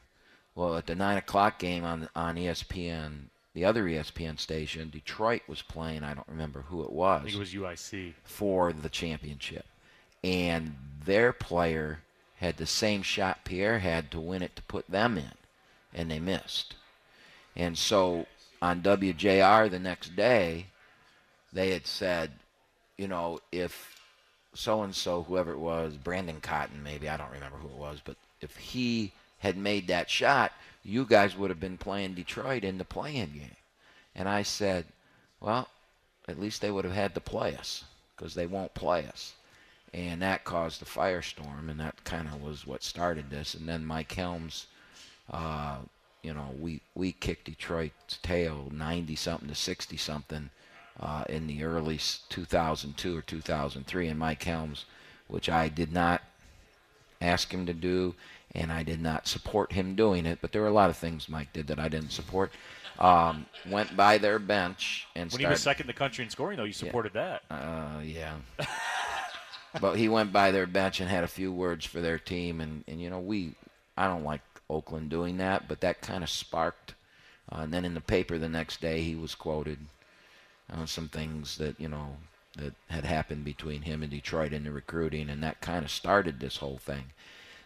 Well, 0.54 0.76
at 0.76 0.86
the 0.86 0.94
nine 0.94 1.18
o'clock 1.18 1.58
game 1.58 1.84
on 1.84 2.08
on 2.14 2.36
ESPN, 2.36 3.24
the 3.54 3.64
other 3.64 3.84
ESPN 3.84 4.38
station, 4.38 4.90
Detroit 4.90 5.42
was 5.48 5.62
playing. 5.62 6.02
I 6.02 6.14
don't 6.14 6.28
remember 6.28 6.62
who 6.62 6.82
it 6.84 6.92
was. 6.92 7.20
I 7.20 7.24
think 7.24 7.36
it 7.36 7.38
was 7.38 7.54
UIC. 7.54 8.14
for 8.24 8.72
the 8.72 8.88
championship, 8.88 9.66
and 10.22 10.74
their 11.04 11.32
player 11.32 12.00
had 12.36 12.56
the 12.56 12.66
same 12.66 13.02
shot 13.02 13.44
Pierre 13.44 13.78
had 13.78 14.10
to 14.10 14.20
win 14.20 14.42
it 14.42 14.56
to 14.56 14.62
put 14.62 14.86
them 14.88 15.16
in, 15.18 15.32
and 15.92 16.10
they 16.10 16.18
missed. 16.18 16.74
And 17.56 17.78
so 17.78 18.26
on 18.60 18.82
WJR 18.82 19.70
the 19.70 19.78
next 19.78 20.16
day, 20.16 20.66
they 21.52 21.70
had 21.70 21.86
said, 21.86 22.32
you 22.96 23.08
know, 23.08 23.40
if 23.52 24.00
so 24.54 24.82
and 24.82 24.94
so, 24.94 25.22
whoever 25.22 25.52
it 25.52 25.58
was, 25.58 25.96
Brandon 25.96 26.40
Cotton, 26.40 26.82
maybe, 26.82 27.08
I 27.08 27.16
don't 27.16 27.32
remember 27.32 27.58
who 27.58 27.68
it 27.68 27.74
was, 27.74 28.00
but 28.04 28.16
if 28.40 28.56
he 28.56 29.12
had 29.38 29.56
made 29.56 29.88
that 29.88 30.08
shot, 30.08 30.52
you 30.84 31.04
guys 31.04 31.36
would 31.36 31.50
have 31.50 31.60
been 31.60 31.78
playing 31.78 32.14
Detroit 32.14 32.64
in 32.64 32.78
the 32.78 32.84
playing 32.84 33.32
game. 33.32 33.56
And 34.14 34.28
I 34.28 34.42
said, 34.42 34.86
well, 35.40 35.68
at 36.28 36.40
least 36.40 36.60
they 36.60 36.70
would 36.70 36.84
have 36.84 36.94
had 36.94 37.14
to 37.14 37.20
play 37.20 37.56
us 37.56 37.84
because 38.16 38.34
they 38.34 38.46
won't 38.46 38.74
play 38.74 39.06
us. 39.06 39.34
And 39.94 40.20
that 40.22 40.42
caused 40.42 40.82
a 40.82 40.86
firestorm, 40.86 41.70
and 41.70 41.78
that 41.78 42.02
kind 42.02 42.26
of 42.26 42.42
was 42.42 42.66
what 42.66 42.82
started 42.82 43.30
this. 43.30 43.54
And 43.54 43.68
then 43.68 43.84
Mike 43.84 44.12
Helms, 44.12 44.66
uh, 45.30 45.76
you 46.20 46.34
know, 46.34 46.48
we, 46.58 46.80
we 46.96 47.12
kicked 47.12 47.44
Detroit's 47.44 48.18
tail 48.20 48.70
90 48.72 49.14
something 49.14 49.48
to 49.48 49.54
60 49.54 49.96
something 49.96 50.50
uh, 50.98 51.22
in 51.28 51.46
the 51.46 51.62
early 51.62 52.00
2002 52.28 53.16
or 53.16 53.22
2003. 53.22 54.08
And 54.08 54.18
Mike 54.18 54.42
Helms, 54.42 54.84
which 55.28 55.48
I 55.48 55.68
did 55.68 55.92
not 55.92 56.22
ask 57.20 57.54
him 57.54 57.64
to 57.66 57.72
do, 57.72 58.16
and 58.52 58.72
I 58.72 58.82
did 58.82 59.00
not 59.00 59.28
support 59.28 59.72
him 59.72 59.94
doing 59.94 60.26
it. 60.26 60.40
But 60.40 60.50
there 60.50 60.62
were 60.62 60.68
a 60.68 60.72
lot 60.72 60.90
of 60.90 60.96
things 60.96 61.28
Mike 61.28 61.52
did 61.52 61.68
that 61.68 61.78
I 61.78 61.88
didn't 61.88 62.10
support. 62.10 62.50
Um, 62.98 63.46
went 63.68 63.96
by 63.96 64.18
their 64.18 64.38
bench 64.38 65.06
and 65.16 65.30
When 65.30 65.40
he 65.40 65.46
was 65.46 65.60
second 65.60 65.84
in 65.84 65.86
the 65.88 65.92
country 65.92 66.24
in 66.24 66.30
scoring, 66.30 66.56
though, 66.56 66.64
you 66.64 66.72
supported 66.72 67.12
that. 67.12 67.42
uh, 67.50 68.00
yeah. 68.02 68.34
but 69.80 69.96
he 69.96 70.08
went 70.08 70.32
by 70.32 70.50
their 70.50 70.66
bench 70.66 71.00
and 71.00 71.08
had 71.08 71.24
a 71.24 71.28
few 71.28 71.52
words 71.52 71.84
for 71.84 72.00
their 72.00 72.18
team, 72.18 72.60
and, 72.60 72.84
and 72.86 73.00
you 73.00 73.10
know 73.10 73.18
we, 73.18 73.54
I 73.96 74.06
don't 74.06 74.24
like 74.24 74.42
Oakland 74.70 75.10
doing 75.10 75.38
that, 75.38 75.68
but 75.68 75.80
that 75.80 76.00
kind 76.00 76.22
of 76.22 76.30
sparked. 76.30 76.94
Uh, 77.50 77.60
and 77.62 77.74
then 77.74 77.84
in 77.84 77.94
the 77.94 78.00
paper 78.00 78.38
the 78.38 78.48
next 78.48 78.80
day, 78.80 79.02
he 79.02 79.14
was 79.14 79.34
quoted 79.34 79.78
on 80.70 80.86
some 80.86 81.08
things 81.08 81.58
that 81.58 81.78
you 81.78 81.88
know 81.88 82.16
that 82.56 82.74
had 82.88 83.04
happened 83.04 83.44
between 83.44 83.82
him 83.82 84.02
and 84.02 84.10
Detroit 84.10 84.52
in 84.52 84.64
the 84.64 84.70
recruiting, 84.70 85.28
and 85.28 85.42
that 85.42 85.60
kind 85.60 85.84
of 85.84 85.90
started 85.90 86.40
this 86.40 86.58
whole 86.58 86.78
thing. 86.78 87.04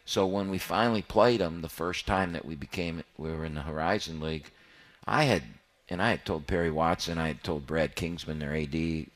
So 0.04 0.26
when 0.26 0.48
we 0.48 0.58
finally 0.58 1.02
played 1.02 1.40
them 1.40 1.60
the 1.60 1.68
first 1.68 2.06
time 2.06 2.32
that 2.32 2.46
we 2.46 2.54
became 2.54 3.04
we 3.18 3.30
were 3.30 3.44
in 3.44 3.54
the 3.54 3.62
Horizon 3.62 4.20
League, 4.20 4.50
I 5.06 5.24
had 5.24 5.42
and 5.90 6.02
I 6.02 6.10
had 6.10 6.24
told 6.24 6.46
Perry 6.46 6.70
Watson, 6.70 7.18
I 7.18 7.28
had 7.28 7.44
told 7.44 7.66
Brad 7.66 7.94
Kinsman, 7.94 8.38
their 8.38 8.54
AD, 8.54 8.74
you 8.74 9.08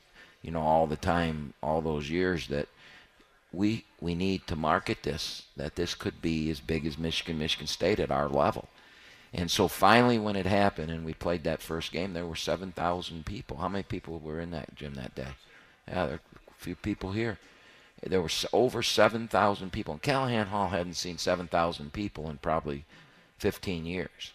know, 0.43 0.61
all 0.61 0.87
the 0.87 0.95
time, 0.95 1.53
all 1.61 1.81
those 1.81 2.09
years 2.09 2.47
that 2.47 2.67
we 3.53 3.85
we 4.01 4.15
need 4.15 4.47
to 4.47 4.55
market 4.55 5.03
this 5.03 5.43
that 5.55 5.75
this 5.75 5.93
could 5.95 6.21
be 6.21 6.49
as 6.49 6.59
big 6.59 6.85
as 6.85 6.97
Michigan, 6.97 7.37
Michigan 7.37 7.67
State 7.67 7.99
at 7.99 8.11
our 8.11 8.27
level. 8.27 8.67
And 9.33 9.49
so 9.49 9.67
finally, 9.67 10.19
when 10.19 10.35
it 10.35 10.45
happened 10.45 10.91
and 10.91 11.03
we 11.03 11.13
played 11.13 11.43
that 11.43 11.61
first 11.61 11.91
game, 11.91 12.13
there 12.13 12.25
were 12.25 12.35
7,000 12.35 13.25
people. 13.25 13.57
How 13.57 13.67
many 13.67 13.83
people 13.83 14.19
were 14.19 14.39
in 14.39 14.51
that 14.51 14.75
gym 14.75 14.93
that 14.93 15.15
day? 15.15 15.33
Yeah, 15.87 16.05
there 16.05 16.15
are 16.15 16.19
a 16.49 16.63
few 16.63 16.75
people 16.75 17.11
here. 17.11 17.39
There 18.05 18.21
were 18.21 18.29
over 18.51 18.83
7,000 18.83 19.71
people. 19.71 19.93
And 19.93 20.03
Calihan 20.03 20.47
Hall 20.47 20.67
hadn't 20.67 20.95
seen 20.95 21.17
7,000 21.17 21.91
people 21.93 22.29
in 22.29 22.37
probably 22.37 22.85
15 23.39 23.87
years. 23.87 24.33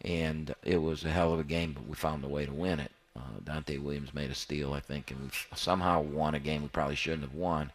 And 0.00 0.54
it 0.62 0.78
was 0.78 1.04
a 1.04 1.10
hell 1.10 1.34
of 1.34 1.40
a 1.40 1.44
game, 1.44 1.74
but 1.74 1.86
we 1.86 1.94
found 1.94 2.24
a 2.24 2.28
way 2.28 2.46
to 2.46 2.52
win 2.52 2.80
it. 2.80 2.92
Uh, 3.14 3.40
Dante 3.44 3.76
Williams 3.76 4.14
made 4.14 4.30
a 4.30 4.34
steal, 4.34 4.72
I 4.72 4.80
think, 4.80 5.10
and 5.10 5.20
we 5.20 5.30
somehow 5.54 6.00
won 6.00 6.34
a 6.34 6.40
game 6.40 6.62
we 6.62 6.68
probably 6.68 6.94
shouldn't 6.94 7.22
have 7.22 7.34
won. 7.34 7.72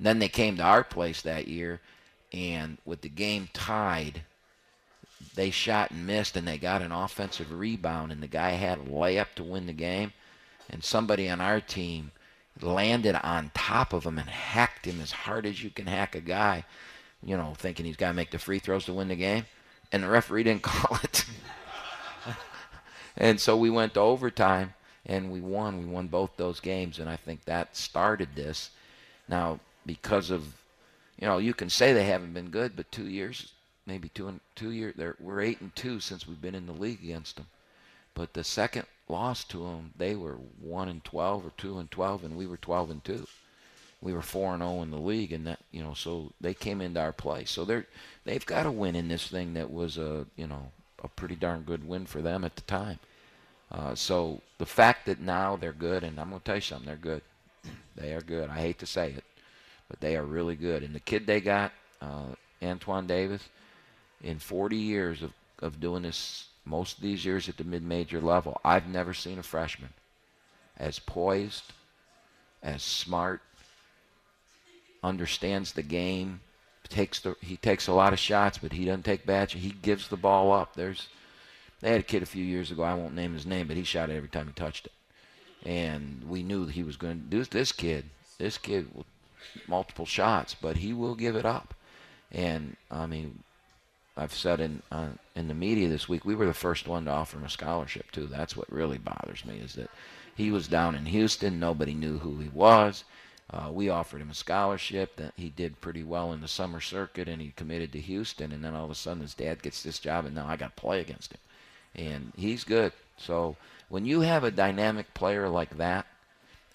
And 0.00 0.06
then 0.06 0.18
they 0.18 0.30
came 0.30 0.56
to 0.56 0.62
our 0.62 0.82
place 0.82 1.20
that 1.20 1.46
year, 1.46 1.78
and 2.32 2.78
with 2.86 3.02
the 3.02 3.10
game 3.10 3.50
tied, 3.52 4.22
they 5.34 5.50
shot 5.50 5.90
and 5.90 6.06
missed, 6.06 6.38
and 6.38 6.48
they 6.48 6.56
got 6.56 6.80
an 6.80 6.90
offensive 6.90 7.52
rebound, 7.52 8.10
and 8.10 8.22
the 8.22 8.26
guy 8.26 8.52
had 8.52 8.78
a 8.78 8.82
layup 8.84 9.34
to 9.34 9.44
win 9.44 9.66
the 9.66 9.74
game, 9.74 10.14
and 10.70 10.82
somebody 10.82 11.28
on 11.28 11.42
our 11.42 11.60
team 11.60 12.12
landed 12.62 13.14
on 13.16 13.50
top 13.52 13.92
of 13.92 14.06
him 14.06 14.18
and 14.18 14.30
hacked 14.30 14.86
him 14.86 15.02
as 15.02 15.12
hard 15.12 15.44
as 15.44 15.62
you 15.62 15.68
can 15.68 15.86
hack 15.86 16.14
a 16.14 16.20
guy, 16.22 16.64
you 17.22 17.36
know, 17.36 17.52
thinking 17.58 17.84
he's 17.84 17.96
got 17.96 18.08
to 18.08 18.14
make 18.14 18.30
the 18.30 18.38
free 18.38 18.58
throws 18.58 18.86
to 18.86 18.94
win 18.94 19.08
the 19.08 19.16
game, 19.16 19.44
and 19.92 20.02
the 20.02 20.08
referee 20.08 20.44
didn't 20.44 20.62
call 20.62 20.98
it. 21.04 21.26
and 23.18 23.38
so 23.38 23.54
we 23.54 23.68
went 23.68 23.92
to 23.92 24.00
overtime, 24.00 24.72
and 25.04 25.30
we 25.30 25.42
won. 25.42 25.78
We 25.78 25.84
won 25.84 26.06
both 26.06 26.38
those 26.38 26.58
games, 26.58 26.98
and 26.98 27.10
I 27.10 27.16
think 27.16 27.44
that 27.44 27.76
started 27.76 28.30
this. 28.34 28.70
Now, 29.28 29.60
because 29.86 30.30
of, 30.30 30.44
you 31.18 31.26
know, 31.26 31.38
you 31.38 31.54
can 31.54 31.70
say 31.70 31.92
they 31.92 32.04
haven't 32.04 32.34
been 32.34 32.50
good, 32.50 32.76
but 32.76 32.90
two 32.90 33.08
years, 33.08 33.52
maybe 33.86 34.08
two 34.10 34.28
and 34.28 34.40
two 34.54 34.70
years, 34.70 34.94
we're 35.18 35.40
eight 35.40 35.60
and 35.60 35.74
two 35.74 36.00
since 36.00 36.26
we've 36.26 36.40
been 36.40 36.54
in 36.54 36.66
the 36.66 36.72
league 36.72 37.02
against 37.02 37.36
them. 37.36 37.46
But 38.14 38.34
the 38.34 38.44
second 38.44 38.86
loss 39.08 39.44
to 39.44 39.58
them, 39.58 39.92
they 39.96 40.14
were 40.14 40.36
one 40.60 40.88
and 40.88 41.02
twelve 41.04 41.46
or 41.46 41.52
two 41.56 41.78
and 41.78 41.90
twelve, 41.90 42.24
and 42.24 42.36
we 42.36 42.46
were 42.46 42.56
twelve 42.56 42.90
and 42.90 43.02
two. 43.04 43.26
We 44.02 44.12
were 44.12 44.22
four 44.22 44.54
and 44.54 44.62
zero 44.62 44.82
in 44.82 44.90
the 44.90 44.98
league, 44.98 45.32
and 45.32 45.46
that 45.46 45.60
you 45.70 45.82
know, 45.82 45.94
so 45.94 46.32
they 46.40 46.54
came 46.54 46.80
into 46.80 47.00
our 47.00 47.12
play. 47.12 47.44
So 47.44 47.64
they're 47.64 47.86
they've 48.24 48.44
got 48.44 48.66
a 48.66 48.70
win 48.70 48.96
in 48.96 49.08
this 49.08 49.28
thing 49.28 49.54
that 49.54 49.70
was 49.70 49.98
a 49.98 50.26
you 50.36 50.46
know 50.46 50.70
a 51.02 51.08
pretty 51.08 51.36
darn 51.36 51.62
good 51.62 51.86
win 51.86 52.06
for 52.06 52.20
them 52.20 52.44
at 52.44 52.56
the 52.56 52.62
time. 52.62 52.98
Uh, 53.72 53.94
so 53.94 54.40
the 54.58 54.66
fact 54.66 55.06
that 55.06 55.20
now 55.20 55.56
they're 55.56 55.72
good, 55.72 56.02
and 56.02 56.18
I'm 56.18 56.30
going 56.30 56.40
to 56.40 56.44
tell 56.44 56.56
you 56.56 56.60
something, 56.60 56.86
they're 56.86 56.96
good. 56.96 57.22
They 57.94 58.12
are 58.12 58.20
good. 58.20 58.50
I 58.50 58.58
hate 58.58 58.78
to 58.80 58.86
say 58.86 59.12
it, 59.12 59.24
but 59.90 60.00
they 60.00 60.16
are 60.16 60.24
really 60.24 60.54
good. 60.54 60.82
And 60.82 60.94
the 60.94 61.00
kid 61.00 61.26
they 61.26 61.40
got, 61.40 61.72
uh, 62.00 62.28
Antoine 62.62 63.06
Davis, 63.06 63.42
in 64.22 64.38
40 64.38 64.76
years 64.76 65.22
of, 65.22 65.32
of 65.58 65.80
doing 65.80 66.04
this, 66.04 66.46
most 66.64 66.96
of 66.96 67.02
these 67.02 67.24
years 67.24 67.48
at 67.48 67.56
the 67.56 67.64
mid-major 67.64 68.20
level, 68.20 68.60
I've 68.64 68.88
never 68.88 69.12
seen 69.12 69.38
a 69.38 69.42
freshman 69.42 69.90
as 70.76 70.98
poised, 70.98 71.72
as 72.62 72.82
smart, 72.82 73.42
understands 75.02 75.72
the 75.72 75.82
game, 75.82 76.40
takes 76.88 77.20
the 77.20 77.36
he 77.40 77.56
takes 77.56 77.86
a 77.86 77.92
lot 77.92 78.12
of 78.12 78.18
shots, 78.18 78.58
but 78.58 78.72
he 78.72 78.84
doesn't 78.84 79.04
take 79.04 79.24
bad. 79.24 79.50
He 79.50 79.70
gives 79.70 80.08
the 80.08 80.16
ball 80.16 80.52
up. 80.52 80.74
There's 80.74 81.08
they 81.80 81.92
had 81.92 82.00
a 82.00 82.04
kid 82.04 82.22
a 82.22 82.26
few 82.26 82.44
years 82.44 82.70
ago. 82.70 82.82
I 82.82 82.94
won't 82.94 83.14
name 83.14 83.32
his 83.32 83.46
name, 83.46 83.68
but 83.68 83.76
he 83.76 83.84
shot 83.84 84.10
it 84.10 84.16
every 84.16 84.28
time 84.28 84.46
he 84.46 84.52
touched 84.52 84.86
it, 84.86 84.92
and 85.64 86.24
we 86.28 86.42
knew 86.42 86.66
he 86.66 86.82
was 86.82 86.96
going 86.96 87.20
to 87.20 87.26
do 87.26 87.44
this 87.44 87.72
kid. 87.72 88.04
This 88.38 88.58
kid 88.58 88.88
will 88.94 89.06
multiple 89.66 90.06
shots, 90.06 90.54
but 90.54 90.76
he 90.78 90.92
will 90.92 91.14
give 91.14 91.36
it 91.36 91.46
up. 91.46 91.74
And 92.32 92.76
I 92.90 93.06
mean, 93.06 93.42
I've 94.16 94.34
said 94.34 94.60
in 94.60 94.82
uh, 94.90 95.10
in 95.34 95.48
the 95.48 95.54
media 95.54 95.88
this 95.88 96.08
week, 96.08 96.24
we 96.24 96.34
were 96.34 96.46
the 96.46 96.54
first 96.54 96.86
one 96.86 97.04
to 97.06 97.10
offer 97.10 97.38
him 97.38 97.44
a 97.44 97.50
scholarship 97.50 98.10
too. 98.10 98.26
That's 98.26 98.56
what 98.56 98.72
really 98.72 98.98
bothers 98.98 99.44
me 99.44 99.58
is 99.58 99.74
that 99.74 99.90
he 100.36 100.50
was 100.50 100.68
down 100.68 100.94
in 100.94 101.06
Houston. 101.06 101.60
Nobody 101.60 101.94
knew 101.94 102.18
who 102.18 102.38
he 102.38 102.48
was. 102.48 103.04
Uh, 103.52 103.68
we 103.72 103.88
offered 103.88 104.20
him 104.20 104.30
a 104.30 104.34
scholarship 104.34 105.16
that 105.16 105.32
he 105.36 105.48
did 105.48 105.80
pretty 105.80 106.04
well 106.04 106.32
in 106.32 106.40
the 106.40 106.46
summer 106.46 106.80
circuit, 106.80 107.28
and 107.28 107.42
he 107.42 107.52
committed 107.56 107.92
to 107.92 108.00
Houston. 108.00 108.52
And 108.52 108.62
then 108.62 108.74
all 108.74 108.84
of 108.84 108.90
a 108.92 108.94
sudden, 108.94 109.22
his 109.22 109.34
dad 109.34 109.62
gets 109.62 109.82
this 109.82 109.98
job, 109.98 110.24
and 110.24 110.34
now 110.34 110.46
I 110.46 110.56
got 110.56 110.76
to 110.76 110.80
play 110.80 111.00
against 111.00 111.32
him, 111.32 111.40
and 111.96 112.32
he's 112.36 112.62
good. 112.62 112.92
So 113.16 113.56
when 113.88 114.04
you 114.04 114.20
have 114.20 114.44
a 114.44 114.52
dynamic 114.52 115.12
player 115.14 115.48
like 115.48 115.76
that 115.78 116.06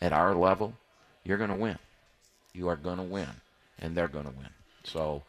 at 0.02 0.12
our 0.12 0.36
level, 0.36 0.74
you're 1.24 1.38
going 1.38 1.50
to 1.50 1.56
win. 1.56 1.80
You 2.56 2.70
are 2.70 2.76
going 2.76 2.98
to 2.98 3.04
win, 3.04 3.30
and 3.80 3.96
they're 3.96 4.08
going 4.08 4.26
to 4.26 4.32
win. 4.32 4.50
So 4.84 5.24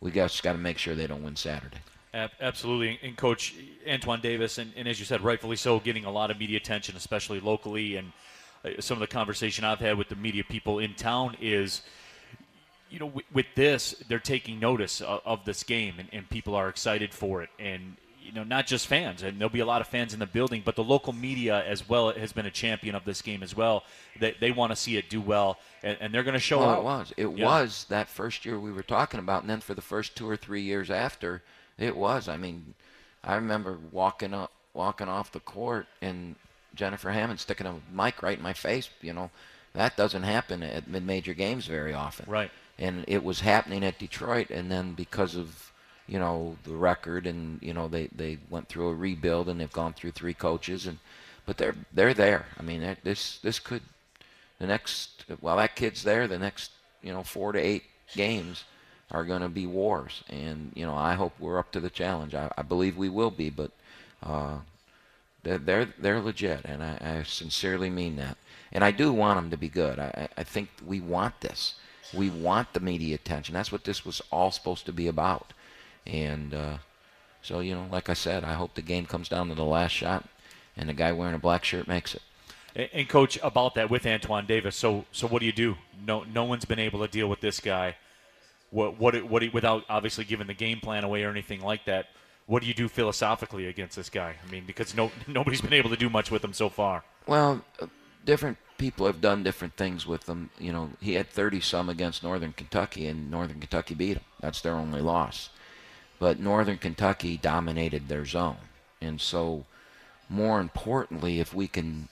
we 0.00 0.10
just 0.10 0.42
got 0.42 0.52
to 0.52 0.58
make 0.58 0.78
sure 0.78 0.94
they 0.94 1.06
don't 1.06 1.22
win 1.22 1.36
Saturday. 1.36 1.78
Absolutely, 2.14 2.98
and 3.02 3.16
Coach 3.16 3.54
Antoine 3.88 4.20
Davis, 4.20 4.58
and, 4.58 4.72
and, 4.76 4.88
as 4.88 4.98
you 4.98 5.04
said, 5.04 5.20
rightfully 5.20 5.56
so, 5.56 5.78
getting 5.78 6.04
a 6.04 6.10
lot 6.10 6.30
of 6.30 6.38
media 6.38 6.56
attention, 6.56 6.96
especially 6.96 7.38
locally. 7.38 7.96
And 7.96 8.12
uh, 8.64 8.70
some 8.80 8.96
of 8.96 9.00
the 9.00 9.06
conversation 9.06 9.64
I've 9.64 9.78
had 9.78 9.98
with 9.98 10.08
the 10.08 10.16
media 10.16 10.42
people 10.42 10.78
in 10.78 10.94
town 10.94 11.36
is, 11.40 11.82
you 12.90 12.98
know, 12.98 13.06
with, 13.06 13.26
with 13.32 13.46
this, 13.54 13.94
they're 14.08 14.18
taking 14.18 14.58
notice 14.58 15.00
of, 15.00 15.20
of 15.24 15.44
this 15.44 15.62
game, 15.62 15.94
and, 15.98 16.08
and, 16.12 16.28
people 16.30 16.54
are 16.54 16.68
excited 16.68 17.12
for 17.12 17.42
it. 17.42 17.50
And 17.58 17.96
you 18.28 18.34
know, 18.34 18.44
not 18.44 18.66
just 18.66 18.86
fans, 18.86 19.22
and 19.22 19.38
there'll 19.38 19.48
be 19.48 19.60
a 19.60 19.66
lot 19.66 19.80
of 19.80 19.86
fans 19.86 20.12
in 20.12 20.20
the 20.20 20.26
building, 20.26 20.60
but 20.62 20.76
the 20.76 20.84
local 20.84 21.14
media 21.14 21.64
as 21.64 21.88
well 21.88 22.12
has 22.12 22.30
been 22.30 22.44
a 22.44 22.50
champion 22.50 22.94
of 22.94 23.06
this 23.06 23.22
game 23.22 23.42
as 23.42 23.56
well. 23.56 23.84
That 24.20 24.38
they, 24.38 24.48
they 24.48 24.52
want 24.52 24.70
to 24.70 24.76
see 24.76 24.98
it 24.98 25.08
do 25.08 25.20
well, 25.20 25.58
and, 25.82 25.96
and 25.98 26.12
they're 26.12 26.22
going 26.22 26.34
to 26.34 26.40
show 26.40 26.60
oh, 26.60 26.66
well, 26.66 26.68
out. 26.68 26.78
It 26.78 26.84
was. 26.84 27.12
It 27.16 27.38
yeah. 27.38 27.44
was 27.46 27.86
that 27.88 28.08
first 28.08 28.44
year 28.44 28.60
we 28.60 28.70
were 28.70 28.82
talking 28.82 29.18
about, 29.18 29.40
and 29.42 29.50
then 29.50 29.60
for 29.60 29.72
the 29.72 29.80
first 29.80 30.14
two 30.14 30.28
or 30.28 30.36
three 30.36 30.60
years 30.60 30.90
after, 30.90 31.42
it 31.78 31.96
was. 31.96 32.28
I 32.28 32.36
mean, 32.36 32.74
I 33.24 33.34
remember 33.34 33.78
walking 33.90 34.34
up, 34.34 34.52
walking 34.74 35.08
off 35.08 35.32
the 35.32 35.40
court, 35.40 35.86
and 36.02 36.34
Jennifer 36.74 37.10
Hammond 37.10 37.40
sticking 37.40 37.66
a 37.66 37.76
mic 37.90 38.22
right 38.22 38.36
in 38.36 38.44
my 38.44 38.52
face. 38.52 38.90
You 39.00 39.14
know, 39.14 39.30
that 39.72 39.96
doesn't 39.96 40.24
happen 40.24 40.62
at 40.62 40.86
mid-major 40.86 41.32
games 41.32 41.66
very 41.66 41.94
often. 41.94 42.30
Right. 42.30 42.50
And 42.78 43.06
it 43.08 43.24
was 43.24 43.40
happening 43.40 43.82
at 43.84 43.98
Detroit, 43.98 44.50
and 44.50 44.70
then 44.70 44.92
because 44.92 45.34
of 45.34 45.72
you 46.08 46.18
know 46.18 46.56
the 46.64 46.74
record 46.74 47.26
and 47.26 47.62
you 47.62 47.74
know 47.74 47.86
they 47.86 48.08
they 48.08 48.38
went 48.48 48.68
through 48.68 48.88
a 48.88 48.94
rebuild 48.94 49.48
and 49.48 49.60
they've 49.60 49.72
gone 49.72 49.92
through 49.92 50.12
three 50.12 50.34
coaches 50.34 50.86
and 50.86 50.98
but 51.46 51.58
they're 51.58 51.76
they're 51.92 52.14
there. 52.14 52.46
I 52.58 52.62
mean 52.62 52.96
this 53.04 53.38
this 53.38 53.58
could 53.58 53.82
the 54.58 54.66
next 54.66 55.24
while 55.40 55.58
that 55.58 55.76
kid's 55.76 56.02
there 56.02 56.26
the 56.26 56.38
next 56.38 56.72
you 57.02 57.12
know 57.12 57.22
four 57.22 57.52
to 57.52 57.58
eight 57.58 57.84
games 58.14 58.64
are 59.10 59.24
going 59.24 59.42
to 59.42 59.48
be 59.48 59.66
wars. 59.66 60.24
And 60.28 60.72
you 60.74 60.86
know 60.86 60.94
i 60.94 61.14
hope 61.14 61.34
we're 61.38 61.58
up 61.58 61.70
to 61.72 61.80
the 61.80 61.90
challenge. 61.90 62.34
I, 62.34 62.50
I 62.56 62.62
believe 62.62 62.96
we 62.96 63.10
will 63.10 63.30
be 63.30 63.50
but 63.50 63.70
uh, 64.22 64.58
they're, 65.42 65.58
they're 65.58 65.88
they're 65.98 66.20
legit 66.20 66.64
and 66.64 66.82
I, 66.82 66.98
I 67.00 67.22
sincerely 67.22 67.90
mean 67.90 68.16
that. 68.16 68.38
And 68.72 68.82
i 68.82 68.90
do 68.90 69.12
want 69.12 69.36
them 69.38 69.50
to 69.50 69.58
be 69.58 69.68
good. 69.68 69.98
I 69.98 70.28
i 70.38 70.42
think 70.42 70.70
we 70.86 71.00
want 71.00 71.42
this. 71.42 71.74
We 72.14 72.30
want 72.30 72.72
the 72.72 72.80
media 72.80 73.14
attention. 73.16 73.52
That's 73.52 73.70
what 73.70 73.84
this 73.84 74.06
was 74.06 74.22
all 74.32 74.50
supposed 74.50 74.86
to 74.86 74.92
be 74.94 75.08
about 75.08 75.52
and 76.08 76.54
uh, 76.54 76.78
so, 77.42 77.60
you 77.60 77.74
know, 77.74 77.86
like 77.90 78.08
I 78.08 78.14
said, 78.14 78.44
I 78.44 78.54
hope 78.54 78.74
the 78.74 78.82
game 78.82 79.06
comes 79.06 79.28
down 79.28 79.48
to 79.48 79.54
the 79.54 79.64
last 79.64 79.92
shot 79.92 80.24
and 80.76 80.88
the 80.88 80.94
guy 80.94 81.12
wearing 81.12 81.34
a 81.34 81.38
black 81.38 81.64
shirt 81.64 81.86
makes 81.86 82.14
it. 82.14 82.22
And 82.92 83.08
coach, 83.08 83.38
about 83.42 83.74
that 83.74 83.90
with 83.90 84.06
Antoine 84.06 84.46
Davis. 84.46 84.76
So, 84.76 85.04
so 85.12 85.26
what 85.26 85.40
do 85.40 85.46
you 85.46 85.52
do? 85.52 85.76
No, 86.06 86.24
no 86.24 86.44
one's 86.44 86.64
been 86.64 86.78
able 86.78 87.00
to 87.00 87.08
deal 87.08 87.28
with 87.28 87.40
this 87.40 87.60
guy. 87.60 87.96
What, 88.70 88.98
what, 88.98 89.20
what? 89.24 89.52
Without 89.52 89.84
obviously 89.88 90.24
giving 90.24 90.46
the 90.46 90.54
game 90.54 90.80
plan 90.80 91.04
away 91.04 91.24
or 91.24 91.30
anything 91.30 91.60
like 91.60 91.84
that. 91.86 92.06
What 92.46 92.62
do 92.62 92.68
you 92.68 92.74
do 92.74 92.88
philosophically 92.88 93.66
against 93.66 93.96
this 93.96 94.08
guy? 94.08 94.36
I 94.46 94.50
mean, 94.50 94.64
because 94.66 94.94
no, 94.94 95.10
nobody's 95.26 95.60
been 95.60 95.72
able 95.72 95.90
to 95.90 95.96
do 95.96 96.08
much 96.08 96.30
with 96.30 96.44
him 96.44 96.52
so 96.52 96.68
far. 96.68 97.04
Well, 97.26 97.64
uh, 97.80 97.86
different 98.24 98.58
people 98.78 99.06
have 99.06 99.20
done 99.20 99.42
different 99.42 99.76
things 99.76 100.06
with 100.06 100.28
him. 100.28 100.50
You 100.58 100.72
know, 100.72 100.90
he 101.00 101.14
had 101.14 101.28
30 101.28 101.60
some 101.60 101.88
against 101.88 102.22
Northern 102.22 102.52
Kentucky, 102.52 103.06
and 103.06 103.30
Northern 103.30 103.58
Kentucky 103.58 103.94
beat 103.94 104.18
him. 104.18 104.24
That's 104.40 104.60
their 104.60 104.74
only 104.74 105.00
loss. 105.00 105.50
But 106.18 106.40
Northern 106.40 106.78
Kentucky 106.78 107.36
dominated 107.36 108.08
their 108.08 108.24
zone. 108.24 108.56
And 109.00 109.20
so, 109.20 109.64
more 110.28 110.60
importantly, 110.60 111.40
if 111.40 111.54
we 111.54 111.68
can 111.68 112.08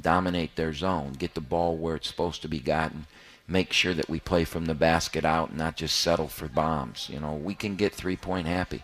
dominate 0.00 0.56
their 0.56 0.72
zone, 0.72 1.12
get 1.12 1.34
the 1.34 1.40
ball 1.40 1.76
where 1.76 1.96
it's 1.96 2.08
supposed 2.08 2.42
to 2.42 2.48
be 2.48 2.60
gotten, 2.60 3.06
make 3.48 3.72
sure 3.72 3.94
that 3.94 4.08
we 4.08 4.20
play 4.20 4.44
from 4.44 4.66
the 4.66 4.74
basket 4.74 5.24
out 5.24 5.50
and 5.50 5.58
not 5.58 5.76
just 5.76 5.98
settle 5.98 6.28
for 6.28 6.48
bombs. 6.48 7.08
You 7.12 7.20
know, 7.20 7.34
we 7.34 7.54
can 7.54 7.76
get 7.76 7.94
three 7.94 8.16
point 8.16 8.46
happy. 8.46 8.82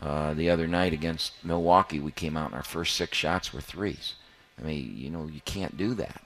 Uh, 0.00 0.32
the 0.34 0.48
other 0.48 0.66
night 0.66 0.92
against 0.92 1.32
Milwaukee, 1.44 2.00
we 2.00 2.12
came 2.12 2.36
out 2.36 2.46
and 2.46 2.54
our 2.54 2.62
first 2.62 2.96
six 2.96 3.16
shots 3.18 3.52
were 3.52 3.60
threes. 3.60 4.14
I 4.58 4.66
mean, 4.66 4.94
you 4.96 5.10
know, 5.10 5.26
you 5.26 5.40
can't 5.44 5.76
do 5.76 5.94
that. 5.94 6.22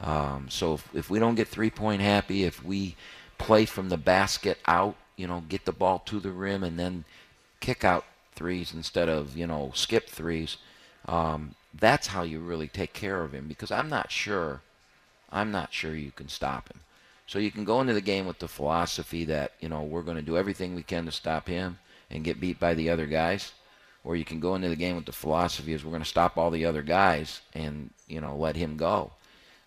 Um, 0.00 0.46
so 0.48 0.74
if, 0.74 0.94
if 0.94 1.10
we 1.10 1.18
don't 1.18 1.34
get 1.34 1.48
three 1.48 1.70
point 1.70 2.00
happy, 2.00 2.44
if 2.44 2.64
we 2.64 2.96
play 3.36 3.66
from 3.66 3.88
the 3.88 3.98
basket 3.98 4.58
out 4.66 4.96
you 5.20 5.26
know, 5.26 5.44
get 5.48 5.66
the 5.66 5.72
ball 5.72 5.98
to 6.06 6.18
the 6.18 6.30
rim 6.30 6.64
and 6.64 6.78
then 6.78 7.04
kick 7.60 7.84
out 7.84 8.06
threes 8.34 8.72
instead 8.72 9.08
of, 9.08 9.36
you 9.36 9.46
know, 9.46 9.70
skip 9.74 10.08
threes. 10.08 10.56
Um, 11.06 11.54
that's 11.78 12.08
how 12.08 12.22
you 12.22 12.40
really 12.40 12.68
take 12.68 12.94
care 12.94 13.22
of 13.22 13.32
him 13.32 13.46
because 13.46 13.70
I'm 13.70 13.90
not 13.90 14.10
sure, 14.10 14.62
I'm 15.30 15.50
not 15.52 15.74
sure 15.74 15.94
you 15.94 16.10
can 16.10 16.28
stop 16.28 16.70
him. 16.70 16.80
So 17.26 17.38
you 17.38 17.50
can 17.50 17.64
go 17.64 17.82
into 17.82 17.92
the 17.92 18.00
game 18.00 18.26
with 18.26 18.38
the 18.38 18.48
philosophy 18.48 19.24
that, 19.26 19.52
you 19.60 19.68
know, 19.68 19.82
we're 19.82 20.02
going 20.02 20.16
to 20.16 20.22
do 20.22 20.38
everything 20.38 20.74
we 20.74 20.82
can 20.82 21.04
to 21.04 21.12
stop 21.12 21.46
him 21.46 21.78
and 22.10 22.24
get 22.24 22.40
beat 22.40 22.58
by 22.58 22.72
the 22.72 22.88
other 22.88 23.06
guys. 23.06 23.52
Or 24.02 24.16
you 24.16 24.24
can 24.24 24.40
go 24.40 24.54
into 24.54 24.70
the 24.70 24.76
game 24.76 24.96
with 24.96 25.04
the 25.04 25.12
philosophy 25.12 25.74
is 25.74 25.84
we're 25.84 25.90
going 25.90 26.02
to 26.02 26.08
stop 26.08 26.38
all 26.38 26.50
the 26.50 26.64
other 26.64 26.82
guys 26.82 27.42
and, 27.52 27.90
you 28.08 28.22
know, 28.22 28.34
let 28.34 28.56
him 28.56 28.78
go. 28.78 29.12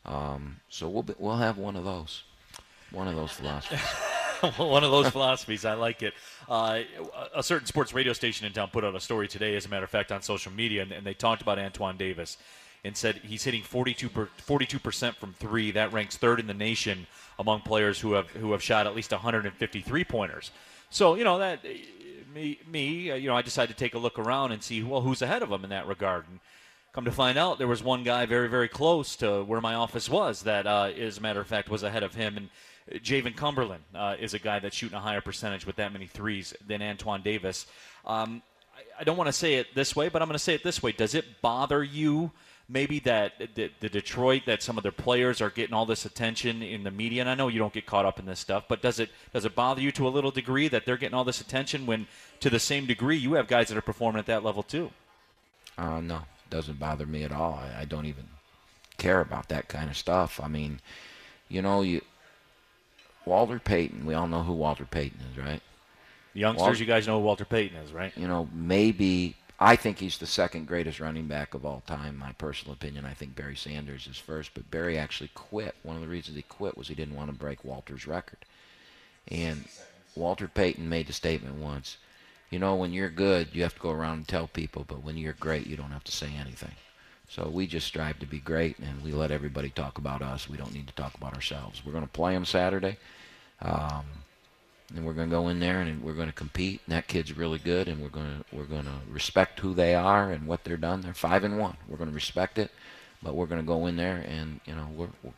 Um, 0.03 0.57
so 0.67 0.89
we'll, 0.89 1.03
be, 1.03 1.13
we'll 1.19 1.37
have 1.37 1.59
one 1.59 1.75
of 1.75 1.85
those, 1.85 2.23
one 2.91 3.07
of 3.07 3.15
those 3.15 3.31
philosophies. 3.31 3.79
one 4.57 4.83
of 4.83 4.91
those 4.91 5.09
philosophies. 5.09 5.63
I 5.63 5.73
like 5.73 6.03
it. 6.03 6.13
Uh, 6.49 6.81
a 7.33 7.41
certain 7.41 7.65
sports 7.65 7.93
radio 7.93 8.13
station 8.13 8.45
in 8.45 8.51
town 8.51 8.69
put 8.71 8.83
out 8.83 8.95
a 8.95 8.99
story 8.99 9.27
today, 9.27 9.55
as 9.55 9.65
a 9.65 9.69
matter 9.69 9.85
of 9.85 9.89
fact, 9.89 10.11
on 10.11 10.21
social 10.21 10.51
media, 10.51 10.81
and, 10.81 10.91
and 10.91 11.05
they 11.05 11.13
talked 11.13 11.41
about 11.41 11.59
Antoine 11.59 11.97
Davis 11.97 12.37
and 12.83 12.97
said 12.97 13.21
he's 13.23 13.43
hitting 13.43 13.63
42 13.63 14.09
percent 14.79 15.15
from 15.15 15.33
three. 15.33 15.71
That 15.71 15.93
ranks 15.93 16.17
third 16.17 16.41
in 16.41 16.47
the 16.47 16.53
nation 16.53 17.07
among 17.39 17.61
players 17.61 17.99
who 18.01 18.13
have 18.13 18.29
who 18.31 18.51
have 18.51 18.61
shot 18.61 18.85
at 18.85 18.95
least 18.95 19.11
153 19.11 20.03
pointers. 20.03 20.51
So 20.89 21.15
you 21.15 21.23
know 21.23 21.39
that 21.39 21.63
me 22.35 22.59
me 22.69 23.11
uh, 23.11 23.15
you 23.15 23.29
know 23.29 23.37
I 23.37 23.41
decided 23.41 23.77
to 23.77 23.79
take 23.79 23.95
a 23.95 23.99
look 23.99 24.19
around 24.19 24.51
and 24.51 24.61
see 24.61 24.83
well 24.83 25.01
who's 25.01 25.21
ahead 25.21 25.41
of 25.41 25.51
him 25.51 25.63
in 25.63 25.69
that 25.69 25.87
regard. 25.87 26.25
And 26.29 26.41
come 26.91 27.05
to 27.05 27.11
find 27.11 27.37
out, 27.37 27.57
there 27.57 27.67
was 27.67 27.81
one 27.81 28.03
guy 28.03 28.25
very 28.25 28.49
very 28.49 28.67
close 28.67 29.15
to 29.17 29.45
where 29.45 29.61
my 29.61 29.75
office 29.75 30.09
was 30.09 30.43
that, 30.43 30.67
uh, 30.67 30.91
as 30.99 31.17
a 31.17 31.21
matter 31.21 31.39
of 31.39 31.47
fact, 31.47 31.69
was 31.69 31.83
ahead 31.83 32.03
of 32.03 32.15
him 32.15 32.35
and 32.35 32.49
Jaevin 32.91 33.35
Cumberland 33.35 33.83
uh, 33.95 34.15
is 34.19 34.33
a 34.33 34.39
guy 34.39 34.59
that's 34.59 34.75
shooting 34.75 34.97
a 34.97 35.01
higher 35.01 35.21
percentage 35.21 35.65
with 35.65 35.77
that 35.77 35.93
many 35.93 36.07
threes 36.07 36.53
than 36.67 36.81
Antoine 36.81 37.21
Davis. 37.21 37.65
Um, 38.05 38.41
I, 38.75 39.01
I, 39.01 39.03
don't 39.03 39.17
want 39.17 39.29
to 39.29 39.33
say 39.33 39.55
it 39.55 39.67
this 39.73 39.95
way, 39.95 40.09
but 40.09 40.21
I'm 40.21 40.27
going 40.27 40.35
to 40.35 40.43
say 40.43 40.53
it 40.53 40.63
this 40.63 40.83
way. 40.83 40.91
Does 40.91 41.15
it 41.15 41.41
bother 41.41 41.83
you? 41.83 42.31
Maybe 42.69 42.99
that 42.99 43.33
the, 43.55 43.69
Detroit, 43.81 44.43
that 44.45 44.63
some 44.63 44.77
of 44.77 44.83
their 44.83 44.93
players 44.93 45.41
are 45.41 45.49
getting 45.49 45.73
all 45.73 45.85
this 45.85 46.05
attention 46.05 46.63
in 46.63 46.83
the 46.83 46.91
media, 46.91 47.21
and 47.21 47.29
I 47.29 47.35
know 47.35 47.49
you 47.49 47.59
don't 47.59 47.73
get 47.73 47.85
caught 47.85 48.05
up 48.05 48.19
in 48.19 48.25
this 48.25 48.39
stuff, 48.39 48.65
but 48.69 48.81
does 48.81 48.99
it 48.99 49.09
does 49.33 49.43
it 49.43 49.53
bother 49.53 49.81
you 49.81 49.91
to 49.91 50.07
a 50.07 50.09
little 50.09 50.31
degree 50.31 50.69
that 50.69 50.85
they're 50.85 50.97
getting 50.97 51.13
all 51.13 51.25
this 51.25 51.41
attention 51.41 51.85
when, 51.85 52.07
to 52.39 52.49
the 52.49 52.59
same 52.59 52.85
degree, 52.85 53.17
you 53.17 53.33
have 53.33 53.47
guys 53.47 53.67
that 53.67 53.77
are 53.77 53.81
performing 53.81 54.17
at 54.17 54.27
that 54.27 54.45
level 54.45 54.63
too? 54.63 54.91
Uh, 55.77 55.99
no, 55.99 56.21
doesn't 56.49 56.79
bother 56.79 57.05
me 57.05 57.23
at 57.23 57.33
all. 57.33 57.61
I, 57.61 57.81
I 57.81 57.85
don't 57.85 58.05
even 58.05 58.27
care 58.97 59.19
about 59.19 59.49
that 59.49 59.67
kind 59.67 59.89
of 59.89 59.97
stuff. 59.97 60.39
I 60.41 60.47
mean, 60.47 60.79
you 61.49 61.61
know, 61.61 61.81
you 61.81 62.01
Walter 63.25 63.59
Payton. 63.59 64.05
We 64.05 64.13
all 64.13 64.27
know 64.27 64.43
who 64.43 64.53
Walter 64.53 64.85
Payton 64.85 65.19
is, 65.31 65.37
right? 65.37 65.61
Youngsters, 66.33 66.61
Walter, 66.61 66.79
you 66.79 66.85
guys 66.85 67.07
know 67.07 67.19
who 67.19 67.25
Walter 67.25 67.45
Payton 67.45 67.77
is, 67.77 67.91
right? 67.91 68.11
You 68.17 68.27
know, 68.27 68.49
maybe 68.53 69.35
I 69.59 69.75
think 69.75 69.99
he's 69.99 70.17
the 70.17 70.25
second 70.25 70.67
greatest 70.67 70.99
running 70.99 71.27
back 71.27 71.53
of 71.53 71.65
all 71.65 71.83
time. 71.85 72.17
My 72.17 72.33
personal 72.33 72.73
opinion. 72.73 73.05
I 73.05 73.13
think 73.13 73.35
Barry 73.35 73.55
Sanders 73.55 74.07
is 74.07 74.17
first, 74.17 74.51
but 74.53 74.69
Barry 74.71 74.97
actually 74.97 75.29
quit. 75.35 75.75
One 75.83 75.95
of 75.95 76.01
the 76.01 76.07
reasons 76.07 76.35
he 76.35 76.43
quit 76.43 76.77
was 76.77 76.87
he 76.87 76.95
didn't 76.95 77.15
want 77.15 77.31
to 77.31 77.37
break 77.37 77.63
Walter's 77.63 78.07
record. 78.07 78.39
And 79.29 79.65
Walter 80.15 80.47
Payton 80.47 80.89
made 80.89 81.07
the 81.07 81.13
statement 81.13 81.55
once. 81.55 81.97
You 82.49 82.59
know, 82.59 82.75
when 82.75 82.93
you're 82.93 83.09
good, 83.09 83.49
you 83.53 83.63
have 83.63 83.75
to 83.75 83.79
go 83.79 83.91
around 83.91 84.17
and 84.17 84.27
tell 84.27 84.47
people, 84.47 84.85
but 84.87 85.03
when 85.03 85.17
you're 85.17 85.33
great, 85.33 85.65
you 85.65 85.77
don't 85.77 85.91
have 85.91 86.03
to 86.03 86.11
say 86.11 86.31
anything. 86.39 86.73
So 87.29 87.49
we 87.49 87.67
just 87.67 87.87
strive 87.87 88.19
to 88.19 88.25
be 88.25 88.39
great, 88.39 88.77
and 88.79 89.03
we 89.03 89.11
let 89.11 89.31
everybody 89.31 89.69
talk 89.69 89.97
about 89.97 90.21
us. 90.21 90.49
We 90.49 90.57
don't 90.57 90.73
need 90.73 90.87
to 90.87 90.93
talk 90.93 91.15
about 91.15 91.33
ourselves. 91.33 91.81
We're 91.85 91.91
going 91.93 92.05
to 92.05 92.09
play 92.11 92.33
them 92.33 92.45
Saturday, 92.45 92.97
um, 93.61 94.05
and 94.95 95.05
we're 95.05 95.13
going 95.13 95.29
to 95.29 95.35
go 95.35 95.47
in 95.47 95.59
there 95.59 95.81
and 95.81 96.03
we're 96.03 96.13
going 96.13 96.27
to 96.27 96.33
compete. 96.33 96.81
And 96.85 96.95
that 96.95 97.07
kid's 97.07 97.35
really 97.35 97.59
good, 97.59 97.87
and 97.87 98.01
we're 98.01 98.09
going 98.09 98.43
to 98.43 98.55
we're 98.55 98.65
going 98.65 98.85
to 98.85 98.99
respect 99.09 99.59
who 99.61 99.73
they 99.73 99.95
are 99.95 100.31
and 100.31 100.45
what 100.45 100.63
they're 100.63 100.77
done. 100.77 101.01
They're 101.01 101.13
five 101.13 101.43
and 101.43 101.57
one. 101.57 101.77
We're 101.87 101.97
going 101.97 102.09
to 102.09 102.15
respect 102.15 102.57
it, 102.59 102.71
but 103.23 103.35
we're 103.35 103.47
going 103.47 103.61
to 103.61 103.67
go 103.67 103.87
in 103.87 103.95
there 103.95 104.23
and 104.27 104.59
you 104.65 104.75
know 104.75 104.87
we're, 104.95 105.09
we're 105.23 105.31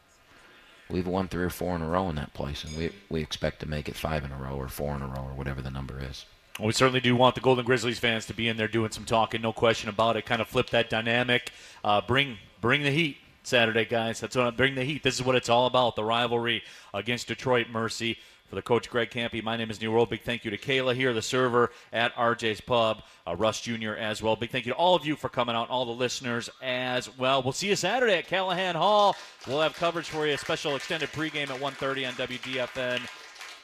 we've 0.90 1.08
won 1.08 1.28
three 1.28 1.44
or 1.44 1.50
four 1.50 1.76
in 1.76 1.82
a 1.82 1.88
row 1.88 2.10
in 2.10 2.16
that 2.16 2.34
place, 2.34 2.64
and 2.64 2.76
we 2.76 2.92
we 3.10 3.22
expect 3.22 3.60
to 3.62 3.70
make 3.70 3.88
it 3.88 3.96
five 3.96 4.24
in 4.24 4.32
a 4.32 4.38
row 4.38 4.56
or 4.56 4.68
four 4.68 4.96
in 4.96 5.02
a 5.02 5.08
row 5.08 5.28
or 5.30 5.34
whatever 5.34 5.62
the 5.62 5.72
number 5.72 6.02
is. 6.02 6.26
Well, 6.60 6.68
we 6.68 6.74
certainly 6.74 7.02
do 7.02 7.16
want 7.16 7.36
the 7.36 7.42
Golden 7.42 7.66
Grizzlies 7.66 8.00
fans 8.00 8.26
to 8.28 8.34
be 8.34 8.48
in 8.48 8.56
there 8.56 8.70
doing 8.70 8.92
some 8.92 9.04
talking, 9.04 9.42
no 9.42 9.52
question 9.52 9.90
about 9.90 10.16
it. 10.16 10.26
Kind 10.26 10.42
of 10.42 10.48
flip 10.48 10.70
that 10.70 10.90
dynamic, 10.90 11.52
uh, 11.84 12.00
bring 12.00 12.38
bring 12.62 12.82
the 12.82 12.92
heat 12.92 13.18
Saturday, 13.44 13.84
guys. 13.84 14.22
That's 14.22 14.38
what 14.38 14.46
I 14.46 14.50
bring 14.52 14.76
the 14.76 14.86
heat. 14.86 15.04
This 15.04 15.16
is 15.16 15.24
what 15.24 15.36
it's 15.36 15.50
all 15.50 15.66
about. 15.68 15.98
The 15.98 16.04
rivalry 16.04 16.64
against 16.94 17.28
Detroit 17.28 17.68
Mercy. 17.70 18.18
For 18.48 18.54
the 18.54 18.62
coach 18.62 18.92
Greg 18.92 19.10
Kampe, 19.10 19.44
my 19.44 19.58
name 19.58 19.72
is 19.72 19.82
Neil 19.82 19.92
Rule. 19.92 20.06
Big 20.06 20.22
thank 20.22 20.46
you 20.46 20.52
to 20.52 20.58
Kayla 20.58 20.94
here, 20.96 21.14
the 21.14 21.22
server 21.22 21.72
at 21.92 22.16
RJ's 22.16 22.62
Pub, 22.62 23.02
uh, 23.26 23.36
Russ 23.36 23.60
Jr. 23.60 23.94
as 23.94 24.22
well. 24.22 24.36
Big 24.36 24.52
thank 24.52 24.68
you 24.68 24.72
to 24.72 24.78
all 24.78 24.94
of 24.94 25.04
you 25.04 25.16
for 25.16 25.30
coming 25.30 25.56
out, 25.56 25.68
all 25.72 25.84
the 25.84 25.92
listeners 25.92 26.48
as 26.62 27.10
well. 27.18 27.42
We'll 27.42 27.54
see 27.54 27.70
you 27.70 27.76
Saturday 27.76 28.20
at 28.20 28.28
Calihan 28.28 28.76
Hall. 28.76 29.16
We'll 29.48 29.62
have 29.62 29.74
coverage 29.74 30.10
for 30.10 30.28
you, 30.28 30.36
a 30.36 30.38
special 30.38 30.76
extended 30.76 31.10
pregame 31.10 31.50
at 31.50 31.60
1.30 31.60 32.08
on 32.08 32.14
WDFN. 32.14 33.02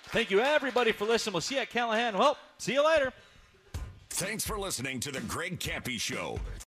Thank 0.05 0.31
you, 0.31 0.41
everybody, 0.41 0.91
for 0.91 1.05
listening. 1.05 1.33
We'll 1.33 1.41
see 1.41 1.55
you 1.55 1.61
at 1.61 1.69
Calihan. 1.69 2.15
Well, 2.15 2.35
see 2.61 2.73
you 2.73 2.85
later. 2.85 3.11
Thanks 4.11 4.45
for 4.45 4.59
listening 4.59 4.99
to 4.99 5.11
the 5.11 5.21
Greg 5.21 5.59
Kampe 5.59 5.99
Show. 5.99 6.39